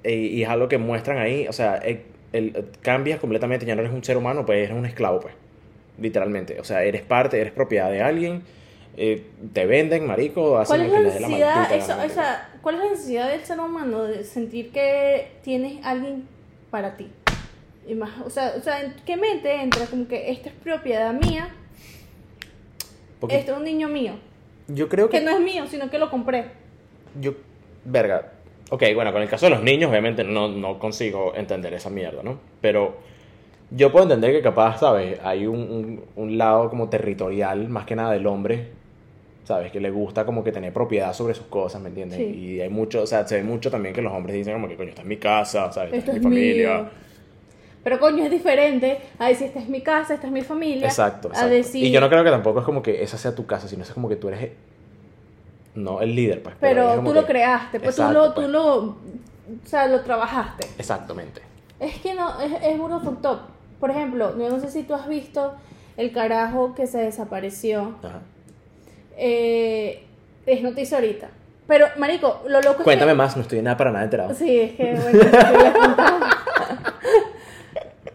eh, 0.04 0.14
y 0.14 0.42
es 0.42 0.48
algo 0.48 0.68
que 0.68 0.78
muestran 0.78 1.18
ahí, 1.18 1.48
o 1.48 1.52
sea, 1.52 1.76
el, 1.78 2.02
el- 2.32 2.66
cambias 2.82 3.18
completamente, 3.20 3.64
ya 3.66 3.74
no 3.74 3.80
eres 3.80 3.92
un 3.92 4.04
ser 4.04 4.16
humano, 4.18 4.44
pues 4.46 4.58
eres 4.64 4.76
un 4.76 4.84
esclavo, 4.86 5.20
pues. 5.20 5.34
Literalmente. 6.00 6.60
O 6.60 6.64
sea, 6.64 6.84
eres 6.84 7.02
parte, 7.02 7.40
eres 7.40 7.52
propiedad 7.52 7.90
de 7.90 8.02
alguien, 8.02 8.42
eh, 8.96 9.24
te 9.52 9.64
venden, 9.66 10.06
marico, 10.06 10.58
hacen 10.58 10.76
¿Cuál 10.76 10.86
es 10.86 10.92
lo 10.92 10.94
que 10.94 11.00
la 11.02 11.06
les 11.08 11.14
dé 11.14 11.20
la 11.20 11.28
necesidad, 11.28 11.54
maldita 11.56 11.76
eso- 11.76 11.88
gana, 11.88 11.94
o 11.94 12.06
marico. 12.06 12.14
sea, 12.20 12.50
cuál 12.62 12.74
es 12.76 12.80
la 12.84 12.90
necesidad 12.90 13.28
del 13.30 13.40
ser 13.44 13.60
humano 13.60 14.04
de 14.04 14.24
sentir 14.24 14.70
que 14.72 15.28
tienes 15.42 15.84
alguien 15.84 16.24
para 16.70 16.96
ti? 16.96 17.08
Y 17.88 17.94
más, 17.94 18.10
o 18.24 18.30
sea, 18.30 18.54
o 18.58 18.60
sea, 18.62 18.82
¿en 18.82 18.94
qué 19.06 19.16
mente 19.16 19.52
entra 19.62 19.86
como 19.86 20.06
que 20.06 20.30
esta 20.30 20.50
es 20.50 20.54
propiedad 20.56 21.12
mía, 21.14 21.48
Porque 23.18 23.36
esto 23.36 23.52
es 23.52 23.58
un 23.58 23.64
niño 23.64 23.88
mío, 23.88 24.12
yo 24.68 24.88
creo 24.88 25.08
que... 25.08 25.18
que 25.18 25.24
no 25.24 25.30
es 25.30 25.40
mío, 25.40 25.66
sino 25.66 25.90
que 25.90 25.98
lo 25.98 26.10
compré? 26.10 26.50
Yo, 27.20 27.34
verga. 27.84 28.32
Ok, 28.70 28.82
bueno, 28.94 29.12
con 29.12 29.22
el 29.22 29.28
caso 29.28 29.46
de 29.46 29.50
los 29.50 29.62
niños, 29.62 29.90
obviamente 29.90 30.22
no, 30.24 30.48
no 30.48 30.78
consigo 30.78 31.34
entender 31.34 31.72
esa 31.74 31.88
mierda, 31.90 32.22
¿no? 32.22 32.38
Pero 32.60 32.98
yo 33.70 33.90
puedo 33.90 34.04
entender 34.04 34.32
que 34.32 34.42
capaz, 34.42 34.80
¿sabes? 34.80 35.18
Hay 35.24 35.46
un, 35.46 35.58
un, 35.58 36.04
un 36.16 36.38
lado 36.38 36.68
como 36.68 36.88
territorial, 36.90 37.68
más 37.68 37.86
que 37.86 37.96
nada 37.96 38.12
del 38.12 38.26
hombre, 38.26 38.68
¿sabes? 39.44 39.72
Que 39.72 39.80
le 39.80 39.90
gusta 39.90 40.26
como 40.26 40.44
que 40.44 40.52
tener 40.52 40.72
propiedad 40.74 41.14
sobre 41.14 41.34
sus 41.34 41.46
cosas, 41.46 41.80
¿me 41.80 41.88
entiendes? 41.88 42.18
Sí. 42.18 42.24
Y 42.24 42.60
hay 42.60 42.68
mucho, 42.68 43.02
o 43.02 43.06
sea, 43.06 43.26
se 43.26 43.36
ve 43.36 43.42
mucho 43.42 43.70
también 43.70 43.94
que 43.94 44.02
los 44.02 44.12
hombres 44.12 44.36
dicen 44.36 44.52
como 44.54 44.68
que, 44.68 44.76
coño, 44.76 44.90
esta 44.90 45.00
es 45.02 45.08
mi 45.08 45.16
casa, 45.16 45.72
¿sabes? 45.72 45.94
Esto 45.94 46.10
Esta 46.10 46.10
es 46.12 46.16
es 46.18 46.22
mi 46.22 46.24
familia. 46.24 46.78
mío. 46.82 46.90
Pero 47.84 47.98
coño, 48.00 48.24
es 48.24 48.30
diferente 48.30 49.00
a 49.18 49.28
decir, 49.28 49.46
esta 49.48 49.60
es 49.60 49.68
mi 49.68 49.80
casa, 49.82 50.14
esta 50.14 50.26
es 50.26 50.32
mi 50.32 50.42
familia. 50.42 50.86
Exacto, 50.86 51.30
A 51.34 51.46
decir, 51.46 51.84
Y 51.84 51.90
yo 51.90 52.00
no 52.00 52.08
creo 52.08 52.24
que 52.24 52.30
tampoco 52.30 52.58
es 52.60 52.64
como 52.64 52.82
que 52.82 53.02
esa 53.02 53.16
sea 53.18 53.34
tu 53.34 53.46
casa, 53.46 53.68
sino 53.68 53.82
es 53.82 53.90
como 53.92 54.08
que 54.08 54.16
tú 54.16 54.28
eres, 54.28 54.50
no 55.74 56.00
el 56.00 56.14
líder, 56.14 56.42
pues. 56.42 56.56
pero 56.60 56.96
como 56.96 57.10
tú 57.10 57.14
lo 57.14 57.20
que- 57.22 57.32
creaste, 57.32 57.78
pues 57.80 57.98
Exacto, 57.98 58.12
tú 58.12 58.28
lo, 58.28 58.34
pues. 58.34 58.46
tú 58.46 58.52
lo, 58.52 58.74
o 58.84 58.96
sea, 59.66 59.86
lo 59.86 60.00
trabajaste. 60.02 60.66
Exactamente. 60.78 61.40
Es 61.80 61.96
que 62.00 62.14
no, 62.14 62.40
es, 62.40 62.52
es 62.62 62.76
fucked 62.76 63.26
up. 63.28 63.38
por 63.78 63.90
ejemplo, 63.90 64.36
yo 64.38 64.48
no 64.50 64.58
sé 64.60 64.70
si 64.70 64.82
tú 64.82 64.94
has 64.94 65.06
visto 65.08 65.54
el 65.96 66.12
carajo 66.12 66.74
que 66.74 66.86
se 66.86 66.98
desapareció. 66.98 67.94
Ajá. 68.02 68.20
Eh, 69.16 70.04
es 70.46 70.62
noticia 70.62 70.98
ahorita. 70.98 71.28
Pero, 71.66 71.86
marico, 71.98 72.42
lo 72.48 72.60
loco 72.62 72.82
Cuéntame 72.82 73.10
es 73.12 73.16
más, 73.16 73.36
no 73.36 73.42
estoy 73.42 73.60
nada 73.62 73.76
para 73.76 73.90
nada 73.92 74.04
enterado. 74.04 74.30
que... 74.30 74.34
Sí, 74.36 74.58
es 74.60 74.72
que, 74.72 74.94
bueno, 74.94 75.18
te 75.30 75.56
voy 75.56 75.66
a 75.66 75.72
contar. 75.72 76.20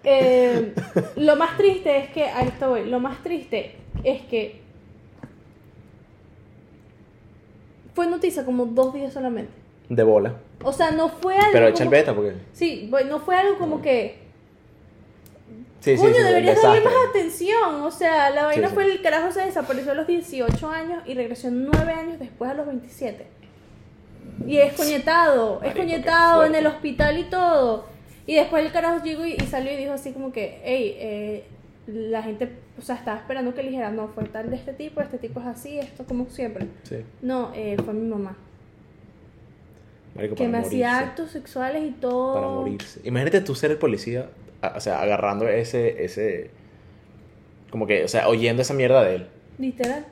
Eh, 0.04 0.74
lo 1.16 1.36
más 1.36 1.58
triste 1.58 1.98
es 1.98 2.10
que, 2.10 2.26
a 2.26 2.42
esto 2.44 2.70
voy, 2.70 2.89
lo 2.89 3.00
más 3.00 3.24
triste 3.24 3.76
es 4.04 4.22
que 4.24 4.62
fue 7.94 8.08
noticia 8.08 8.44
como 8.46 8.66
dos 8.66 8.94
días 8.94 9.13
solamente. 9.13 9.52
De 9.89 10.04
bola. 10.04 10.36
O 10.63 10.74
sea, 10.74 10.92
no 10.92 11.10
fue 11.10 11.38
algo 11.38 11.52
Pero 11.52 11.68
echa 11.68 11.84
el 11.84 11.89
beta 11.89 12.13
porque... 12.13 12.34
Sí, 12.54 12.89
no 13.08 13.20
fue 13.20 13.36
algo 13.36 13.58
como 13.58 13.82
que... 13.82 14.24
Sí, 15.80 15.98
Coño, 15.98 16.13
sí, 16.13 16.24
deberías 16.24 16.62
darle 16.62 16.82
más 16.82 16.94
atención. 17.10 17.82
O 17.82 17.92
sea, 17.92 18.30
la 18.30 18.46
vaina 18.46 18.70
fue 18.70 18.86
el 18.86 19.02
carajo 19.02 19.32
se 19.32 19.42
desapareció 19.42 19.92
a 19.92 19.96
los 19.96 20.08
18 20.08 20.70
años 20.70 21.04
y 21.06 21.13
regresó 21.13 21.50
9 21.52 21.92
años 21.92 22.20
después 22.20 22.50
a 22.50 22.54
los 22.54 22.66
27. 22.66 23.28
Y 24.48 24.58
es 24.58 24.74
coñetado, 24.74 25.62
es 25.62 25.76
coñetado 25.76 26.46
en 26.46 26.56
el 26.56 26.66
hospital 26.68 27.18
y 27.20 27.24
todo. 27.26 27.92
Y 28.25 28.36
después 28.36 28.65
el 28.65 28.71
carajo 28.71 29.03
llegó 29.03 29.25
y, 29.25 29.33
y 29.33 29.45
salió 29.47 29.71
y 29.73 29.75
dijo 29.77 29.93
así 29.93 30.12
como 30.13 30.31
que, 30.31 30.62
hey, 30.63 30.95
eh, 30.97 31.43
la 31.88 32.23
gente, 32.23 32.49
o 32.77 32.81
sea, 32.81 32.95
estaba 32.95 33.17
esperando 33.17 33.53
que 33.53 33.62
le 33.63 33.69
dijera, 33.69 33.91
no, 33.91 34.07
fue 34.09 34.23
tal 34.25 34.49
de 34.49 34.55
este 34.55 34.71
tipo, 34.73 35.01
este 35.01 35.17
tipo 35.17 35.39
es 35.41 35.45
así, 35.47 35.77
esto 35.79 36.05
como 36.05 36.27
siempre. 36.29 36.67
Sí. 36.83 36.97
No, 37.21 37.51
eh, 37.53 37.75
fue 37.83 37.93
mi 37.93 38.07
mamá. 38.07 38.38
Marico, 40.15 40.36
Que 40.36 40.47
me 40.47 40.59
hacía 40.59 40.99
actos 40.99 41.31
sexuales 41.31 41.83
y 41.83 41.91
todo. 41.91 42.36
Para 42.36 42.47
morirse. 42.47 43.01
Imagínate 43.03 43.41
tú 43.41 43.55
ser 43.55 43.71
el 43.71 43.77
policía, 43.77 44.29
a- 44.62 44.73
o 44.77 44.79
sea, 44.79 45.01
agarrando 45.01 45.47
ese, 45.47 46.03
ese... 46.05 46.51
Como 47.71 47.88
que, 47.88 48.03
o 48.03 48.07
sea, 48.07 48.27
oyendo 48.29 48.62
esa 48.62 48.75
mierda 48.75 49.03
de 49.03 49.15
él. 49.15 49.27
Literal. 49.57 50.05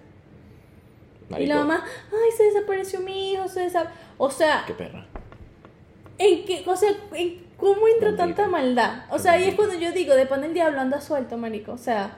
Y 1.40 1.46
la 1.46 1.58
mamá, 1.58 1.86
ay, 1.86 2.32
se 2.36 2.44
desapareció 2.46 3.00
mi 3.00 3.32
hijo, 3.34 3.48
se 3.48 3.62
desa-". 3.62 3.92
O 4.18 4.30
sea, 4.30 4.64
Qué 4.68 4.74
perra. 4.74 5.06
¿en 6.18 6.46
qué, 6.46 6.64
o 6.68 6.76
sea, 6.76 6.90
en 7.14 7.40
cómo 7.62 7.88
entra 7.88 8.18
tanta 8.18 8.48
maldad? 8.48 9.06
O 9.12 9.20
sea, 9.20 9.34
ahí 9.34 9.46
es 9.46 9.56
cuando 9.56 9.76
yo 9.76 9.94
digo, 9.94 10.16
de 10.16 10.26
pan 10.26 10.44
el 10.44 10.54
diablo 10.54 10.82
anda 10.82 11.00
suelto, 11.00 11.38
marico. 11.38 11.72
O 11.74 11.78
sea, 11.78 12.18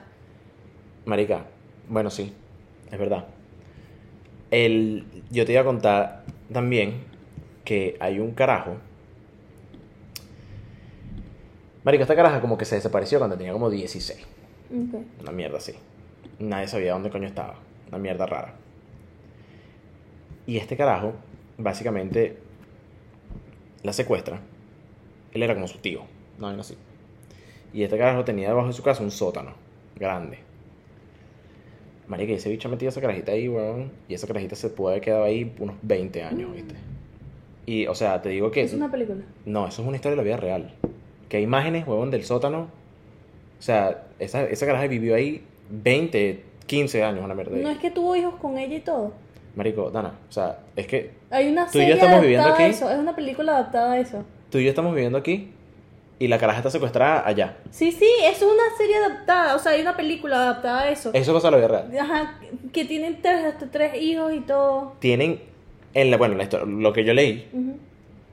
Marica, 1.04 1.44
bueno, 1.88 2.10
sí, 2.10 2.32
es 2.90 2.98
verdad. 2.98 3.26
El, 4.50 5.06
yo 5.30 5.44
te 5.44 5.52
iba 5.52 5.60
a 5.60 5.64
contar 5.64 6.24
también 6.50 7.04
que 7.64 7.96
hay 8.00 8.18
un 8.18 8.32
carajo. 8.32 8.76
Marica, 11.82 12.04
esta 12.04 12.16
caraja 12.16 12.40
como 12.40 12.56
que 12.56 12.64
se 12.64 12.76
desapareció 12.76 13.18
cuando 13.18 13.36
tenía 13.36 13.52
como 13.52 13.68
16. 13.68 14.18
ok. 14.70 15.20
Una 15.20 15.32
mierda 15.32 15.58
así. 15.58 15.74
Nadie 16.38 16.68
sabía 16.68 16.94
dónde 16.94 17.10
coño 17.10 17.26
estaba. 17.26 17.56
Una 17.88 17.98
mierda 17.98 18.24
rara. 18.24 18.54
Y 20.46 20.56
este 20.56 20.76
carajo, 20.76 21.12
básicamente, 21.58 22.38
la 23.82 23.92
secuestra. 23.92 24.40
Él 25.34 25.42
era 25.42 25.54
como 25.54 25.68
su 25.68 25.78
tío. 25.78 26.02
No, 26.38 26.52
no 26.52 26.60
así. 26.60 26.76
Y 27.72 27.82
este 27.82 27.98
carajo 27.98 28.24
tenía 28.24 28.48
debajo 28.48 28.68
de 28.68 28.72
su 28.72 28.82
casa 28.82 29.02
un 29.02 29.10
sótano. 29.10 29.52
Grande. 29.96 30.38
Marica, 32.06 32.32
y 32.32 32.36
ese 32.36 32.50
bicho 32.50 32.68
ha 32.68 32.70
metido 32.70 32.90
esa 32.90 33.00
carajita 33.00 33.32
ahí, 33.32 33.48
weón. 33.48 33.90
Y 34.08 34.14
esa 34.14 34.26
carajita 34.26 34.56
se 34.56 34.68
puede 34.70 34.94
haber 34.94 35.04
quedado 35.04 35.24
ahí 35.24 35.54
unos 35.58 35.76
20 35.82 36.22
años, 36.22 36.52
¿viste? 36.52 36.74
Y, 37.66 37.86
o 37.86 37.94
sea, 37.94 38.20
te 38.20 38.28
digo 38.28 38.50
que... 38.50 38.62
es 38.62 38.74
una 38.74 38.90
película. 38.90 39.22
No, 39.46 39.66
eso 39.66 39.82
es 39.82 39.88
una 39.88 39.96
historia 39.96 40.12
de 40.12 40.16
la 40.18 40.22
vida 40.22 40.36
real. 40.36 40.74
Que 41.28 41.38
hay 41.38 41.42
imágenes, 41.42 41.86
huevón, 41.86 42.10
del 42.10 42.24
sótano. 42.24 42.68
O 43.58 43.62
sea, 43.62 44.04
esa, 44.18 44.44
esa 44.44 44.66
caraja 44.66 44.86
vivió 44.86 45.14
ahí 45.14 45.42
20, 45.70 46.44
15 46.66 47.02
años, 47.02 47.24
una 47.24 47.34
mierda. 47.34 47.56
No 47.56 47.70
es 47.70 47.78
que 47.78 47.90
tuvo 47.90 48.14
hijos 48.16 48.34
con 48.36 48.58
ella 48.58 48.76
y 48.76 48.80
todo. 48.80 49.12
Marico, 49.56 49.90
Dana, 49.90 50.18
o 50.28 50.32
sea, 50.32 50.58
es 50.74 50.86
que 50.86 51.12
Hay 51.30 51.48
una 51.48 51.70
Tú 51.70 51.78
y 51.78 51.82
yo 51.82 51.86
serie 51.86 51.94
estamos 51.94 52.20
viviendo 52.20 52.44
adaptada 52.44 52.64
a 52.64 52.68
aquí. 52.68 52.76
eso. 52.76 52.90
Es 52.90 52.98
una 52.98 53.14
película 53.16 53.52
adaptada 53.52 53.92
a 53.92 53.98
eso. 53.98 54.24
Tú 54.54 54.58
y 54.58 54.62
yo 54.62 54.68
estamos 54.68 54.94
viviendo 54.94 55.18
aquí 55.18 55.48
y 56.20 56.28
la 56.28 56.38
caraja 56.38 56.60
está 56.60 56.70
secuestrada 56.70 57.26
allá. 57.26 57.56
Sí, 57.72 57.90
sí, 57.90 58.08
eso 58.22 58.46
es 58.46 58.52
una 58.52 58.76
serie 58.78 58.98
adaptada. 58.98 59.56
O 59.56 59.58
sea, 59.58 59.72
hay 59.72 59.80
una 59.80 59.96
película 59.96 60.36
adaptada 60.36 60.82
a 60.82 60.90
eso. 60.90 61.10
Eso 61.12 61.34
pasa 61.34 61.50
la 61.50 61.56
vida 61.56 61.66
real. 61.66 61.98
Ajá, 61.98 62.38
que 62.72 62.84
tienen 62.84 63.20
tres, 63.20 63.44
hasta 63.46 63.68
tres 63.68 64.00
hijos 64.00 64.32
y 64.32 64.38
todo. 64.42 64.92
Tienen, 65.00 65.40
en 65.92 66.12
la, 66.12 66.18
bueno, 66.18 66.36
la 66.36 66.44
historia, 66.44 66.66
lo 66.66 66.92
que 66.92 67.02
yo 67.02 67.14
leí, 67.14 67.48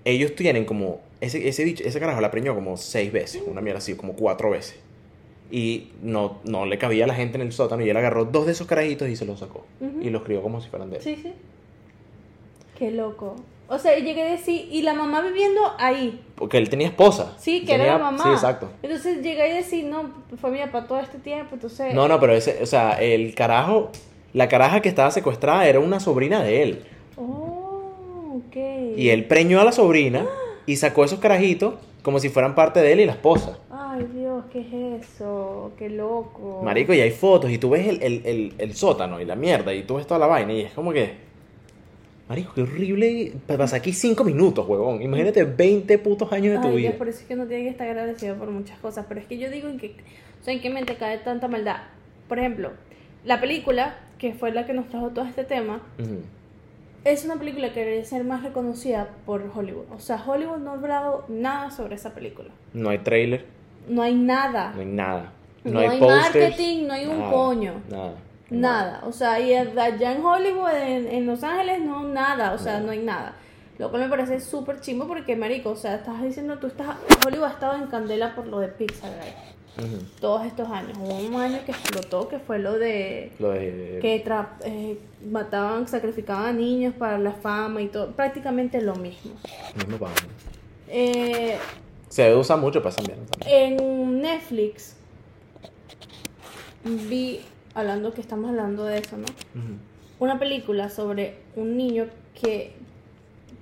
ellos 0.05 0.35
tienen 0.35 0.65
como, 0.65 1.01
ese, 1.21 1.47
ese 1.47 1.63
bicho, 1.63 1.83
ese 1.83 1.99
carajo 1.99 2.21
la 2.21 2.29
preñó 2.29 2.53
como 2.53 2.77
seis 2.77 3.11
veces, 3.11 3.41
una 3.47 3.61
mierda 3.61 3.79
así, 3.79 3.95
como 3.95 4.13
cuatro 4.13 4.51
veces. 4.51 4.77
Y 5.49 5.89
no, 6.03 6.37
no 6.43 6.67
le 6.67 6.77
cabía 6.77 7.05
a 7.05 7.07
la 7.07 7.15
gente 7.15 7.37
en 7.37 7.41
el 7.41 7.51
sótano 7.51 7.83
y 7.83 7.89
él 7.89 7.97
agarró 7.97 8.25
dos 8.25 8.45
de 8.45 8.51
esos 8.51 8.67
carajitos 8.67 9.09
y 9.09 9.15
se 9.15 9.25
los 9.25 9.39
sacó. 9.39 9.65
Y 10.03 10.11
los 10.11 10.21
crió 10.21 10.43
como 10.43 10.61
si 10.61 10.69
fueran 10.69 10.91
de 10.91 10.97
él. 10.97 11.01
Sí, 11.01 11.15
sí. 11.15 11.33
Qué 12.77 12.91
loco. 12.91 13.37
O 13.73 13.79
sea, 13.79 13.97
llegué 13.97 14.21
a 14.23 14.31
decir, 14.31 14.67
y 14.69 14.81
la 14.81 14.93
mamá 14.93 15.21
viviendo 15.21 15.61
ahí. 15.79 16.19
Porque 16.35 16.57
él 16.57 16.69
tenía 16.69 16.87
esposa. 16.87 17.35
Sí, 17.39 17.61
que 17.61 17.67
Tenía- 17.67 17.85
era 17.85 17.93
la 17.97 18.03
mamá. 18.11 18.23
Sí, 18.23 18.29
exacto. 18.29 18.67
Entonces 18.83 19.23
llegué 19.23 19.43
a 19.43 19.55
decir, 19.55 19.85
no, 19.85 20.11
fue 20.41 20.51
mi 20.51 20.59
papá 20.59 20.87
todo 20.87 20.99
este 20.99 21.19
tiempo, 21.19 21.55
entonces... 21.55 21.93
No, 21.93 22.05
no, 22.09 22.19
pero 22.19 22.33
ese, 22.33 22.61
o 22.61 22.65
sea, 22.65 23.01
el 23.01 23.33
carajo, 23.33 23.89
la 24.33 24.49
caraja 24.49 24.81
que 24.81 24.89
estaba 24.89 25.09
secuestrada 25.09 25.65
era 25.69 25.79
una 25.79 26.01
sobrina 26.01 26.43
de 26.43 26.63
él. 26.63 26.83
Oh, 27.15 28.41
ok. 28.47 28.57
Y 28.97 29.07
él 29.09 29.23
preñó 29.25 29.61
a 29.61 29.63
la 29.63 29.71
sobrina 29.71 30.25
y 30.65 30.75
sacó 30.75 31.05
esos 31.05 31.19
carajitos 31.19 31.75
como 32.01 32.19
si 32.19 32.27
fueran 32.27 32.55
parte 32.55 32.81
de 32.81 32.91
él 32.91 32.99
y 32.99 33.05
la 33.05 33.13
esposa. 33.13 33.57
Ay, 33.71 34.05
Dios, 34.13 34.43
¿qué 34.51 34.59
es 34.99 35.05
eso? 35.05 35.71
Qué 35.77 35.89
loco. 35.89 36.59
Marico, 36.61 36.93
y 36.93 36.99
hay 36.99 37.11
fotos 37.11 37.49
y 37.49 37.57
tú 37.57 37.69
ves 37.69 37.87
el, 37.87 38.03
el, 38.03 38.21
el, 38.25 38.53
el 38.57 38.75
sótano 38.75 39.21
y 39.21 39.25
la 39.25 39.35
mierda 39.37 39.73
y 39.73 39.83
tú 39.83 39.95
ves 39.95 40.05
toda 40.07 40.19
la 40.19 40.27
vaina 40.27 40.51
y 40.51 40.59
es 40.61 40.73
como 40.73 40.91
que... 40.91 41.30
Marico, 42.31 42.53
qué 42.53 42.61
horrible 42.61 43.33
pasar 43.45 43.79
aquí 43.79 43.91
cinco 43.91 44.23
minutos, 44.23 44.65
huevón. 44.65 45.01
Imagínate 45.01 45.43
20 45.43 45.97
putos 45.97 46.31
años 46.31 46.53
de 46.53 46.61
tu 46.61 46.69
Ay, 46.69 46.75
vida. 46.77 46.89
Dios, 46.91 46.97
por 46.97 47.09
eso 47.09 47.19
es 47.19 47.25
que 47.25 47.33
uno 47.33 47.45
tiene 47.45 47.63
que 47.63 47.69
estar 47.71 47.85
agradecido 47.89 48.37
por 48.37 48.49
muchas 48.51 48.79
cosas. 48.79 49.05
Pero 49.09 49.19
es 49.19 49.25
que 49.25 49.37
yo 49.37 49.49
digo 49.49 49.67
en 49.67 49.77
que, 49.77 49.97
o 50.39 50.43
sea, 50.45 50.53
en 50.53 50.61
qué 50.61 50.69
mente 50.69 50.95
cae 50.95 51.17
tanta 51.17 51.49
maldad. 51.49 51.81
Por 52.29 52.39
ejemplo, 52.39 52.71
la 53.25 53.41
película, 53.41 53.97
que 54.17 54.33
fue 54.33 54.53
la 54.53 54.65
que 54.65 54.71
nos 54.71 54.87
trajo 54.87 55.09
todo 55.09 55.25
este 55.25 55.43
tema, 55.43 55.81
es 57.03 57.25
una 57.25 57.35
película 57.35 57.73
que 57.73 57.81
debería 57.81 58.05
ser 58.05 58.23
más 58.23 58.43
reconocida 58.43 59.09
por 59.25 59.43
Hollywood. 59.53 59.91
O 59.93 59.99
sea, 59.99 60.23
Hollywood 60.25 60.59
no 60.59 60.71
ha 60.71 60.75
hablado 60.75 61.25
nada 61.27 61.69
sobre 61.69 61.95
esa 61.95 62.13
película. 62.13 62.47
No 62.73 62.91
hay 62.91 62.99
trailer, 62.99 63.43
No 63.89 64.03
hay 64.03 64.15
nada. 64.15 64.71
no 64.73 64.79
hay 64.79 64.87
nada. 64.87 65.33
No 65.65 65.71
No, 65.73 65.79
hay 65.81 65.99
marketing, 65.99 66.87
no 66.87 66.93
hay 66.93 67.05
un 67.07 67.19
nada, 67.19 67.31
coño. 67.33 67.73
Nada. 67.89 68.13
Nada. 68.51 69.01
O 69.05 69.11
sea, 69.11 69.39
y 69.39 69.53
allá 69.53 70.11
en 70.11 70.23
Hollywood, 70.23 70.69
en, 70.75 71.07
en 71.07 71.25
Los 71.25 71.43
Ángeles, 71.43 71.81
no, 71.81 72.03
nada. 72.03 72.53
O 72.53 72.57
sea, 72.57 72.79
No. 72.79 72.87
no 72.87 72.91
hay 72.91 72.99
nada. 72.99 73.33
Lo 73.79 73.89
cual 73.89 74.03
me 74.03 74.09
parece 74.09 74.39
súper 74.39 74.79
chimbo 74.81 75.07
porque, 75.07 75.35
marico, 75.35 75.71
o 75.71 75.75
sea, 75.75 75.95
estás 75.95 76.21
diciendo, 76.21 76.59
tú 76.59 76.67
estás... 76.67 76.95
Hollywood 77.25 77.45
ha 77.45 77.51
estado 77.51 77.75
en 77.77 77.87
candela 77.87 78.35
por 78.35 78.45
lo 78.47 78.59
de 78.59 78.67
Pixar? 78.67 79.09
Ujú. 79.77 80.03
todos 80.19 80.45
estos 80.45 80.69
años. 80.69 80.97
Hubo 80.99 81.15
un 81.15 81.35
año 81.41 81.59
que 81.65 81.71
explotó, 81.71 82.27
que 82.27 82.39
fue 82.39 82.59
lo 82.59 82.73
de 82.77 83.31
Lo 83.39 83.51
de... 83.51 83.99
que 84.01 84.23
tra- 84.23 84.49
eh, 84.65 84.99
mataban, 85.31 85.87
sacrificaban 85.87 86.45
a 86.45 86.51
niños 86.51 86.93
para 86.93 87.17
la 87.17 87.31
fama 87.31 87.81
y 87.81 87.87
todo. 87.87 88.11
Prácticamente 88.11 88.81
lo 88.81 88.95
mismo. 88.95 89.31
Mismo. 89.87 90.07
Eh, 90.89 91.57
Se 92.09 92.35
usar 92.35 92.59
mucho 92.59 92.83
para 92.83 92.93
esa 92.93 93.01
mierda 93.01 93.23
también. 93.27 93.79
en 93.79 94.21
Netflix 94.21 94.97
vi, 96.83 97.39
hablando 97.73 98.13
que 98.13 98.21
estamos 98.21 98.49
hablando 98.49 98.85
de 98.85 98.97
eso, 98.99 99.17
¿no? 99.17 99.25
Una 100.19 100.37
película 100.39 100.89
sobre 100.89 101.35
un 101.55 101.77
niño 101.77 102.05
que 102.39 102.73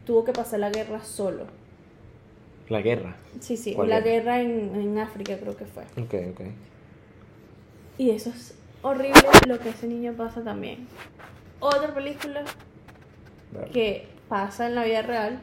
tuvo 0.06 0.26
que 0.26 0.34
pasar 0.34 0.60
la 0.60 0.70
guerra 0.70 1.04
solo. 1.04 1.46
La 2.68 2.82
guerra. 2.82 3.16
Sí, 3.40 3.58
sí, 3.58 3.74
¿Cuál 3.74 3.90
la 3.90 4.02
guerra? 4.02 4.38
guerra 4.38 4.42
en, 4.42 4.76
en 4.76 4.98
África 5.00 5.38
creo 5.40 5.56
que 5.56 5.66
fue. 5.66 5.84
Ok, 6.02 6.14
ok. 6.34 6.42
Y 7.98 8.12
eso 8.12 8.30
es 8.30 8.56
horrible 8.82 9.20
lo 9.48 9.60
que 9.60 9.70
ese 9.70 9.88
niño 9.88 10.14
pasa 10.14 10.42
también. 10.44 10.88
Otra 11.60 11.94
película 11.94 12.44
Vale. 13.54 13.72
que 13.72 14.08
pasa 14.28 14.68
en 14.68 14.76
la 14.76 14.84
vida 14.84 15.02
real. 15.02 15.40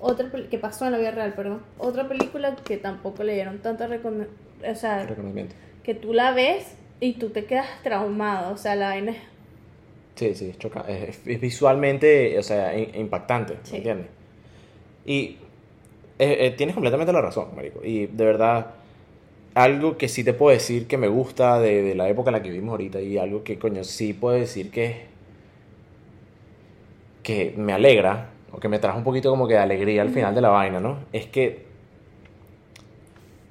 Otra 0.00 0.30
que 0.30 0.58
pasó 0.58 0.86
en 0.86 0.92
la 0.92 0.98
vida 0.98 1.10
real, 1.10 1.34
perdón. 1.34 1.62
Otra 1.78 2.08
película 2.08 2.56
que 2.56 2.76
tampoco 2.78 3.22
le 3.22 3.34
dieron 3.34 3.58
tanta 3.58 3.86
recono- 3.86 4.26
o 4.68 4.74
sea, 4.74 5.04
Reconocimiento. 5.06 5.54
que 5.82 5.94
tú 5.94 6.12
la 6.14 6.32
ves 6.32 6.74
y 7.00 7.14
tú 7.18 7.30
te 7.30 7.46
quedas 7.46 7.82
traumado, 7.82 8.52
o 8.54 8.56
sea, 8.56 8.76
la 8.76 8.88
vaina 8.88 9.12
es 9.12 9.18
Sí, 10.16 10.34
sí, 10.34 10.52
choca. 10.58 10.82
Es, 10.88 11.20
es 11.26 11.40
visualmente, 11.40 12.38
o 12.38 12.42
sea, 12.42 12.76
in- 12.78 12.94
impactante, 12.94 13.58
Sí. 13.62 13.72
¿me 13.72 13.76
entiendes? 13.78 14.06
Y 15.06 15.38
eh, 16.18 16.46
eh, 16.46 16.50
tienes 16.56 16.74
completamente 16.74 17.12
la 17.12 17.22
razón, 17.22 17.48
marico. 17.56 17.80
Y 17.84 18.06
de 18.08 18.24
verdad, 18.24 18.74
algo 19.54 19.98
que 19.98 20.08
sí 20.08 20.24
te 20.24 20.34
puedo 20.34 20.54
decir 20.54 20.88
que 20.88 20.98
me 20.98 21.08
gusta 21.08 21.60
de, 21.60 21.82
de 21.82 21.94
la 21.96 22.08
época 22.10 22.30
en 22.30 22.34
la 22.34 22.42
que 22.42 22.50
vivimos 22.50 22.72
ahorita 22.72 23.00
y 23.02 23.18
algo 23.18 23.44
que, 23.44 23.58
coño, 23.58 23.84
sí 23.84 24.14
puedo 24.14 24.36
decir 24.36 24.70
que, 24.70 25.08
que 27.22 27.54
me 27.56 27.72
alegra, 27.72 28.30
o 28.52 28.58
que 28.58 28.68
me 28.68 28.78
trajo 28.78 28.98
un 28.98 29.04
poquito 29.04 29.30
como 29.30 29.46
que 29.46 29.54
de 29.54 29.60
alegría 29.60 30.02
al 30.02 30.10
final 30.10 30.34
de 30.34 30.40
la 30.40 30.48
vaina, 30.48 30.80
¿no? 30.80 31.00
Es 31.12 31.26
que 31.26 31.69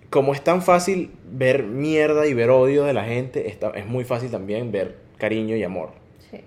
como 0.09 0.33
es 0.33 0.43
tan 0.43 0.61
fácil 0.61 1.11
ver 1.31 1.63
mierda 1.63 2.25
y 2.27 2.33
ver 2.33 2.49
odio 2.49 2.83
de 2.83 2.93
la 2.93 3.03
gente, 3.05 3.47
está, 3.47 3.69
es 3.71 3.85
muy 3.85 4.03
fácil 4.03 4.31
también 4.31 4.71
ver 4.71 4.95
cariño 5.17 5.55
y 5.55 5.63
amor. 5.63 5.89
Sí. 6.31 6.39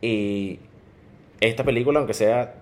Y 0.00 0.58
esta 1.40 1.64
película, 1.64 1.98
aunque 1.98 2.14
sea, 2.14 2.54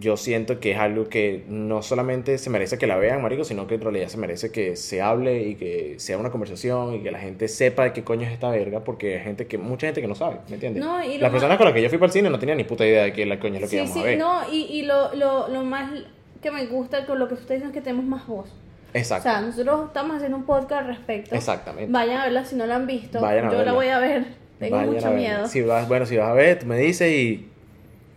yo 0.00 0.16
siento 0.16 0.60
que 0.60 0.70
es 0.72 0.78
algo 0.78 1.08
que 1.08 1.44
no 1.48 1.82
solamente 1.82 2.38
se 2.38 2.50
merece 2.50 2.78
que 2.78 2.86
la 2.86 2.96
vean, 2.96 3.20
marico, 3.20 3.42
sino 3.44 3.66
que 3.66 3.74
en 3.74 3.80
realidad 3.80 4.08
se 4.08 4.16
merece 4.16 4.50
que 4.52 4.76
se 4.76 5.02
hable 5.02 5.42
y 5.42 5.54
que 5.56 5.94
sea 5.98 6.18
una 6.18 6.30
conversación 6.30 6.94
y 6.94 7.00
que 7.00 7.10
la 7.10 7.18
gente 7.18 7.48
sepa 7.48 7.84
de 7.84 7.92
qué 7.92 8.04
coño 8.04 8.26
es 8.26 8.32
esta 8.32 8.48
verga, 8.50 8.84
porque 8.84 9.18
hay 9.18 9.24
gente 9.24 9.46
que, 9.48 9.58
mucha 9.58 9.86
gente 9.88 10.00
que 10.00 10.06
no 10.06 10.14
sabe, 10.14 10.36
¿me 10.48 10.54
entiendes? 10.54 10.84
No, 10.84 11.02
y 11.04 11.18
Las 11.18 11.22
más- 11.22 11.30
personas 11.32 11.56
con 11.58 11.66
las 11.66 11.74
que 11.74 11.82
yo 11.82 11.88
fui 11.88 11.98
para 11.98 12.06
el 12.06 12.12
cine 12.12 12.30
no 12.30 12.38
tenían 12.38 12.58
ni 12.58 12.64
puta 12.64 12.86
idea 12.86 13.02
de 13.04 13.12
qué 13.12 13.26
la 13.26 13.38
coño 13.40 13.56
es 13.56 13.60
lo 13.62 13.66
que 13.66 13.70
Sí, 13.70 13.76
íbamos 13.76 13.94
sí, 13.94 14.00
a 14.00 14.04
ver. 14.04 14.18
no, 14.18 14.52
y, 14.52 14.62
y 14.70 14.82
lo, 14.82 15.14
lo, 15.14 15.48
lo 15.48 15.64
más 15.64 15.92
que 16.40 16.50
me 16.52 16.64
gusta 16.66 17.04
con 17.06 17.18
lo 17.18 17.26
que 17.28 17.34
ustedes 17.34 17.60
dicen 17.60 17.68
es 17.70 17.74
que 17.74 17.80
tenemos 17.82 18.04
más 18.06 18.26
voz. 18.26 18.48
Exacto. 18.94 19.28
O 19.28 19.32
sea, 19.32 19.40
nosotros 19.40 19.86
estamos 19.88 20.16
haciendo 20.16 20.36
un 20.36 20.44
podcast 20.44 20.82
al 20.82 20.86
respecto. 20.88 21.34
Exactamente. 21.34 21.90
Vayan 21.92 22.18
a 22.20 22.24
verla 22.24 22.44
si 22.44 22.56
no 22.56 22.66
la 22.66 22.76
han 22.76 22.86
visto. 22.86 23.20
Vayan 23.20 23.46
a 23.46 23.50
Yo 23.50 23.56
verla. 23.58 23.72
la 23.72 23.76
voy 23.76 23.88
a 23.88 23.98
ver. 23.98 24.24
Tengo 24.58 24.76
Vayan 24.76 24.92
mucho 24.94 25.10
miedo. 25.10 25.46
Si 25.48 25.62
vas, 25.62 25.88
bueno, 25.88 26.06
si 26.06 26.16
vas 26.16 26.28
a 26.28 26.34
ver, 26.34 26.58
tú 26.60 26.66
me 26.66 26.76
dices 26.78 27.10
y 27.10 27.48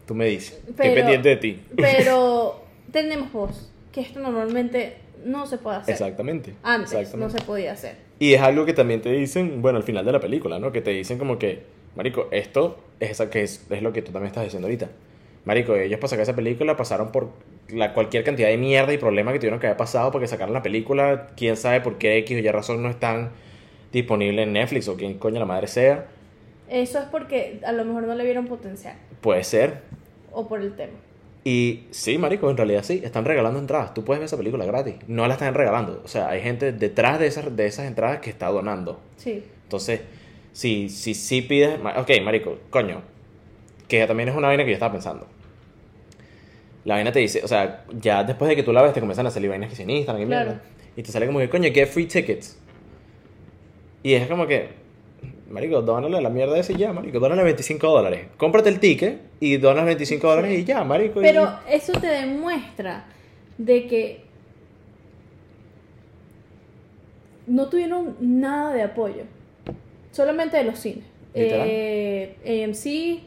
tú 0.05 0.13
me 0.15 0.25
dices. 0.25 0.53
Estoy 0.59 0.73
Pero- 0.75 0.95
pendiente 0.95 1.29
de 1.29 1.35
ti. 1.37 1.63
Pero 1.75 2.61
tenemos 2.91 3.31
voz, 3.31 3.71
que 3.91 4.01
esto 4.01 4.19
normalmente 4.19 4.97
no 5.23 5.47
se 5.47 5.57
puede 5.57 5.77
hacer. 5.77 5.93
Exactamente. 5.93 6.53
Antes 6.61 6.93
Exactamente. 6.93 7.33
no 7.33 7.39
se 7.39 7.45
podía 7.45 7.71
hacer. 7.71 7.95
Y 8.19 8.33
es 8.33 8.41
algo 8.41 8.65
que 8.65 8.73
también 8.73 9.01
te 9.01 9.11
dicen, 9.11 9.61
bueno, 9.61 9.77
al 9.77 9.83
final 9.83 10.05
de 10.05 10.11
la 10.11 10.19
película, 10.19 10.59
¿no? 10.59 10.71
Que 10.71 10.81
te 10.81 10.91
dicen 10.91 11.17
como 11.17 11.39
que, 11.39 11.63
Marico, 11.95 12.27
esto 12.31 12.77
es, 12.99 13.11
esa, 13.11 13.29
que 13.29 13.41
es, 13.43 13.65
es 13.69 13.81
lo 13.81 13.91
que 13.91 14.01
tú 14.01 14.11
también 14.11 14.27
estás 14.27 14.43
diciendo 14.43 14.67
ahorita. 14.67 14.87
Marico, 15.45 15.75
ellos 15.75 15.99
para 15.99 16.09
sacar 16.09 16.23
esa 16.23 16.35
película 16.35 16.75
pasaron 16.77 17.11
por 17.11 17.29
la, 17.69 17.93
cualquier 17.93 18.23
cantidad 18.23 18.47
de 18.49 18.57
mierda 18.57 18.93
y 18.93 18.97
problemas 18.97 19.33
que 19.33 19.39
tuvieron 19.39 19.59
que 19.59 19.67
haber 19.67 19.77
pasado 19.77 20.11
para 20.11 20.21
que 20.23 20.27
sacaran 20.27 20.53
la 20.53 20.63
película. 20.63 21.27
Quién 21.37 21.57
sabe 21.57 21.81
por 21.81 21.97
qué 21.97 22.17
X 22.19 22.37
o 22.37 22.39
Y 22.39 22.49
razón 22.51 22.81
no 22.83 22.89
están 22.89 23.31
disponibles 23.91 24.45
en 24.47 24.53
Netflix 24.53 24.87
o 24.87 24.95
quien 24.97 25.17
coño 25.17 25.39
la 25.39 25.45
madre 25.45 25.67
sea. 25.67 26.05
Eso 26.69 26.99
es 26.99 27.05
porque 27.05 27.59
a 27.65 27.71
lo 27.71 27.85
mejor 27.85 28.03
no 28.03 28.15
le 28.15 28.23
vieron 28.23 28.47
potencial. 28.47 28.95
Puede 29.21 29.43
ser. 29.43 29.81
O 30.31 30.47
por 30.47 30.61
el 30.61 30.75
tema. 30.75 30.93
Y 31.43 31.83
sí, 31.91 32.17
marico, 32.17 32.49
en 32.49 32.57
realidad 32.57 32.81
sí, 32.83 33.01
están 33.03 33.23
regalando 33.23 33.59
entradas. 33.59 33.93
Tú 33.93 34.03
puedes 34.03 34.19
ver 34.19 34.25
esa 34.25 34.35
película 34.37 34.65
gratis. 34.65 34.95
No 35.07 35.27
la 35.27 35.35
están 35.35 35.53
regalando. 35.53 36.01
O 36.03 36.07
sea, 36.07 36.27
hay 36.29 36.41
gente 36.41 36.71
detrás 36.71 37.19
de 37.19 37.27
esas, 37.27 37.55
de 37.55 37.67
esas 37.67 37.85
entradas 37.85 38.19
que 38.19 38.31
está 38.31 38.47
donando. 38.47 38.99
Sí. 39.17 39.43
Entonces, 39.63 40.01
si, 40.53 40.89
si, 40.89 41.13
si 41.13 41.43
pides... 41.43 41.79
ma- 41.79 41.93
Ok, 41.99 42.09
marico, 42.23 42.57
coño. 42.71 43.01
Que 43.87 44.07
también 44.07 44.29
es 44.29 44.35
una 44.35 44.47
vaina 44.47 44.63
que 44.63 44.71
yo 44.71 44.73
estaba 44.73 44.91
pensando. 44.93 45.27
La 46.85 46.95
vaina 46.95 47.11
te 47.11 47.19
dice, 47.19 47.41
o 47.43 47.47
sea, 47.47 47.83
ya 47.99 48.23
después 48.23 48.47
de 48.47 48.55
que 48.55 48.63
tú 48.63 48.71
la 48.71 48.81
ves 48.81 48.93
te 48.93 48.99
comienzan 49.01 49.25
a 49.27 49.31
salir 49.31 49.49
vainas 49.49 49.69
que 49.69 49.75
se 49.75 49.83
Instagram 49.83 50.21
y 50.23 50.25
Claro. 50.27 50.45
mierda. 50.51 50.63
Y 50.95 51.03
te 51.03 51.11
sale 51.11 51.25
como 51.25 51.39
que, 51.39 51.49
coño, 51.49 51.69
get 51.73 51.87
free 51.89 52.05
tickets. 52.05 52.57
Y 54.03 54.13
es 54.13 54.27
como 54.27 54.45
que, 54.45 54.69
marico, 55.49 55.81
dónale 55.81 56.21
la 56.21 56.29
mierda 56.29 56.57
esa 56.59 56.71
y 56.73 56.77
ya, 56.77 56.93
marico, 56.93 57.19
dónale 57.19 57.43
25 57.43 57.87
dólares. 57.89 58.27
Cómprate 58.37 58.69
el 58.69 58.79
ticket 58.79 59.19
y 59.39 59.57
donas 59.57 59.83
25 59.85 60.27
dólares 60.27 60.59
y 60.59 60.63
ya, 60.63 60.83
marico. 60.83 61.19
y- 61.19 61.23
Pero 61.23 61.59
eso 61.67 61.91
te 61.93 62.07
demuestra 62.07 63.05
de 63.57 63.87
que 63.87 64.21
no 67.47 67.67
tuvieron 67.69 68.15
nada 68.19 68.73
de 68.73 68.83
apoyo. 68.83 69.23
Solamente 70.11 70.57
de 70.57 70.63
los 70.63 70.79
cines. 70.79 71.03
Literal. 71.33 71.67
Eh, 71.69 72.63
AMC, 72.63 73.21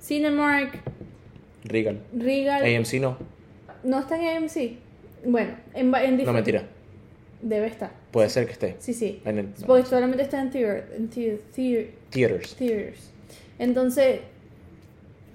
Cinemark, 0.00 0.80
Regal. 1.64 2.00
Regal. 2.16 2.62
AMC 2.64 2.94
no. 3.00 3.16
¿No 3.84 3.98
está 4.00 4.16
en 4.18 4.44
AMC? 4.44 4.78
Bueno, 5.26 5.52
en, 5.74 5.94
en 5.94 6.24
No, 6.24 6.32
mentira. 6.32 6.64
Debe 7.42 7.66
estar. 7.66 7.90
Puede 8.10 8.28
ser 8.28 8.46
que 8.46 8.52
esté. 8.52 8.76
Sí, 8.78 8.92
sí. 8.92 9.20
En 9.24 9.38
el, 9.38 9.46
Porque 9.66 9.86
solamente 9.88 10.22
está 10.22 10.40
en, 10.42 10.50
theater- 10.50 10.92
en 10.96 11.08
thea- 11.08 11.38
thea- 11.54 11.86
theaters. 12.10 12.54
theaters. 12.56 13.10
Entonces, 13.58 14.20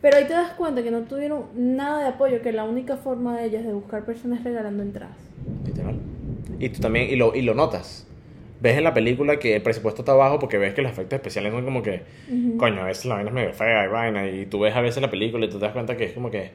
pero 0.02 0.18
ahí 0.18 0.26
te 0.26 0.34
das 0.34 0.52
cuenta 0.52 0.84
que 0.84 0.92
no 0.92 1.02
tuvieron 1.04 1.46
nada 1.56 2.02
de 2.04 2.08
apoyo, 2.10 2.42
que 2.42 2.52
la 2.52 2.64
única 2.64 2.98
forma 2.98 3.38
de 3.38 3.46
ellas 3.46 3.66
de 3.66 3.74
buscar 3.74 4.06
personas 4.06 4.44
regalando 4.44 4.84
entradas. 4.84 5.16
Literal. 5.66 5.96
Y 6.60 6.70
tú 6.70 6.80
también, 6.80 7.10
y 7.10 7.16
lo, 7.16 7.36
y 7.36 7.42
lo 7.42 7.54
notas. 7.56 8.06
Ves 8.60 8.78
en 8.78 8.84
la 8.84 8.94
película 8.94 9.38
que 9.38 9.56
el 9.56 9.62
presupuesto 9.62 10.02
está 10.02 10.14
bajo 10.14 10.40
porque 10.40 10.58
ves 10.58 10.74
que 10.74 10.82
los 10.82 10.92
efectos 10.92 11.18
especiales 11.18 11.52
son 11.52 11.66
como 11.66 11.84
que, 11.84 12.02
coño, 12.58 12.82
a 12.82 12.86
veces 12.86 13.06
la 13.06 13.16
vaina 13.16 13.30
es 13.30 13.36
medio 13.36 13.54
fea 13.54 13.86
y 13.86 13.88
vaina. 13.88 14.28
Y 14.28 14.46
tú 14.46 14.60
ves 14.60 14.76
a 14.76 14.82
veces 14.82 15.02
la 15.02 15.10
película 15.10 15.46
y 15.46 15.50
tú 15.50 15.60
te 15.60 15.66
das 15.66 15.74
cuenta 15.74 15.98
que 15.98 16.06
es 16.06 16.14
como 16.14 16.32
que, 16.32 16.52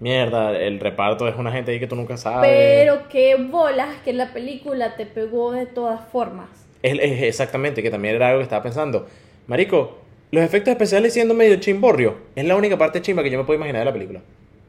mierda, 0.00 0.58
el 0.58 0.80
reparto 0.80 1.28
es 1.28 1.36
una 1.36 1.52
gente 1.52 1.72
ahí 1.72 1.78
que 1.78 1.86
tú 1.86 1.96
nunca 1.96 2.16
sabes. 2.16 2.50
Pero 2.50 3.08
qué 3.08 3.36
bolas 3.36 3.88
que 4.04 4.12
la 4.12 4.32
película 4.32 4.96
te 4.96 5.06
pegó 5.06 5.52
de 5.52 5.66
todas 5.66 6.00
formas. 6.08 6.48
Es, 6.82 6.98
es 6.98 7.22
exactamente, 7.22 7.82
que 7.82 7.90
también 7.90 8.14
era 8.14 8.28
algo 8.28 8.38
que 8.38 8.44
estaba 8.44 8.62
pensando. 8.62 9.06
Marico, 9.46 9.98
los 10.30 10.42
efectos 10.42 10.72
especiales 10.72 11.12
siendo 11.12 11.34
medio 11.34 11.56
chimborrio, 11.56 12.16
es 12.34 12.44
la 12.44 12.56
única 12.56 12.76
parte 12.76 13.00
chimba 13.02 13.22
que 13.22 13.30
yo 13.30 13.38
me 13.38 13.44
puedo 13.44 13.56
imaginar 13.56 13.80
de 13.80 13.84
la 13.84 13.92
película. 13.92 14.20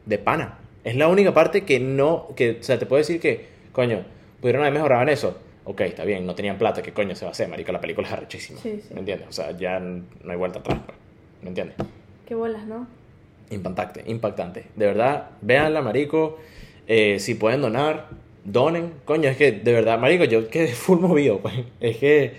De 0.06 0.18
pana. 0.18 0.60
Es 0.84 0.96
la 0.96 1.08
única 1.08 1.34
parte 1.34 1.64
que 1.64 1.80
no, 1.80 2.28
que, 2.36 2.58
o 2.60 2.64
sea, 2.64 2.78
te 2.78 2.86
puedo 2.86 3.00
decir 3.00 3.20
que, 3.20 3.48
coño, 3.72 4.04
pudieron 4.40 4.62
haber 4.62 4.74
mejorado 4.74 5.02
en 5.02 5.10
eso. 5.10 5.40
Ok, 5.68 5.82
está 5.82 6.06
bien, 6.06 6.26
no 6.28 6.36
tenían 6.36 6.60
plata, 6.60 6.84
¿qué 6.84 6.94
coño 6.94 7.16
se 7.16 7.26
va 7.26 7.30
a 7.30 7.32
hacer, 7.32 7.50
marico? 7.50 7.72
La 7.72 7.82
película 7.82 8.08
es 8.08 8.14
arrechísima. 8.14 8.60
Sí, 8.60 8.82
sí. 8.88 8.94
¿Me 8.94 9.00
entiendes? 9.00 9.28
O 9.28 9.32
sea, 9.32 9.52
ya 9.52 9.80
no 9.80 10.04
hay 10.28 10.38
vuelta 10.38 10.60
atrás, 10.60 10.80
pues. 10.86 10.98
¿Me 11.42 11.50
entiendes? 11.50 11.76
Qué 12.28 12.36
bolas, 12.36 12.66
¿no? 12.68 12.88
Impactante, 13.50 14.04
impactante. 14.06 14.66
De 14.76 14.86
verdad, 14.86 15.32
véanla, 15.42 15.82
marico. 15.82 16.38
Eh, 16.88 17.20
si 17.20 17.34
pueden 17.34 17.62
donar, 17.62 18.10
donen. 18.44 18.94
Coño, 19.06 19.28
es 19.28 19.38
que, 19.38 19.52
de 19.54 19.74
verdad, 19.74 19.98
marico, 19.98 20.24
yo 20.26 20.48
quedé 20.50 20.68
full 20.74 21.00
movido, 21.00 21.40
pues. 21.40 21.56
Es 21.80 21.98
que, 21.98 22.34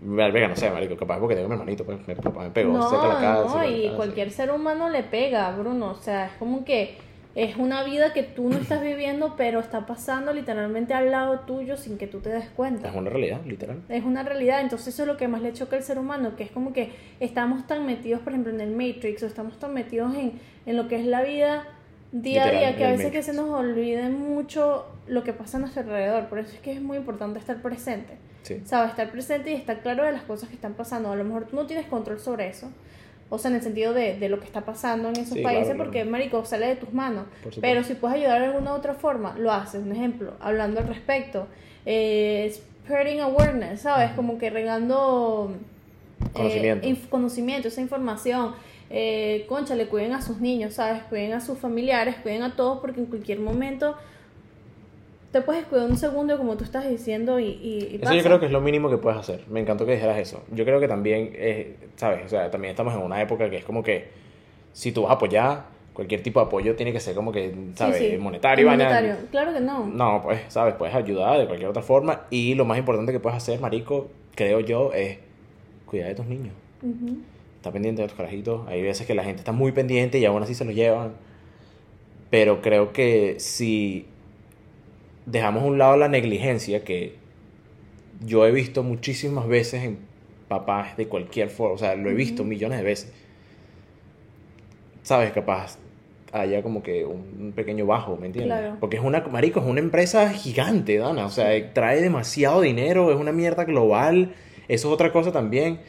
verga, 0.00 0.46
no 0.46 0.54
sé, 0.54 0.70
marico, 0.70 0.96
capaz 0.96 1.18
porque 1.18 1.34
tengo 1.34 1.48
mi 1.48 1.54
hermanito, 1.54 1.84
pues, 1.84 1.98
me, 2.06 2.14
me 2.14 2.50
pegó 2.50 2.72
no, 2.72 2.88
cerca 2.88 3.08
de 3.08 3.12
la 3.12 3.20
casa. 3.20 3.56
no, 3.56 3.62
la 3.62 3.66
y 3.68 3.92
cualquier 3.96 4.30
ser 4.30 4.52
humano 4.52 4.88
le 4.88 5.02
pega, 5.02 5.50
Bruno. 5.50 5.90
O 5.90 6.00
sea, 6.00 6.26
es 6.26 6.32
como 6.38 6.64
que 6.64 6.96
es 7.36 7.56
una 7.56 7.84
vida 7.84 8.14
que 8.14 8.22
tú 8.22 8.48
no 8.48 8.56
estás 8.56 8.82
viviendo, 8.82 9.34
pero 9.36 9.60
está 9.60 9.84
pasando 9.84 10.32
literalmente 10.32 10.94
al 10.94 11.10
lado 11.10 11.40
tuyo 11.40 11.76
sin 11.76 11.98
que 11.98 12.06
tú 12.06 12.20
te 12.20 12.30
des 12.30 12.48
cuenta. 12.48 12.88
Es 12.88 12.94
una 12.96 13.10
realidad, 13.10 13.44
literal. 13.44 13.82
Es 13.90 14.04
una 14.04 14.22
realidad, 14.22 14.62
entonces 14.62 14.94
eso 14.94 15.02
es 15.02 15.06
lo 15.06 15.18
que 15.18 15.28
más 15.28 15.42
le 15.42 15.52
choca 15.52 15.76
al 15.76 15.82
ser 15.82 15.98
humano, 15.98 16.34
que 16.34 16.44
es 16.44 16.50
como 16.50 16.72
que 16.72 16.92
estamos 17.20 17.66
tan 17.66 17.84
metidos, 17.84 18.22
por 18.22 18.32
ejemplo, 18.32 18.54
en 18.54 18.62
el 18.62 18.70
Matrix, 18.70 19.22
o 19.22 19.26
estamos 19.26 19.58
tan 19.58 19.74
metidos 19.74 20.14
en, 20.14 20.40
en 20.64 20.76
lo 20.78 20.88
que 20.88 20.96
es 20.96 21.04
la 21.04 21.22
vida 21.22 21.64
día 22.10 22.44
a 22.44 22.50
día, 22.50 22.76
que 22.76 22.86
a 22.86 22.90
veces 22.92 23.12
que 23.12 23.22
se 23.22 23.34
nos 23.34 23.50
olvide 23.50 24.08
mucho 24.08 24.86
lo 25.06 25.22
que 25.22 25.34
pasa 25.34 25.58
a 25.58 25.60
nuestro 25.60 25.82
alrededor. 25.82 26.28
Por 26.28 26.38
eso 26.38 26.54
es 26.54 26.60
que 26.60 26.72
es 26.72 26.80
muy 26.80 26.96
importante 26.96 27.38
estar 27.38 27.60
presente. 27.60 28.14
Sí. 28.44 28.62
¿Sabes? 28.64 28.92
Estar 28.92 29.10
presente 29.10 29.50
y 29.50 29.54
estar 29.54 29.80
claro 29.80 30.04
de 30.04 30.12
las 30.12 30.22
cosas 30.22 30.48
que 30.48 30.54
están 30.54 30.72
pasando. 30.72 31.12
A 31.12 31.16
lo 31.16 31.24
mejor 31.24 31.46
tú 31.46 31.56
no 31.56 31.66
tienes 31.66 31.86
control 31.86 32.18
sobre 32.18 32.48
eso. 32.48 32.70
O 33.28 33.38
sea, 33.38 33.50
en 33.50 33.56
el 33.56 33.62
sentido 33.62 33.92
de, 33.92 34.16
de 34.18 34.28
lo 34.28 34.38
que 34.38 34.44
está 34.46 34.60
pasando 34.60 35.08
en 35.08 35.16
esos 35.16 35.34
Sí, 35.34 35.42
países, 35.42 35.74
claro, 35.74 35.84
porque, 35.84 36.04
marico, 36.04 36.44
sale 36.44 36.66
de 36.68 36.76
tus 36.76 36.92
manos. 36.92 37.24
Pero 37.60 37.82
si 37.82 37.94
puedes 37.94 38.16
ayudar 38.18 38.40
de 38.40 38.46
alguna 38.46 38.72
u 38.72 38.76
otra 38.76 38.94
forma, 38.94 39.34
lo 39.38 39.50
haces. 39.52 39.82
Un 39.82 39.92
ejemplo, 39.92 40.34
hablando 40.40 40.78
al 40.80 40.86
respecto. 40.86 41.48
Eh, 41.84 42.54
spreading 42.84 43.20
awareness, 43.20 43.80
¿sabes? 43.80 44.12
Como 44.12 44.38
que 44.38 44.50
regando... 44.50 45.52
eh, 46.20 46.28
Conocimiento. 46.32 47.08
conocimiento, 47.10 47.68
esa 47.68 47.80
información. 47.80 48.54
Eh, 48.90 49.44
concha, 49.48 49.74
le 49.74 49.86
cuiden 49.88 50.12
a 50.12 50.22
sus 50.22 50.40
niños, 50.40 50.74
¿sabes? 50.74 51.02
Cuiden 51.08 51.32
a 51.32 51.40
sus 51.40 51.58
familiares, 51.58 52.14
cuiden 52.22 52.44
a 52.44 52.54
todos, 52.54 52.78
porque 52.80 53.00
en 53.00 53.06
cualquier 53.06 53.40
momento 53.40 53.96
te 55.36 55.42
puedes 55.42 55.66
cuidar 55.66 55.90
un 55.90 55.98
segundo, 55.98 56.38
como 56.38 56.56
tú 56.56 56.64
estás 56.64 56.88
diciendo, 56.88 57.38
y, 57.38 57.44
y, 57.44 57.88
y 57.92 58.00
Eso 58.00 58.14
yo 58.14 58.22
creo 58.22 58.40
que 58.40 58.46
es 58.46 58.52
lo 58.52 58.62
mínimo 58.62 58.88
que 58.88 58.96
puedes 58.96 59.18
hacer. 59.18 59.42
Me 59.50 59.60
encantó 59.60 59.84
que 59.84 59.92
dijeras 59.92 60.16
eso. 60.16 60.42
Yo 60.50 60.64
creo 60.64 60.80
que 60.80 60.88
también, 60.88 61.30
eh, 61.34 61.76
¿sabes? 61.96 62.24
O 62.24 62.28
sea, 62.30 62.50
también 62.50 62.70
estamos 62.70 62.94
en 62.94 63.00
una 63.00 63.20
época 63.20 63.50
que 63.50 63.58
es 63.58 63.64
como 63.64 63.82
que 63.82 64.08
si 64.72 64.92
tú 64.92 65.02
vas 65.02 65.10
a 65.10 65.14
apoyar, 65.16 65.64
cualquier 65.92 66.22
tipo 66.22 66.40
de 66.40 66.46
apoyo 66.46 66.74
tiene 66.74 66.90
que 66.90 67.00
ser 67.00 67.14
como 67.14 67.32
que, 67.32 67.54
¿sabes? 67.74 67.98
Sí, 67.98 68.10
sí. 68.12 68.16
Monetario, 68.16 68.66
vaina. 68.66 68.84
Monetario. 68.84 69.16
Claro 69.30 69.52
que 69.52 69.60
no. 69.60 69.86
No, 69.86 70.22
pues, 70.22 70.40
¿sabes? 70.48 70.74
Puedes 70.74 70.94
ayudar 70.94 71.38
de 71.38 71.46
cualquier 71.46 71.68
otra 71.68 71.82
forma. 71.82 72.22
Y 72.30 72.54
lo 72.54 72.64
más 72.64 72.78
importante 72.78 73.12
que 73.12 73.20
puedes 73.20 73.36
hacer, 73.36 73.60
marico, 73.60 74.08
creo 74.34 74.60
yo, 74.60 74.94
es 74.94 75.18
cuidar 75.84 76.08
de 76.08 76.14
tus 76.14 76.24
niños. 76.24 76.54
Está 77.56 77.70
pendiente 77.72 78.00
de 78.00 78.08
tus 78.08 78.16
carajitos. 78.16 78.66
Hay 78.68 78.80
veces 78.80 79.06
que 79.06 79.14
la 79.14 79.22
gente 79.22 79.40
está 79.40 79.52
muy 79.52 79.72
pendiente 79.72 80.18
y 80.18 80.24
aún 80.24 80.42
así 80.42 80.54
se 80.54 80.64
los 80.64 80.74
llevan. 80.74 81.12
Pero 82.30 82.62
creo 82.62 82.94
que 82.94 83.36
si 83.38 84.06
dejamos 85.26 85.64
a 85.64 85.66
un 85.66 85.78
lado 85.78 85.96
la 85.96 86.08
negligencia 86.08 86.84
que 86.84 87.16
yo 88.24 88.46
he 88.46 88.52
visto 88.52 88.82
muchísimas 88.82 89.46
veces 89.46 89.84
en 89.84 89.98
papás 90.48 90.96
de 90.96 91.06
cualquier 91.08 91.50
forma, 91.50 91.74
o 91.74 91.78
sea, 91.78 91.96
lo 91.96 92.08
he 92.08 92.14
visto 92.14 92.44
millones 92.44 92.78
de 92.78 92.84
veces. 92.84 93.12
Sabes, 95.02 95.32
capaz 95.32 95.78
haya 96.32 96.62
como 96.62 96.82
que 96.82 97.04
un 97.04 97.52
pequeño 97.54 97.86
bajo, 97.86 98.16
¿me 98.16 98.26
entiendes? 98.26 98.58
Claro. 98.58 98.76
Porque 98.80 98.96
es 98.96 99.02
una, 99.02 99.20
marico, 99.20 99.60
es 99.60 99.66
una 99.66 99.80
empresa 99.80 100.30
gigante, 100.30 100.96
Dana, 100.98 101.26
o 101.26 101.30
sea, 101.30 101.72
trae 101.72 102.00
demasiado 102.00 102.60
dinero, 102.60 103.12
es 103.12 103.18
una 103.18 103.32
mierda 103.32 103.64
global, 103.64 104.34
eso 104.68 104.88
es 104.88 104.94
otra 104.94 105.12
cosa 105.12 105.32
también 105.32 105.80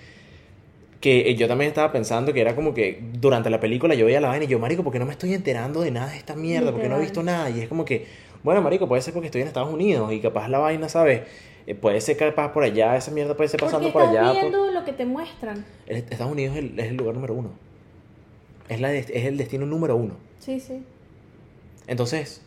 que 0.99 1.29
eh, 1.29 1.35
yo 1.35 1.47
también 1.47 1.69
estaba 1.69 1.91
pensando 1.91 2.33
que 2.33 2.41
era 2.41 2.55
como 2.55 2.73
que 2.73 3.01
durante 3.13 3.49
la 3.49 3.59
película 3.59 3.93
yo 3.93 4.05
veía 4.05 4.19
la 4.19 4.29
vaina 4.29 4.45
y 4.45 4.47
yo, 4.47 4.59
marico, 4.59 4.83
¿por 4.83 4.91
qué 4.91 4.99
no 4.99 5.05
me 5.05 5.11
estoy 5.11 5.33
enterando 5.33 5.81
de 5.81 5.91
nada 5.91 6.11
de 6.11 6.17
esta 6.17 6.35
mierda? 6.35 6.71
¿Por 6.71 6.81
qué 6.81 6.89
no 6.89 6.95
he 6.95 6.99
Literal. 6.99 7.01
visto 7.01 7.23
nada? 7.23 7.49
Y 7.49 7.61
es 7.61 7.67
como 7.67 7.85
que, 7.85 8.05
Bueno, 8.43 8.61
marico, 8.61 8.87
puede 8.87 9.01
ser 9.01 9.13
porque 9.13 9.27
estoy 9.27 9.41
en 9.41 9.47
Estados 9.47 9.73
Unidos 9.73 10.11
y 10.13 10.19
capaz 10.19 10.47
la 10.47 10.59
vaina, 10.59 10.87
¿sabes? 10.89 11.23
Eh, 11.65 11.75
puede 11.75 11.99
ser 12.01 12.15
capaz 12.17 12.53
por 12.53 12.63
allá, 12.63 12.95
esa 12.95 13.11
mierda 13.11 13.35
puede 13.35 13.49
ser 13.49 13.59
pasando 13.59 13.91
por 13.91 14.01
estás 14.03 14.17
allá. 14.17 14.31
por- 14.33 14.41
viendo 14.51 14.71
lo 14.71 14.85
que 14.85 14.93
te 14.93 15.05
muestran. 15.05 15.65
El- 15.85 15.97
Estados 15.97 16.31
Unidos 16.31 16.55
es 16.55 16.63
el, 16.63 16.79
es 16.79 16.87
el 16.87 16.97
lugar 16.97 17.15
número 17.15 17.33
uno. 17.33 17.51
Es, 18.69 18.79
la, 18.81 18.93
es 18.93 19.09
el 19.11 19.37
destino 19.37 19.65
número 19.65 19.95
uno. 19.95 20.15
Sí, 20.39 20.59
sí. 20.59 20.83
Entonces, 21.87 22.41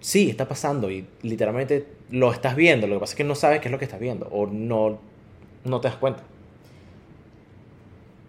sí, 0.00 0.30
está 0.30 0.46
pasando 0.48 0.90
y 0.90 1.06
literalmente 1.22 1.86
lo 2.10 2.32
estás 2.32 2.54
viendo. 2.56 2.86
Lo 2.86 2.96
que 2.96 3.00
pasa 3.00 3.12
es 3.12 3.16
que 3.16 3.24
no 3.24 3.34
sabes 3.34 3.60
qué 3.60 3.68
es 3.68 3.72
lo 3.72 3.78
que 3.78 3.84
estás 3.84 4.00
viendo 4.00 4.28
o 4.30 4.46
no, 4.46 4.98
no 5.64 5.80
te 5.80 5.88
das 5.88 5.96
cuenta. 5.96 6.22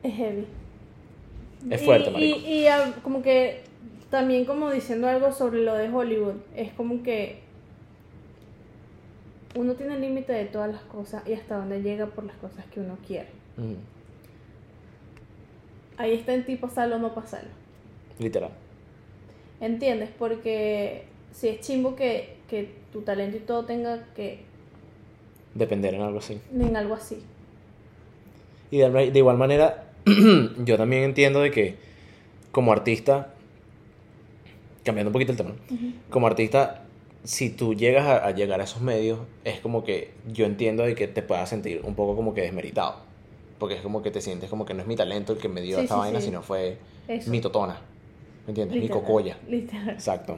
Es 0.03 0.14
heavy. 0.16 0.45
Es 1.70 1.82
fuerte, 1.84 2.10
y, 2.10 2.14
marico. 2.14 2.38
y, 2.39 2.51
y, 2.53 2.68
ah, 2.68 2.93
como 3.03 3.22
que 3.24 3.62
también 4.16 4.45
como 4.45 4.72
diciendo 4.72 5.09
algo 5.09 5.34
sobre 5.34 5.61
lo 5.61 5.74
de 5.74 5.89
Hollywood, 5.89 6.36
es 6.55 6.72
como 6.72 7.03
que 7.03 7.39
uno 9.55 9.74
tiene 9.74 9.95
el 9.95 10.01
límite 10.01 10.32
de 10.32 10.45
todas 10.45 10.72
las 10.72 10.82
cosas 10.84 11.28
y 11.28 11.34
hasta 11.34 11.57
dónde 11.57 11.82
llega 11.82 12.05
por 12.05 12.24
las 12.24 12.38
cosas 12.38 12.63
que 12.68 12.80
uno 12.80 12.97
quiere. 13.05 13.28
Mm, 13.57 13.74
Ahí 15.97 16.13
está 16.13 16.34
en 16.34 16.45
ti 16.45 16.55
pasarlo 16.55 16.95
o 16.95 16.99
no 16.99 17.13
pasarlo. 17.13 17.49
literal. 18.20 18.51
¿Entiendes? 19.59 20.09
Porque 20.18 21.03
si 21.34 21.49
es 21.49 21.59
chimbo 21.59 21.97
que, 21.97 22.38
que 22.49 22.70
tu 22.93 23.01
talento 23.01 23.36
y 23.36 23.41
todo 23.41 23.66
tenga 23.66 24.05
que 24.16 24.39
Depender 25.55 25.93
en 25.93 26.01
algo 26.03 26.20
así. 26.20 26.39
en 26.57 26.76
algo 26.78 26.93
así. 26.93 27.22
Y 28.72 28.78
de, 28.78 28.89
de 29.11 29.20
igual 29.20 29.38
manera, 29.38 29.89
yo 30.66 30.78
también 30.78 31.03
entiendo 31.03 31.41
de 31.41 31.51
que 31.51 31.76
como 32.51 32.72
artista, 32.72 33.34
cambiando 34.86 35.09
un 35.09 35.13
poquito 35.13 35.31
el 35.33 35.38
tema, 35.38 35.49
¿no? 35.51 35.77
como 36.09 36.27
artista, 36.27 36.83
si 37.23 37.49
tú 37.49 37.73
llegas 37.73 38.05
a, 38.05 38.25
a 38.25 38.31
llegar 38.31 38.61
a 38.61 38.63
esos 38.63 38.81
medios, 38.81 39.19
es 39.43 39.59
como 39.59 39.83
que 39.83 40.11
yo 40.31 40.45
entiendo 40.45 40.83
de 40.83 40.95
que 40.95 41.07
te 41.07 41.21
puedas 41.23 41.49
sentir 41.49 41.81
un 41.83 41.95
poco 41.95 42.15
como 42.15 42.33
que 42.33 42.41
desmeritado. 42.41 43.03
Porque 43.59 43.75
es 43.75 43.81
como 43.81 44.01
que 44.03 44.11
te 44.11 44.21
sientes 44.21 44.49
como 44.49 44.65
que 44.65 44.73
no 44.73 44.81
es 44.81 44.88
mi 44.88 44.95
talento 44.95 45.33
el 45.33 45.39
que 45.39 45.47
me 45.49 45.61
dio 45.61 45.77
Sí, 45.77 45.83
esta 45.83 45.95
sí, 45.95 45.99
vaina, 46.01 46.19
sí. 46.19 46.27
sino 46.27 46.41
fue 46.43 46.77
Eso. 47.07 47.31
mi 47.31 47.41
totona. 47.41 47.79
¿Me 48.45 48.51
entiendes? 48.51 48.75
Mi 48.75 48.81
Literal, 48.83 49.01
cocoya. 49.01 49.38
Literal. 49.49 49.89
Exacto. 49.89 50.38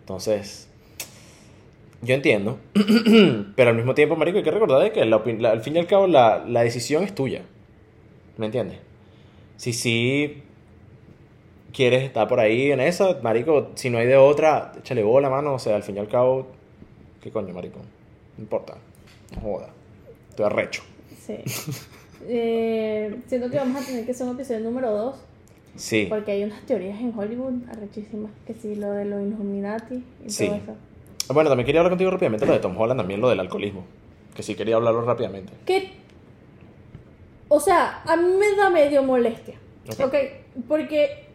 Entonces, 0.00 0.68
yo 2.02 2.14
entiendo, 2.14 2.58
pero 3.56 3.70
al 3.70 3.76
mismo 3.76 3.94
tiempo, 3.94 4.16
marico, 4.16 4.38
hay 4.38 4.44
que 4.44 4.50
recordar 4.50 4.82
de 4.82 4.92
que 4.92 5.04
la 5.04 5.22
la- 5.38 5.50
al 5.50 5.60
fin 5.62 5.76
y 5.76 5.78
al 5.78 5.86
cabo 5.86 6.06
la, 6.06 6.44
la 6.46 6.62
decisión 6.62 7.02
es 7.04 7.14
tuya. 7.14 7.42
¿Me 8.36 8.46
entiendes? 8.46 8.78
Si 9.56 9.72
sí 9.72 10.42
quieres 11.72 12.02
estar 12.04 12.26
por 12.28 12.40
ahí 12.40 12.70
en 12.72 12.80
esa, 12.80 13.18
marico, 13.22 13.68
si 13.74 13.90
no 13.90 13.98
hay 13.98 14.06
de 14.06 14.16
otra, 14.16 14.72
échale 14.78 15.02
bola, 15.02 15.28
mano. 15.30 15.54
O 15.54 15.58
sea, 15.58 15.76
al 15.76 15.82
fin 15.82 15.96
y 15.96 15.98
al 16.00 16.08
cabo, 16.08 16.46
¿qué 17.22 17.30
coño, 17.30 17.52
marico? 17.54 17.78
No 18.36 18.42
importa. 18.44 18.74
No 19.34 19.40
joda. 19.42 19.68
Estoy 20.30 20.46
arrecho. 20.46 20.82
Sí. 21.26 21.36
Eh, 22.26 23.14
siento 23.28 23.48
que 23.48 23.58
vamos 23.58 23.80
a 23.80 23.86
tener 23.86 24.04
que 24.04 24.10
hacer 24.10 24.26
un 24.26 24.34
episodio 24.34 24.58
número 24.58 24.90
2 24.90 25.14
Sí. 25.76 26.06
porque 26.08 26.32
hay 26.32 26.42
unas 26.42 26.60
teorías 26.62 26.98
en 27.00 27.16
Hollywood 27.16 27.52
arrechísimas 27.70 28.32
que 28.44 28.54
sí, 28.54 28.74
lo 28.74 28.90
de 28.90 29.04
los 29.04 29.22
Illuminati 29.22 30.02
y 30.26 30.28
Sí. 30.28 30.46
todo 30.46 30.56
eso. 30.56 30.74
Bueno, 31.32 31.48
también 31.48 31.64
quería 31.64 31.80
hablar 31.80 31.92
contigo 31.92 32.10
rápidamente 32.10 32.44
lo 32.44 32.52
de 32.54 32.58
Tom 32.58 32.76
Holland, 32.76 32.98
también 32.98 33.20
lo 33.20 33.28
del 33.28 33.38
alcoholismo. 33.38 33.84
Que 34.34 34.42
sí 34.42 34.56
quería 34.56 34.74
hablarlo 34.74 35.02
rápidamente. 35.02 35.52
Que, 35.64 35.90
o 37.46 37.60
sea, 37.60 38.02
a 38.04 38.16
mí 38.16 38.28
me 38.36 38.56
da 38.56 38.68
medio 38.68 39.02
molestia, 39.04 39.54
Ok. 39.88 40.00
¿ok? 40.06 40.14
Porque 40.66 41.27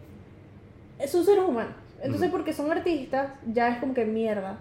son 1.07 1.25
seres 1.25 1.43
humanos. 1.47 1.73
Entonces, 2.01 2.29
porque 2.31 2.53
son 2.53 2.71
artistas, 2.71 3.31
ya 3.51 3.69
es 3.69 3.77
como 3.79 3.93
que 3.93 4.05
mierda. 4.05 4.57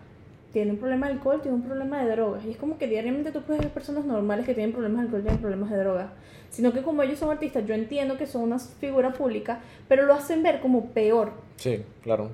Tienen 0.53 0.74
un 0.74 0.80
problema 0.80 1.07
de 1.09 1.14
alcohol, 1.14 1.41
tienen 1.41 1.61
un 1.62 1.66
problema 1.66 2.03
de 2.05 2.11
drogas. 2.11 2.45
Y 2.45 2.51
es 2.51 2.57
como 2.57 2.78
que 2.78 2.87
diariamente 2.87 3.33
tú 3.33 3.43
puedes 3.43 3.62
ver 3.62 3.72
personas 3.72 4.05
normales 4.05 4.45
que 4.47 4.55
tienen 4.55 4.72
problemas 4.72 5.01
de 5.01 5.07
alcohol, 5.07 5.22
tienen 5.22 5.41
problemas 5.41 5.70
de 5.70 5.78
drogas. 5.78 6.11
Sino 6.51 6.72
que 6.72 6.83
como 6.83 7.03
ellos 7.03 7.18
son 7.18 7.30
artistas, 7.30 7.64
yo 7.66 7.74
entiendo 7.74 8.18
que 8.18 8.26
son 8.26 8.43
una 8.43 8.59
figura 8.59 9.12
pública, 9.14 9.61
pero 9.89 10.05
lo 10.05 10.12
hacen 10.14 10.43
ver 10.43 10.61
como 10.61 10.91
peor. 10.91 11.33
Sí, 11.57 11.83
claro. 12.03 12.30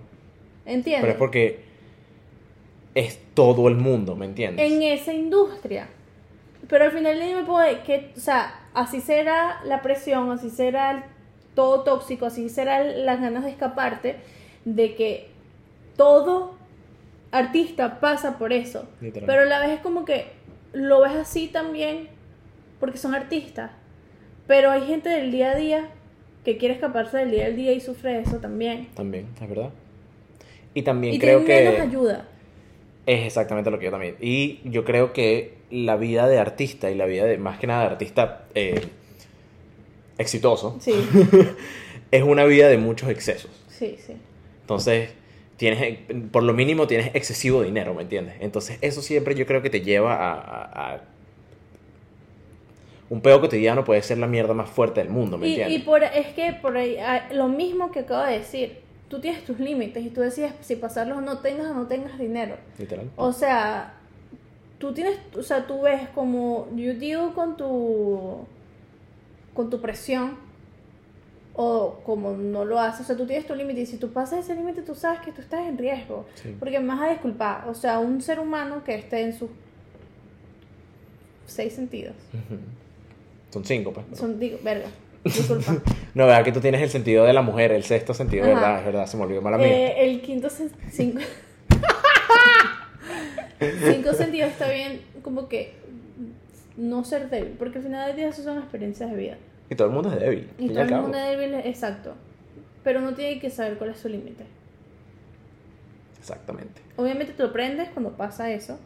¿Entiendes? 0.66 1.00
Pero 1.02 1.12
es 1.12 1.18
porque 1.18 1.60
es 2.94 3.18
todo 3.34 3.68
el 3.68 3.76
mundo, 3.76 4.16
¿me 4.16 4.26
entiendes? 4.26 4.70
en 4.70 4.82
esa 4.82 5.12
industria. 5.12 5.88
Pero 6.68 6.84
al 6.86 6.90
final 6.92 7.18
día 7.20 7.36
me 7.36 7.44
puedo 7.44 7.64
que, 7.84 8.12
o 8.16 8.20
sea, 8.20 8.52
así 8.74 9.00
será 9.00 9.60
la 9.64 9.80
presión, 9.80 10.30
así 10.32 10.50
será 10.50 10.90
el- 10.90 11.02
todo 11.58 11.82
tóxico, 11.82 12.26
así 12.26 12.48
serán 12.48 13.04
las 13.04 13.20
ganas 13.20 13.42
de 13.42 13.50
escaparte, 13.50 14.14
de 14.64 14.94
que 14.94 15.26
todo 15.96 16.54
artista 17.32 17.98
pasa 17.98 18.38
por 18.38 18.52
eso. 18.52 18.88
Pero 19.00 19.42
a 19.42 19.44
la 19.44 19.58
vez 19.58 19.70
es 19.70 19.80
como 19.80 20.04
que 20.04 20.26
lo 20.72 21.00
ves 21.00 21.16
así 21.16 21.48
también, 21.48 22.10
porque 22.78 22.96
son 22.96 23.12
artistas. 23.12 23.72
Pero 24.46 24.70
hay 24.70 24.82
gente 24.82 25.08
del 25.08 25.32
día 25.32 25.50
a 25.50 25.54
día 25.56 25.88
que 26.44 26.58
quiere 26.58 26.74
escaparse 26.74 27.16
del 27.16 27.32
día 27.32 27.46
al 27.46 27.56
día 27.56 27.72
y 27.72 27.80
sufre 27.80 28.12
de 28.12 28.20
eso 28.20 28.36
también. 28.36 28.86
También, 28.94 29.26
es 29.42 29.48
verdad. 29.48 29.70
Y 30.74 30.82
también 30.82 31.14
Y 31.14 31.18
creo 31.18 31.40
tienen 31.40 31.72
menos 31.72 31.74
que 31.74 31.82
ayuda. 31.88 32.28
es 33.04 33.26
exactamente 33.26 33.72
lo 33.72 33.80
que 33.80 33.86
yo 33.86 33.90
también. 33.90 34.14
Y 34.20 34.60
yo 34.62 34.84
creo 34.84 35.12
que 35.12 35.54
la 35.72 35.96
vida 35.96 36.28
de 36.28 36.38
artista 36.38 36.88
y 36.88 36.94
la 36.94 37.06
vida 37.06 37.24
de, 37.24 37.36
más 37.36 37.58
que 37.58 37.66
nada, 37.66 37.80
de 37.80 37.86
artista 37.88 38.44
eh, 38.54 38.80
exitoso, 40.18 40.76
Sí, 40.80 40.92
es 42.10 42.22
una 42.22 42.44
vida 42.44 42.68
de 42.68 42.76
muchos 42.78 43.08
excesos. 43.10 43.50
sí, 43.68 43.96
sí. 44.04 44.14
Entonces, 44.62 45.10
tienes, 45.56 45.98
por 46.30 46.42
lo 46.42 46.52
mínimo 46.52 46.86
tienes 46.86 47.14
excesivo 47.14 47.62
dinero, 47.62 47.94
¿me 47.94 48.02
entiendes? 48.02 48.34
Entonces, 48.40 48.78
eso 48.82 49.00
siempre 49.02 49.34
yo 49.34 49.46
creo 49.46 49.62
que 49.62 49.70
te 49.70 49.80
lleva 49.80 50.14
a, 50.14 50.32
a- 50.34 50.94
a- 50.94 51.00
Un 53.10 53.22
pedo 53.22 53.40
cotidiano 53.40 53.84
puede 53.84 54.02
ser 54.02 54.18
la 54.18 54.26
mierda 54.26 54.52
más 54.52 54.68
fuerte 54.68 55.00
del 55.00 55.08
mundo, 55.10 55.38
¿me 55.38 55.46
Y, 55.48 55.50
entiendes? 55.52 55.78
y 55.78 55.82
por, 55.82 56.02
es 56.04 56.26
que 56.34 56.52
por 56.52 56.76
ahí, 56.76 56.98
ah, 56.98 57.28
lo 57.32 57.48
mismo 57.48 57.90
que 57.90 58.00
acabo 58.00 58.24
de 58.26 58.38
decir, 58.38 58.80
tú 59.08 59.20
tienes 59.20 59.44
tus 59.46 59.58
límites 59.58 60.04
y 60.04 60.10
tú 60.10 60.20
decides 60.20 60.52
si 60.60 60.76
pasarlos 60.76 61.16
o 61.16 61.20
no 61.22 61.38
tengas 61.38 61.68
o 61.70 61.74
no 61.74 61.86
tengas 61.86 62.18
dinero. 62.18 62.56
Literal. 62.78 63.08
O 63.16 63.32
sea, 63.32 63.94
tú 64.78 64.92
tienes, 64.92 65.18
o 65.34 65.42
sea, 65.42 65.66
tú 65.66 65.80
ves 65.82 66.02
como 66.14 66.68
you 66.76 66.92
deal 66.92 67.32
con 67.34 67.56
tu 67.56 68.40
con 69.58 69.70
tu 69.70 69.80
presión 69.80 70.36
o 71.54 71.98
como 72.06 72.34
no 72.34 72.64
lo 72.64 72.78
haces, 72.78 73.00
o 73.00 73.04
sea, 73.04 73.16
tú 73.16 73.26
tienes 73.26 73.44
tu 73.44 73.56
límite 73.56 73.80
y 73.80 73.86
si 73.86 73.96
tú 73.96 74.12
pasas 74.12 74.44
ese 74.44 74.54
límite 74.54 74.82
tú 74.82 74.94
sabes 74.94 75.18
que 75.18 75.32
tú 75.32 75.40
estás 75.40 75.66
en 75.66 75.76
riesgo, 75.76 76.26
Sí. 76.36 76.54
porque 76.60 76.78
vas 76.78 77.00
a 77.00 77.08
disculpar, 77.10 77.68
o 77.68 77.74
sea, 77.74 77.98
un 77.98 78.22
ser 78.22 78.38
humano 78.38 78.84
que 78.84 78.94
esté 78.94 79.22
en 79.22 79.36
sus 79.36 79.50
seis 81.46 81.72
sentidos. 81.72 82.14
Son 83.50 83.64
cinco, 83.64 83.92
pues. 83.92 84.06
son 84.16 84.38
digo, 84.38 84.58
verga, 84.62 84.86
disculpa. 85.24 85.72
No, 86.14 86.26
verdad 86.26 86.44
que 86.44 86.52
tú 86.52 86.60
tienes 86.60 86.80
el 86.80 86.90
sentido 86.90 87.24
de 87.24 87.32
la 87.32 87.42
mujer, 87.42 87.72
el 87.72 87.82
sexto 87.82 88.14
sentido, 88.14 88.44
Ajá. 88.44 88.54
¿verdad? 88.54 88.78
Es 88.78 88.84
verdad, 88.84 89.06
se 89.06 89.16
me 89.16 89.24
olvidó 89.24 89.42
mala 89.42 89.58
mía. 89.58 89.66
Eh, 89.66 89.94
el 90.08 90.20
quinto 90.22 90.48
cinco 90.50 90.76
cinco 93.92 94.12
sentidos 94.12 94.50
está 94.52 94.70
bien 94.70 95.00
como 95.22 95.48
que 95.48 95.74
no 96.76 97.02
ser 97.04 97.28
débil 97.28 97.56
porque 97.58 97.78
al 97.78 97.84
final 97.84 98.06
del 98.06 98.14
día 98.16 98.28
eso 98.28 98.44
son 98.44 98.58
experiencias 98.58 99.10
de 99.10 99.16
vida 99.16 99.36
Y 99.70 99.74
todo 99.74 99.88
el 99.88 99.94
mundo 99.94 100.10
es 100.12 100.18
débil. 100.20 100.48
y 100.58 100.68
todo 100.70 100.82
el 100.82 100.88
cabo. 100.88 101.02
mundo 101.02 101.18
es 101.18 101.24
débil 101.38 101.54
exacto 101.64 102.14
pero 102.84 103.00
uno 103.00 103.12
tiene 103.14 103.38
que 103.40 103.50
saber 103.50 103.76
cuál 103.76 103.90
es 103.90 103.98
su 103.98 104.08
límite 104.08 104.44
Exactamente. 106.18 106.80
obviamente 106.96 107.32
te 107.32 107.42
lo 107.42 107.48
aprendes 107.50 107.88
cuando 107.90 108.10
pasa 108.12 108.50
eso 108.52 108.78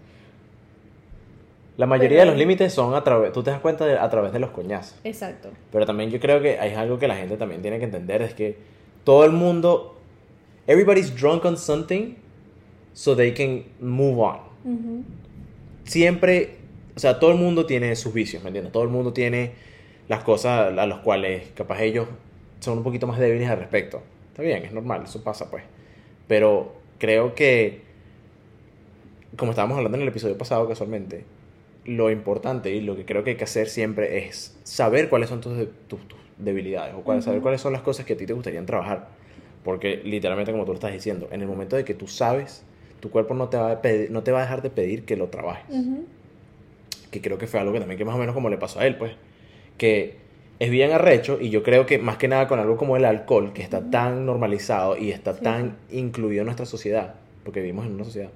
La 1.78 1.86
mayoría 1.86 2.18
Pero- 2.18 2.20
de 2.20 2.26
los 2.32 2.36
límites 2.38 2.72
son 2.72 2.94
a 2.94 3.02
través, 3.02 3.32
tú 3.32 3.42
te 3.42 3.50
das 3.50 3.60
cuenta 3.60 3.86
de- 3.86 3.98
a 3.98 4.08
través 4.10 4.32
de 4.32 4.38
los 4.38 4.50
coñazos. 4.50 4.98
exacto 5.04 5.50
Pero 5.72 5.86
también 5.86 6.10
yo 6.10 6.20
creo 6.20 6.40
que 6.42 6.58
hay 6.58 6.74
algo 6.74 6.98
que 6.98 7.08
la 7.08 7.16
gente 7.16 7.36
también 7.36 7.62
tiene 7.62 7.78
que 7.78 7.84
entender, 7.86 8.20
es 8.22 8.34
que 8.34 8.56
todo 9.04 9.24
el 9.24 9.32
mundo, 9.32 9.96
everybody's 10.66 11.14
drunk 11.18 11.44
on 11.44 11.56
something 11.56 12.14
so 12.92 13.16
they 13.16 13.32
can 13.32 13.64
move 13.80 14.20
on. 14.20 15.04
Siempre, 15.84 16.56
o 16.94 17.00
sea, 17.00 17.18
todo 17.18 17.32
el 17.32 17.38
mundo 17.38 17.64
tiene 17.66 17.96
sus 17.96 18.12
vicios, 18.12 18.42
¿me 18.42 18.50
entiendes? 18.50 18.72
Todo 18.72 18.82
el 18.84 18.90
mundo 18.90 19.12
tiene 19.12 19.52
las 20.08 20.22
cosas 20.24 20.76
a 20.78 20.86
las 20.86 20.98
cuales 21.00 21.50
capaz 21.54 21.80
ellos 21.82 22.06
son 22.60 22.78
un 22.78 22.84
poquito 22.84 23.06
más 23.06 23.18
débiles 23.18 23.48
al 23.48 23.58
respecto. 23.58 24.02
Está 24.30 24.42
bien, 24.42 24.64
es 24.64 24.72
normal, 24.72 25.02
eso 25.04 25.22
pasa 25.22 25.50
pues. 25.50 25.62
Pero 26.28 26.74
creo 26.98 27.34
que, 27.34 27.80
como 29.36 29.52
estábamos 29.52 29.76
hablando 29.76 29.96
en 29.96 30.02
el 30.02 30.08
episodio 30.08 30.36
pasado 30.38 30.68
casualmente, 30.68 31.24
lo 31.84 32.10
importante 32.10 32.70
y 32.70 32.80
lo 32.80 32.94
que 32.96 33.04
creo 33.04 33.24
que 33.24 33.30
hay 33.30 33.36
que 33.36 33.44
hacer 33.44 33.68
siempre 33.68 34.18
es 34.26 34.56
saber 34.62 35.08
cuáles 35.08 35.28
son 35.28 35.40
tus, 35.40 35.52
tus, 35.88 36.00
tus 36.06 36.18
debilidades 36.38 36.94
o 36.94 37.00
cuáles, 37.02 37.24
saber 37.24 37.40
cuáles 37.40 37.60
son 37.60 37.72
las 37.72 37.82
cosas 37.82 38.06
que 38.06 38.12
a 38.12 38.16
ti 38.16 38.26
te 38.26 38.32
gustaría 38.32 38.64
trabajar. 38.64 39.08
Porque 39.64 40.00
literalmente, 40.04 40.52
como 40.52 40.64
tú 40.64 40.72
lo 40.72 40.74
estás 40.76 40.92
diciendo, 40.92 41.28
en 41.32 41.40
el 41.40 41.46
momento 41.48 41.76
de 41.76 41.84
que 41.84 41.94
tú 41.94 42.06
sabes, 42.06 42.64
tu 43.00 43.10
cuerpo 43.10 43.34
no 43.34 43.48
te 43.48 43.56
va 43.56 43.72
a, 43.72 43.82
pedir- 43.82 44.10
no 44.10 44.22
te 44.22 44.30
va 44.32 44.38
a 44.38 44.42
dejar 44.42 44.62
de 44.62 44.70
pedir 44.70 45.04
que 45.04 45.16
lo 45.16 45.28
trabajes 45.28 45.64
que 47.10 47.20
creo 47.20 47.36
que 47.38 47.46
fue 47.46 47.60
algo 47.60 47.72
que 47.72 47.78
también 47.80 47.98
que 47.98 48.04
más 48.04 48.14
o 48.14 48.18
menos 48.18 48.34
como 48.34 48.48
le 48.48 48.56
pasó 48.58 48.80
a 48.80 48.86
él, 48.86 48.96
pues, 48.96 49.12
que 49.78 50.16
es 50.58 50.70
bien 50.70 50.92
arrecho 50.92 51.38
y 51.40 51.50
yo 51.50 51.62
creo 51.62 51.86
que 51.86 51.98
más 51.98 52.16
que 52.18 52.28
nada 52.28 52.46
con 52.48 52.60
algo 52.60 52.76
como 52.76 52.96
el 52.96 53.04
alcohol, 53.04 53.52
que 53.52 53.62
está 53.62 53.90
tan 53.90 54.26
normalizado 54.26 54.96
y 54.96 55.10
está 55.10 55.34
Sí. 55.34 55.42
tan 55.42 55.76
incluido 55.90 56.42
en 56.42 56.46
nuestra 56.46 56.66
sociedad, 56.66 57.14
porque 57.44 57.60
vivimos 57.60 57.86
en 57.86 57.94
una 57.94 58.04
sociedad, 58.04 58.30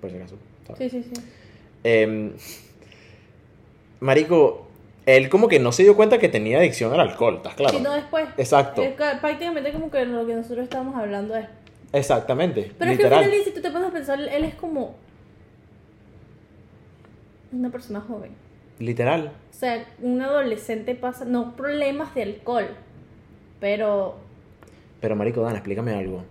por 0.00 0.10
si 0.10 0.16
acaso. 0.16 0.36
¿sabes? 0.66 0.90
Sí, 0.92 1.02
sí, 1.02 1.10
sí. 1.14 1.22
Em, 1.84 2.32
marico, 4.00 4.66
él 5.06 5.28
como 5.28 5.48
que 5.48 5.58
no 5.58 5.72
se 5.72 5.82
dio 5.82 5.96
cuenta 5.96 6.18
que 6.18 6.28
tenía 6.28 6.58
adicción 6.58 6.92
al 6.92 7.00
alcohol, 7.00 7.36
¿estás 7.36 7.54
claro? 7.54 7.78
Sino 7.78 7.92
después. 7.92 8.28
Exacto. 8.36 8.82
Es 8.82 8.94
ca- 8.94 9.18
prácticamente 9.20 9.72
como 9.72 9.90
que 9.90 10.04
lo 10.04 10.26
que 10.26 10.34
nosotros 10.34 10.64
estábamos 10.64 10.96
hablando 10.96 11.34
es. 11.36 11.46
Exactamente. 11.92 12.70
Pero 12.78 12.92
es 12.92 12.98
que 12.98 13.06
al 13.06 13.24
final, 13.24 13.44
si 13.44 13.50
tú 13.52 13.60
te 13.60 13.70
pones 13.70 13.88
a 13.88 13.92
pensar, 13.92 14.20
él 14.20 14.44
es 14.44 14.54
como. 14.54 14.94
Una 17.52 17.70
persona 17.70 18.00
joven. 18.00 18.30
Literal. 18.80 19.32
O 19.50 19.54
sea, 19.54 19.86
un 20.02 20.20
adolescente 20.20 20.94
pasa. 20.96 21.24
No 21.24 21.54
problemas 21.54 22.14
de 22.14 22.22
alcohol. 22.24 22.66
Pero. 23.60 24.16
Pero 25.00 25.16
marico, 25.16 25.42
Dana, 25.42 25.56
explícame 25.56 25.92
algo. 25.94 26.24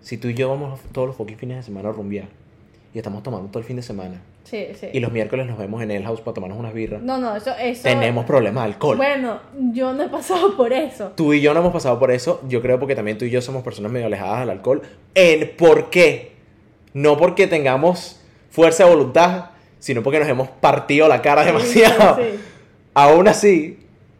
Si 0.00 0.18
tú 0.18 0.28
y 0.28 0.34
yo 0.34 0.48
vamos 0.48 0.78
todos 0.92 1.08
los 1.08 1.16
fucking 1.16 1.36
fines 1.36 1.56
de 1.56 1.62
semana 1.64 1.88
a 1.88 1.92
rumbear 1.92 2.28
y 2.94 2.98
estamos 2.98 3.22
tomando 3.22 3.48
todo 3.48 3.58
el 3.58 3.64
fin 3.64 3.74
de 3.76 3.82
semana 3.82 4.22
Sí, 4.44 4.68
sí. 4.74 4.86
y 4.92 5.00
los 5.00 5.10
miércoles 5.10 5.46
nos 5.46 5.58
vemos 5.58 5.82
en 5.82 5.90
el 5.90 6.04
house 6.04 6.20
para 6.20 6.34
tomarnos 6.34 6.58
unas 6.60 6.72
birras, 6.72 7.02
No, 7.02 7.18
no, 7.18 7.34
eso. 7.34 7.50
eso 7.60 7.82
tenemos 7.82 8.24
problemas 8.24 8.64
de 8.64 8.72
alcohol. 8.72 8.96
Bueno, 8.96 9.40
yo 9.72 9.92
no 9.92 10.04
he 10.04 10.08
pasado 10.08 10.56
por 10.56 10.72
eso. 10.72 11.08
Tú 11.16 11.34
y 11.34 11.40
yo 11.40 11.52
no 11.52 11.60
hemos 11.60 11.72
pasado 11.72 11.98
por 11.98 12.12
eso. 12.12 12.40
Yo 12.48 12.62
creo 12.62 12.78
porque 12.78 12.94
también 12.94 13.18
tú 13.18 13.24
y 13.24 13.30
yo 13.30 13.42
somos 13.42 13.64
personas 13.64 13.90
medio 13.90 14.06
alejadas 14.06 14.40
del 14.40 14.50
alcohol. 14.50 14.82
¿En 15.16 15.56
por 15.56 15.90
qué? 15.90 16.36
No 16.94 17.16
porque 17.16 17.48
tengamos 17.48 18.22
fuerza 18.50 18.84
de 18.84 18.90
voluntad, 18.90 19.50
sino 19.86 20.02
porque 20.02 20.18
nos 20.18 20.28
hemos 20.28 20.48
partido 20.48 21.06
la 21.06 21.22
cara 21.22 21.44
demasiado. 21.44 22.16
Sí. 22.16 22.22
Aún 22.94 23.28
así, 23.28 23.78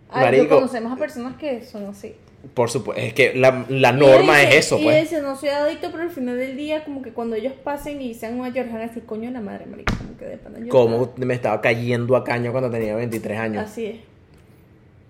Ay, 0.09 0.25
marico, 0.25 0.55
conocemos 0.57 0.93
a 0.93 0.97
personas 0.97 1.37
que 1.37 1.64
son 1.64 1.87
así. 1.87 2.14
por 2.55 2.71
supuesto, 2.71 3.03
es 3.03 3.12
que 3.14 3.35
la, 3.35 3.64
la 3.69 3.91
norma 3.93 4.41
Y 4.41 4.47
dice- 4.47 4.59
es 4.59 4.67
eso, 4.67 4.79
Y 4.79 4.85
pues. 4.85 5.03
dice, 5.11 5.23
no 5.23 5.35
soy 5.35 5.49
adicto, 5.49 5.89
pero 5.91 6.05
al 6.05 6.11
final 6.11 6.37
del 6.39 6.57
día, 6.57 6.85
como 6.85 7.03
que 7.03 7.11
cuando 7.12 7.35
ellos 7.37 7.53
pasen 7.64 8.01
y 8.01 8.14
sean 8.14 8.39
mayores, 8.39 8.71
van 8.71 8.83
a 8.83 8.87
decir, 8.87 9.03
coño, 9.05 9.31
la 9.33 9.41
madre, 9.41 9.67
marico, 9.67 9.93
como 9.97 10.17
que 10.17 10.27
de 10.27 10.37
pana 10.37 10.59
yo 10.61 10.69
Como 10.69 11.12
me 11.17 11.35
estaba 11.35 11.61
cayendo 11.61 12.14
a 12.17 12.23
caño 12.23 12.53
cuando 12.53 12.71
tenía 12.71 12.95
23 12.95 13.39
años. 13.39 13.64
Así 13.64 13.87
es. 13.87 13.97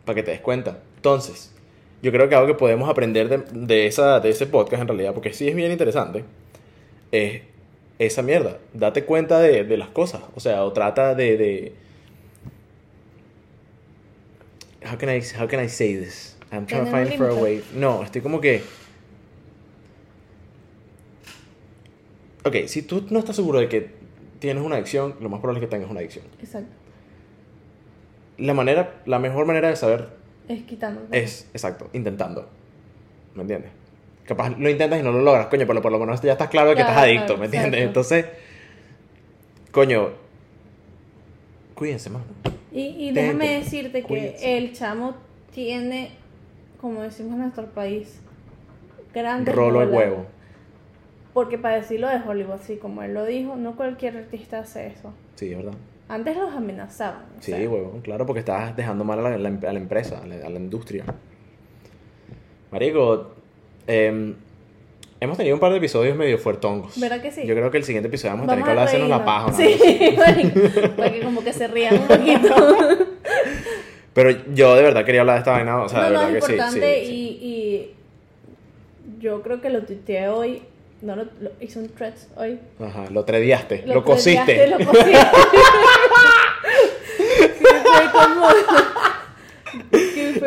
para 0.07 0.15
que 0.17 0.23
te 0.23 0.31
des 0.31 0.41
cuenta. 0.41 0.79
Entonces, 0.97 1.53
yo 2.03 2.13
creo 2.13 2.29
que 2.29 2.35
algo 2.37 2.47
que 2.47 2.55
podemos 2.55 2.89
aprender 2.89 3.29
de, 3.29 3.39
de 3.67 3.87
esa, 3.89 4.21
de 4.21 4.31
ese 4.31 4.47
podcast 4.47 4.81
en 4.83 4.89
realidad, 4.89 5.13
porque 5.13 5.33
sí 5.35 5.49
es 5.49 5.55
bien 5.57 5.71
interesante, 5.73 6.25
es 7.13 7.43
esa 7.99 8.23
mierda. 8.23 8.59
Date 8.73 9.05
cuenta 9.05 9.41
de, 9.41 9.65
de 9.65 9.77
las 9.77 9.89
cosas. 9.89 10.23
O 10.35 10.41
sea, 10.41 10.65
o 10.65 10.73
trata 10.73 11.15
de... 11.15 11.37
de 11.37 11.73
how, 14.91 14.97
can 14.99 15.11
I, 15.11 15.23
how 15.39 15.49
can 15.49 15.65
I 15.65 15.69
say 15.69 15.97
this? 15.97 16.37
I'm 16.53 16.67
trying 16.67 16.85
to 16.85 16.91
find 16.91 17.13
for 17.17 17.31
a 17.31 17.35
way. 17.35 17.63
No, 17.75 18.03
estoy 18.03 18.21
como 18.21 18.41
que... 18.41 18.63
Ok, 22.45 22.67
si 22.67 22.83
tú 22.83 23.05
no 23.11 23.19
estás 23.19 23.35
seguro 23.35 23.59
de 23.59 23.69
que 23.69 23.91
tienes 24.39 24.63
una 24.63 24.77
adicción, 24.77 25.17
lo 25.21 25.29
más 25.29 25.41
probable 25.41 25.61
es 25.61 25.67
que 25.67 25.71
tengas 25.71 25.91
una 25.91 25.99
adicción. 26.01 26.25
Exacto. 26.41 26.71
La 28.39 28.55
manera, 28.55 29.03
la 29.07 29.19
mejor 29.19 29.47
manera 29.47 29.69
de 29.69 29.77
saber 29.77 30.11
Es 30.47 30.63
quitando. 30.63 31.09
es, 31.11 31.49
exacto, 31.55 31.91
intentando. 31.93 32.49
¿Me 33.35 33.43
entiendes? 33.43 33.73
Capaz 34.27 34.51
lo 34.59 34.69
intentas 34.69 34.99
y 35.01 35.03
no 35.03 35.13
lo 35.13 35.21
logras, 35.23 35.47
coño, 35.47 35.67
pero 35.67 35.81
por 35.81 35.93
lo 35.93 35.99
menos 35.99 36.21
ya 36.21 36.33
estás 36.33 36.49
claro 36.49 36.71
de 36.71 36.77
que 36.77 36.83
Claro, 36.83 36.93
estás 36.93 37.05
adicto, 37.05 37.27
claro, 37.27 37.39
¿me 37.39 37.45
entiendes? 37.47 37.81
exacto. 37.81 37.87
Entonces, 37.87 38.27
coño, 39.71 40.09
cuídense, 41.75 42.11
mano. 42.11 42.25
Y, 42.73 43.13
déjame 43.13 43.49
decirte 43.61 44.03
que 44.03 44.37
el 44.59 44.73
chamo 44.75 45.15
tiene, 45.55 46.11
como 46.81 47.03
decimos 47.03 47.35
en 47.35 47.39
nuestro 47.41 47.67
país, 47.67 48.21
grandes 49.15 49.55
Rolo 49.55 49.79
bolas. 49.81 49.95
huevo. 49.95 50.27
Porque 51.33 51.57
para 51.59 51.77
decirlo 51.77 52.09
de 52.09 52.17
Hollywood, 52.17 52.55
así 52.55 52.77
como 52.77 53.03
él 53.03 53.15
lo 53.15 53.25
dijo, 53.25 53.57
no 53.57 53.77
cualquier 53.77 54.17
artista 54.17 54.59
hace 54.59 54.89
eso. 54.89 55.13
Sí, 55.37 55.51
es 55.53 55.57
verdad. 55.57 55.75
Antes 56.09 56.37
los 56.37 56.53
amenazaban. 56.55 57.25
Sí, 57.41 57.53
sea, 57.53 57.69
huevo, 57.69 58.01
claro, 58.03 58.27
porque 58.27 58.41
estás 58.41 58.75
dejando 58.77 59.05
mal 59.05 59.19
a 59.25 59.31
la, 59.31 59.39
la- 59.39 59.69
a 59.69 59.73
la 59.73 59.79
empresa, 59.79 60.21
a 60.23 60.27
la, 60.27 60.35
a 60.47 60.51
la 60.51 60.59
industria. 60.59 61.05
Marico, 62.71 63.36
em, 63.87 64.35
hemos 65.21 65.37
tenido 65.37 65.55
un 65.57 65.61
par 65.61 65.71
de 65.73 65.79
episodios 65.79 66.17
medio 66.17 66.39
fuertongos. 66.39 66.99
¿Verdad 67.01 67.21
que 67.23 67.31
sí? 67.31 67.47
Yo 67.47 67.55
creo 67.55 67.71
que 67.71 67.79
el 67.79 67.85
siguiente 67.85 68.09
episodio 68.09 68.33
vamos 68.35 68.49
a 68.49 68.51
tener 68.51 68.65
que 68.65 68.71
hablar 68.71 68.85
de 68.85 68.89
hacernos 68.89 69.09
la 69.11 69.25
paja. 69.25 69.51
¿no? 69.51 69.57
Sí, 69.57 69.79
marico, 70.17 70.61
para 70.97 71.13
que 71.13 71.21
como 71.21 71.43
que 71.45 71.53
se 71.53 71.67
rían 71.69 71.95
un 71.95 72.07
poquito. 72.07 72.55
Pero 74.15 74.31
yo 74.55 74.75
de 74.77 74.83
verdad 74.83 75.05
quería 75.05 75.21
hablar 75.21 75.37
de 75.37 75.41
esta 75.41 75.53
vaina, 75.53 75.83
o 75.83 75.89
sea, 75.91 75.99
no, 76.01 76.05
de 76.09 76.13
no, 76.15 76.21
verdad 76.21 76.37
es 76.37 76.45
que 76.45 76.47
sí, 76.47 76.53
importante 76.53 77.01
sí, 77.01 77.07
sí. 77.07 77.13
Y, 77.43 77.47
y 77.47 77.95
yo 79.21 79.43
creo 79.43 79.61
que 79.61 79.69
lo 79.71 79.83
tuiteé 79.83 80.29
hoy. 80.29 80.63
No 81.03 81.15
lo, 81.15 81.25
lo- 81.25 81.51
hice 81.61 81.79
un 81.79 81.91
thread 81.91 82.15
hoy. 82.37 82.59
Ajá, 82.81 83.05
lo 83.11 83.23
trediaste, 83.27 83.85
lo, 83.87 84.03
tuiteaste, 84.03 84.37
cosiste. 84.47 84.67
Lo 84.69 84.79
cosiste. 84.79 85.19
fue 87.85 88.11
como. 88.13 88.49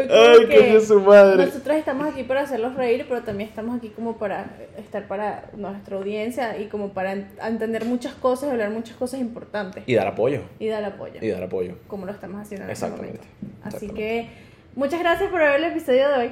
Ay, 0.09 0.39
que 0.47 0.47
qué 0.47 0.73
de 0.73 0.81
su 0.81 0.99
madre. 1.01 1.45
Nosotros 1.45 1.77
estamos 1.77 2.07
aquí 2.11 2.23
para 2.23 2.41
hacerlos 2.41 2.75
reír, 2.75 3.05
pero 3.07 3.21
también 3.21 3.49
estamos 3.49 3.77
aquí 3.77 3.89
como 3.89 4.17
para 4.17 4.45
estar 4.77 5.07
para 5.07 5.49
nuestra 5.55 5.97
audiencia 5.97 6.57
y 6.57 6.65
como 6.67 6.89
para 6.93 7.13
en- 7.13 7.27
entender 7.43 7.85
muchas 7.85 8.13
cosas, 8.15 8.49
hablar 8.51 8.69
muchas 8.71 8.95
cosas 8.97 9.19
importantes 9.19 9.83
Y 9.87 9.93
dar 9.95 10.07
apoyo. 10.07 10.41
y 10.59 10.67
dar 10.67 10.83
apoyo, 10.83 11.19
Y 11.21 11.27
dar 11.29 11.43
apoyo. 11.43 11.75
como 11.87 12.05
lo 12.05 12.11
estamos 12.11 12.41
haciendo 12.41 12.65
en 12.65 12.71
este 12.71 12.85
Exactamente. 12.85 13.19
momento. 13.41 13.67
Así 13.77 13.87
que 13.89 14.29
muchas 14.75 14.99
gracias 14.99 15.29
por 15.29 15.39
ver 15.39 15.55
el 15.55 15.63
episodio 15.65 16.09
de 16.09 16.15
hoy. 16.15 16.31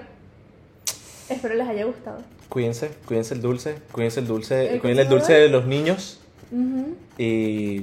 Espero 1.29 1.55
les 1.55 1.67
haya 1.67 1.83
gustado. 1.85 2.19
Cuídense, 2.49 2.89
cuídense 3.05 3.33
el 3.33 3.41
dulce, 3.41 3.75
cuídense 3.91 4.21
el 4.21 4.27
dulce, 4.27 4.73
¿El 4.75 4.79
cuídense 4.79 5.01
el 5.03 5.09
dulce 5.09 5.33
de 5.33 5.49
los 5.49 5.65
niños. 5.65 6.21
Ujú. 6.51 6.95
Y 7.17 7.81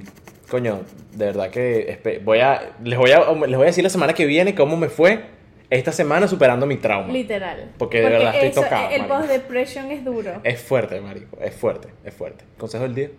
coño, 0.50 0.80
de 1.14 1.26
verdad 1.26 1.50
que 1.50 2.20
voy 2.24 2.38
a 2.40 2.72
les 2.82 2.98
voy 2.98 3.10
a 3.10 3.18
les 3.32 3.56
voy 3.56 3.62
a 3.64 3.66
decir 3.66 3.84
la 3.84 3.90
semana 3.90 4.14
que 4.14 4.24
viene 4.24 4.54
cómo 4.54 4.78
me 4.78 4.88
fue 4.88 5.33
esta 5.70 5.92
semana 5.92 6.28
superando 6.28 6.66
mi 6.66 6.76
trauma. 6.76 7.12
Literal. 7.12 7.72
Porque 7.78 8.00
de 8.00 8.08
verdad 8.10 8.34
estoy 8.34 8.62
tocado, 8.62 8.90
El 8.90 9.02
marico. 9.02 9.16
post-depression 9.16 9.90
es 9.90 10.04
duro. 10.04 10.40
Es 10.44 10.60
fuerte, 10.60 11.00
marico, 11.00 11.38
es 11.40 11.54
fuerte, 11.54 11.88
es 12.04 12.14
fuerte. 12.14 12.44
Consejo 12.58 12.84
del 12.84 12.94
día. 12.94 13.10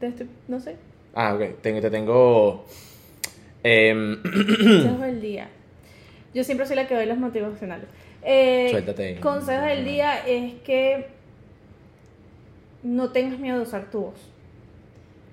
Te 0.00 0.08
estoy- 0.08 0.28
no 0.48 0.60
sé. 0.60 0.76
Ah, 1.14 1.34
ok, 1.34 1.60
te, 1.62 1.80
te 1.80 1.90
tengo 1.90 2.66
em, 3.62 4.22
Consejos 4.22 5.00
del 5.00 5.20
día. 5.20 5.48
Yo 6.34 6.44
siempre 6.44 6.66
soy 6.66 6.76
la 6.76 6.86
que 6.86 6.94
doy 6.94 7.06
los 7.06 7.16
motivacionales. 7.18 7.86
Eh, 8.22 8.68
Suéltate. 8.70 9.16
Consejos 9.20 9.64
del 9.66 9.84
día 9.84 10.26
es 10.26 10.54
que 10.64 11.06
no 12.82 13.10
tengas 13.10 13.38
miedo 13.38 13.56
de 13.56 13.62
usar 13.62 13.90
tu 13.90 14.00
voz. 14.02 14.20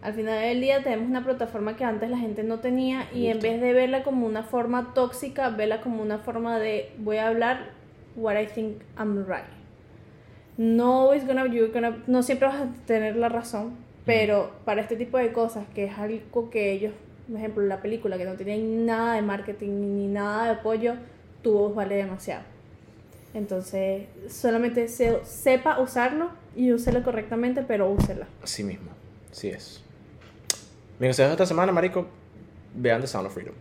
Al 0.04 0.14
final 0.14 0.39
del 0.41 0.60
día 0.62 0.84
tenemos 0.84 1.10
una 1.10 1.24
plataforma 1.24 1.76
que 1.78 1.86
antes 1.86 2.10
la 2.10 2.18
gente 2.18 2.43
no 2.43 2.60
tenía 2.60 3.08
y 3.14 3.28
en 3.28 3.39
vez 3.39 3.62
de 3.62 3.72
verla 3.72 4.04
como 4.04 4.28
una 4.28 4.43
forma 4.43 4.93
tóxica, 4.93 5.49
verla 5.49 5.80
como 5.82 6.01
una 6.01 6.18
forma 6.20 6.60
de 6.60 6.91
voy 6.97 7.18
a 7.18 7.28
hablar 7.30 7.70
what 8.18 8.38
I 8.38 8.45
think 8.45 8.82
I'm 8.99 9.26
right. 9.26 9.45
No 10.58 11.04
always 11.04 11.26
gonna, 11.26 11.45
you're 11.47 11.72
gonna- 11.74 12.04
no 12.06 12.22
siempre 12.22 12.47
vas 12.47 12.58
a 12.62 12.68
tener 12.86 13.16
la 13.16 13.30
razón, 13.30 13.76
pero 14.06 14.51
para 14.66 14.82
este 14.82 14.95
tipo 14.97 15.18
de 15.18 15.32
cosas, 15.32 15.66
que 15.74 15.86
es 15.86 15.97
algo 15.97 16.49
que 16.49 16.72
ellos, 16.74 16.93
por 17.28 17.38
ejemplo, 17.38 17.64
la 17.66 17.82
película, 17.82 18.18
que 18.18 18.26
no 18.26 18.34
tienen 18.34 18.86
nada 18.86 19.14
de 19.16 19.22
marketing 19.22 19.70
ni 19.95 20.08
nada 20.08 20.43
de 20.45 20.49
apoyo, 20.51 20.95
tu 21.41 21.54
voz 21.54 21.74
vale 21.76 21.95
demasiado. 21.95 22.43
Entonces, 23.34 24.04
solamente 24.30 24.88
se- 24.89 25.24
sepa 25.26 25.80
usarlo 25.80 26.30
y 26.56 26.72
úselo 26.72 27.01
correctamente, 27.04 27.64
pero 27.68 27.89
úsela. 27.89 28.28
Así 28.43 28.64
mismo, 28.64 28.91
así 29.32 29.47
es. 29.47 29.84
Mi 31.00 31.08
consejo 31.08 31.28
de 31.28 31.34
esta 31.34 31.46
semana, 31.46 31.72
marico, 31.72 32.08
vean 32.76 33.02
The 33.02 33.08
Sound 33.08 33.28
of 33.28 33.34
Freedom. 33.34 33.54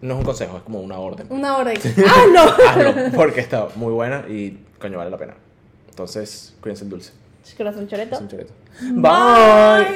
No 0.00 0.14
es 0.14 0.18
un 0.18 0.24
consejo, 0.24 0.56
es 0.56 0.62
como 0.62 0.80
una 0.80 0.98
orden. 0.98 1.26
Una 1.30 1.58
orden. 1.58 1.78
¡Ah, 2.06 2.24
no! 2.32 2.42
Hazlo, 2.68 3.12
porque 3.16 3.40
está 3.40 3.68
muy 3.76 3.92
buena 3.92 4.24
y 4.28 4.58
coño 4.80 4.98
vale 4.98 5.10
la 5.10 5.18
pena. 5.18 5.34
Entonces, 5.88 6.54
cuídense 6.60 6.84
el 6.84 6.90
dulce. 6.90 7.12
Corazón 7.56 7.86
choreto. 7.86 8.18
Un 8.18 8.28
choreto. 8.28 8.52
Bye. 8.80 9.86